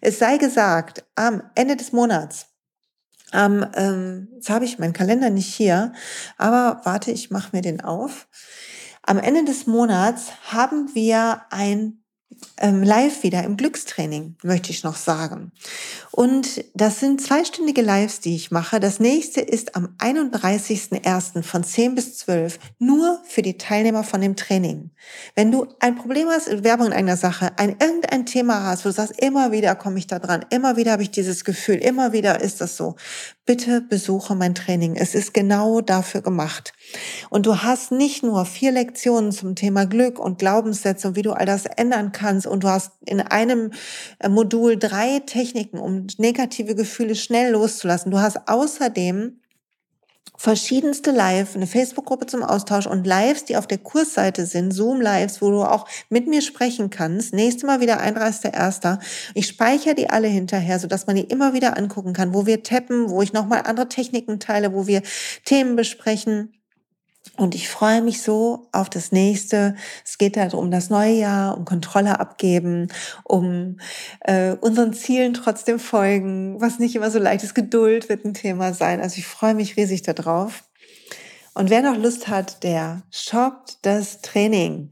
Es 0.00 0.18
sei 0.18 0.38
gesagt, 0.38 1.04
am 1.14 1.42
Ende 1.54 1.76
des 1.76 1.92
Monats, 1.92 2.46
am, 3.32 3.66
ähm, 3.74 4.28
jetzt 4.34 4.50
habe 4.50 4.64
ich 4.64 4.78
meinen 4.78 4.92
Kalender 4.92 5.30
nicht 5.30 5.54
hier, 5.54 5.92
aber 6.36 6.80
warte, 6.84 7.10
ich 7.10 7.30
mache 7.30 7.50
mir 7.52 7.62
den 7.62 7.80
auf. 7.80 8.28
Am 9.02 9.18
Ende 9.18 9.44
des 9.44 9.66
Monats 9.66 10.32
haben 10.50 10.94
wir 10.94 11.42
ein 11.50 12.02
ähm, 12.58 12.82
live 12.82 13.22
wieder 13.22 13.44
im 13.44 13.56
Glückstraining, 13.56 14.36
möchte 14.42 14.70
ich 14.70 14.82
noch 14.82 14.96
sagen. 14.96 15.52
Und 16.20 16.66
das 16.74 17.00
sind 17.00 17.22
zweistündige 17.22 17.80
Lives, 17.80 18.20
die 18.20 18.36
ich 18.36 18.50
mache. 18.50 18.78
Das 18.78 19.00
nächste 19.00 19.40
ist 19.40 19.74
am 19.74 19.94
31.01. 19.96 21.42
von 21.42 21.64
10 21.64 21.94
bis 21.94 22.18
12 22.18 22.58
nur 22.78 23.22
für 23.24 23.40
die 23.40 23.56
Teilnehmer 23.56 24.04
von 24.04 24.20
dem 24.20 24.36
Training. 24.36 24.90
Wenn 25.34 25.50
du 25.50 25.66
ein 25.80 25.96
Problem 25.96 26.28
hast, 26.28 26.62
Werbung 26.62 26.88
in 26.88 26.92
einer 26.92 27.16
Sache, 27.16 27.52
ein 27.56 27.76
irgendein 27.80 28.26
Thema 28.26 28.64
hast, 28.64 28.84
wo 28.84 28.90
du 28.90 28.94
sagst, 28.94 29.18
immer 29.18 29.50
wieder 29.50 29.74
komme 29.74 29.98
ich 29.98 30.08
da 30.08 30.18
dran, 30.18 30.44
immer 30.50 30.76
wieder 30.76 30.92
habe 30.92 31.02
ich 31.02 31.10
dieses 31.10 31.46
Gefühl, 31.46 31.76
immer 31.76 32.12
wieder 32.12 32.42
ist 32.42 32.60
das 32.60 32.76
so, 32.76 32.96
bitte 33.46 33.80
besuche 33.80 34.34
mein 34.34 34.54
Training. 34.54 34.96
Es 34.96 35.14
ist 35.14 35.32
genau 35.32 35.80
dafür 35.80 36.20
gemacht. 36.20 36.74
Und 37.30 37.46
du 37.46 37.62
hast 37.62 37.92
nicht 37.92 38.22
nur 38.22 38.44
vier 38.44 38.72
Lektionen 38.72 39.32
zum 39.32 39.54
Thema 39.54 39.86
Glück 39.86 40.18
und 40.18 40.38
Glaubenssätze 40.38 41.08
und 41.08 41.16
wie 41.16 41.22
du 41.22 41.32
all 41.32 41.46
das 41.46 41.64
ändern 41.64 42.12
kannst 42.12 42.46
und 42.46 42.62
du 42.62 42.68
hast 42.68 42.92
in 43.06 43.20
einem 43.20 43.72
äh, 44.18 44.28
Modul 44.28 44.76
drei 44.76 45.20
Techniken, 45.20 45.78
um 45.78 46.09
negative 46.18 46.74
Gefühle 46.74 47.14
schnell 47.14 47.52
loszulassen. 47.52 48.10
Du 48.10 48.18
hast 48.18 48.48
außerdem 48.48 49.40
verschiedenste 50.40 51.10
Live, 51.10 51.54
eine 51.54 51.66
Facebook-Gruppe 51.66 52.24
zum 52.24 52.42
Austausch 52.42 52.86
und 52.86 53.06
Lives, 53.06 53.44
die 53.44 53.58
auf 53.58 53.66
der 53.66 53.76
Kursseite 53.76 54.46
sind, 54.46 54.72
Zoom-Lives, 54.72 55.42
wo 55.42 55.50
du 55.50 55.62
auch 55.62 55.86
mit 56.08 56.28
mir 56.28 56.40
sprechen 56.40 56.88
kannst. 56.88 57.34
Nächstes 57.34 57.64
Mal 57.64 57.82
wieder 57.82 58.00
31.01. 58.00 59.00
Ich 59.34 59.48
speichere 59.48 59.94
die 59.94 60.08
alle 60.08 60.28
hinterher, 60.28 60.78
sodass 60.78 61.06
man 61.06 61.16
die 61.16 61.24
immer 61.24 61.52
wieder 61.52 61.76
angucken 61.76 62.14
kann, 62.14 62.32
wo 62.32 62.46
wir 62.46 62.62
tappen, 62.62 63.10
wo 63.10 63.20
ich 63.20 63.34
nochmal 63.34 63.64
andere 63.66 63.90
Techniken 63.90 64.40
teile, 64.40 64.72
wo 64.72 64.86
wir 64.86 65.02
Themen 65.44 65.76
besprechen. 65.76 66.54
Und 67.36 67.54
ich 67.54 67.68
freue 67.68 68.02
mich 68.02 68.22
so 68.22 68.68
auf 68.72 68.90
das 68.90 69.12
nächste. 69.12 69.74
Es 70.04 70.18
geht 70.18 70.36
halt 70.36 70.52
um 70.52 70.70
das 70.70 70.90
neue 70.90 71.14
Jahr, 71.14 71.56
um 71.56 71.64
Kontrolle 71.64 72.20
abgeben, 72.20 72.88
um 73.24 73.78
äh, 74.20 74.52
unseren 74.60 74.92
Zielen 74.92 75.34
trotzdem 75.34 75.78
folgen, 75.78 76.60
was 76.60 76.78
nicht 76.78 76.94
immer 76.96 77.10
so 77.10 77.18
leicht 77.18 77.44
ist. 77.44 77.54
Geduld 77.54 78.08
wird 78.08 78.24
ein 78.24 78.34
Thema 78.34 78.74
sein. 78.74 79.00
Also 79.00 79.18
ich 79.18 79.26
freue 79.26 79.54
mich 79.54 79.76
riesig 79.76 80.02
darauf. 80.02 80.64
Und 81.54 81.70
wer 81.70 81.82
noch 81.82 81.96
Lust 81.96 82.28
hat, 82.28 82.62
der 82.62 83.02
shoppt 83.10 83.78
das 83.82 84.20
Training 84.20 84.90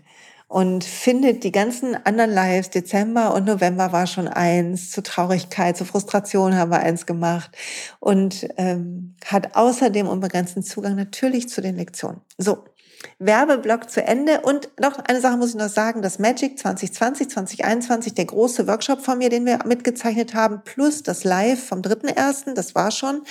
und 0.49 0.83
findet 0.83 1.45
die 1.45 1.53
ganzen 1.53 1.95
anderen 2.07 2.33
Lives. 2.33 2.71
Dezember 2.71 3.35
und 3.35 3.47
November 3.47 3.93
war 3.93 4.07
schon 4.07 4.27
eins. 4.27 4.91
Zu 4.91 5.03
Traurigkeit, 5.03 5.77
zu 5.77 5.85
Frustration 5.85 6.57
haben 6.57 6.71
wir 6.71 6.81
eins 6.81 7.07
gemacht 7.07 7.51
und 8.01 8.49
ähm, 8.57 9.15
hat 9.27 9.55
außerdem 9.55 10.09
unbegrenzten 10.09 10.63
Zugang 10.63 10.97
natürlich 10.97 11.49
zu 11.49 11.61
den 11.61 11.77
Lektionen. 11.77 12.21
So. 12.39 12.65
Werbeblock 13.21 13.89
zu 13.89 14.03
Ende. 14.03 14.41
Und 14.41 14.71
noch 14.81 14.99
eine 14.99 15.21
Sache 15.21 15.37
muss 15.37 15.51
ich 15.51 15.55
noch 15.55 15.69
sagen, 15.69 16.03
das 16.03 16.19
Magic 16.19 16.59
2020, 16.59 17.31
2021, 17.31 18.15
der 18.15 18.25
große 18.25 18.67
Workshop 18.67 19.03
von 19.03 19.19
mir, 19.19 19.29
den 19.29 19.47
wir 19.47 19.61
mitgezeichnet 19.67 20.35
haben, 20.35 20.63
plus 20.65 21.05
das 21.05 21.23
Live 21.23 21.65
vom 21.65 21.81
3.1., 21.81 22.55
das 22.55 22.75
war 22.75 22.91
schon 22.91 23.23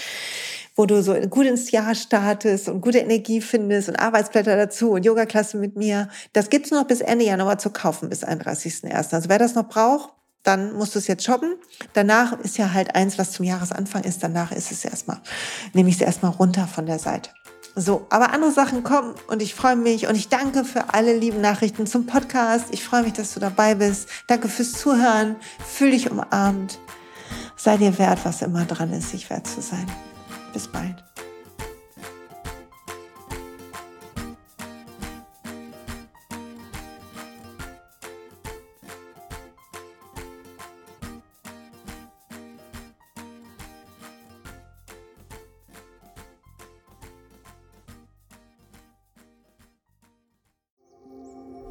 wo 0.78 0.86
du 0.86 1.02
so 1.02 1.14
gut 1.16 1.48
ins 1.48 1.72
Jahr 1.72 1.96
startest 1.96 2.70
und 2.70 2.82
gute 2.82 3.00
Energie 3.00 3.42
findest 3.42 3.90
und 3.90 3.98
Arbeitsblätter 3.98 4.56
dazu 4.56 4.92
und 4.92 5.04
Yoga-Klasse 5.04 5.58
mit 5.58 5.76
mir. 5.76 6.08
Das 6.34 6.50
gibt's 6.50 6.72
noch 6.72 6.86
bis 6.86 7.02
Ende 7.02 7.26
Januar 7.26 7.58
zu 7.58 7.72
kaufen, 7.72 8.10
bis 8.10 8.24
31.01. 8.24 9.14
Also 9.14 9.28
wer 9.28 9.40
das 9.40 9.56
noch 9.56 9.68
braucht, 9.68 10.14
dann 10.44 10.74
musst 10.74 10.94
du 10.94 11.00
es 11.00 11.08
jetzt 11.08 11.26
shoppen. 11.26 11.56
Danach 11.94 12.40
ist 12.40 12.58
ja 12.58 12.74
halt 12.74 12.96
eins, 12.96 13.18
was 13.18 13.32
zum 13.32 13.44
Jahresanfang 13.44 14.04
ist. 14.04 14.24
Danach 14.24 14.52
ist 14.52 14.72
es 14.72 14.86
erstmal, 14.86 15.20
nehme 15.74 15.90
ich 15.90 15.96
es 15.96 16.02
erstmal 16.02 16.32
runter 16.32 16.68
von 16.68 16.86
der 16.86 17.00
Seite. 17.00 17.32
So, 17.76 18.06
aber 18.10 18.32
andere 18.32 18.52
Sachen 18.52 18.84
kommen 18.84 19.14
und 19.28 19.42
ich 19.42 19.54
freue 19.54 19.76
mich 19.76 20.08
und 20.08 20.16
ich 20.16 20.30
danke 20.30 20.64
für 20.64 20.94
alle 20.94 21.16
lieben 21.16 21.42
Nachrichten 21.42 21.86
zum 21.86 22.06
Podcast. 22.06 22.66
Ich 22.72 22.84
freue 22.84 23.04
mich, 23.04 23.14
dass 23.14 23.34
du 23.34 23.40
dabei 23.40 23.76
bist. 23.76 24.10
Danke 24.28 24.48
fürs 24.48 24.74
Zuhören. 24.74 25.36
Fühl 25.66 25.92
dich 25.92 26.10
umarmt. 26.10 26.80
Sei 27.56 27.78
dir 27.78 27.98
wert, 27.98 28.20
was 28.24 28.42
immer 28.42 28.66
dran 28.66 28.94
ist, 28.94 29.12
sich 29.12 29.30
wert 29.30 29.48
zu 29.48 29.62
sein. 29.62 29.86
Bis 30.54 30.68
bald. 30.68 31.04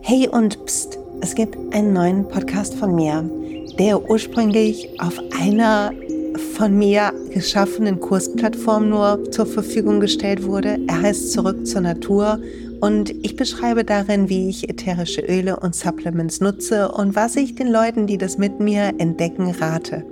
Hey 0.09 0.29
und 0.29 0.65
pst, 0.67 1.01
es 1.21 1.35
gibt 1.35 1.57
einen 1.75 1.93
neuen 1.93 2.29
Podcast 2.29 2.75
von 2.75 2.95
mir, 2.95 3.29
der 3.77 4.09
ursprünglich 4.09 4.89
auf 5.01 5.21
einer 5.37 5.91
von 6.39 6.77
mir 6.77 7.13
geschaffenen 7.33 8.01
Kursplattform 8.01 8.89
nur 8.89 9.31
zur 9.31 9.47
Verfügung 9.47 10.01
gestellt 10.01 10.45
wurde. 10.45 10.79
Er 10.87 11.03
heißt 11.03 11.33
Zurück 11.33 11.67
zur 11.67 11.83
Natur 11.83 12.41
und 12.81 13.11
ich 13.25 13.37
beschreibe 13.37 13.85
darin, 13.85 14.29
wie 14.29 14.49
ich 14.49 14.69
ätherische 14.69 15.23
Öle 15.23 15.59
und 15.61 15.75
Supplements 15.75 16.41
nutze 16.41 16.93
und 16.93 17.17
was 17.17 17.37
ich 17.37 17.55
den 17.55 17.69
Leuten, 17.69 18.07
die 18.07 18.19
das 18.19 18.39
mit 18.39 18.61
mir 18.61 18.93
entdecken, 18.99 19.51
rate. 19.51 20.05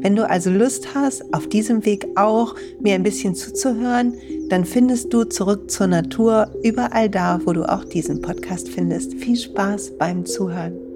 Wenn 0.00 0.16
du 0.16 0.28
also 0.28 0.50
Lust 0.50 0.94
hast, 0.94 1.24
auf 1.34 1.48
diesem 1.48 1.84
Weg 1.84 2.06
auch 2.16 2.54
mir 2.80 2.94
ein 2.94 3.02
bisschen 3.02 3.34
zuzuhören, 3.34 4.14
dann 4.50 4.64
findest 4.64 5.12
du 5.12 5.24
Zurück 5.24 5.70
zur 5.70 5.88
Natur 5.88 6.52
überall 6.62 7.08
da, 7.08 7.40
wo 7.44 7.52
du 7.52 7.64
auch 7.68 7.84
diesen 7.84 8.20
Podcast 8.20 8.68
findest. 8.68 9.14
Viel 9.14 9.36
Spaß 9.36 9.92
beim 9.98 10.24
Zuhören. 10.24 10.91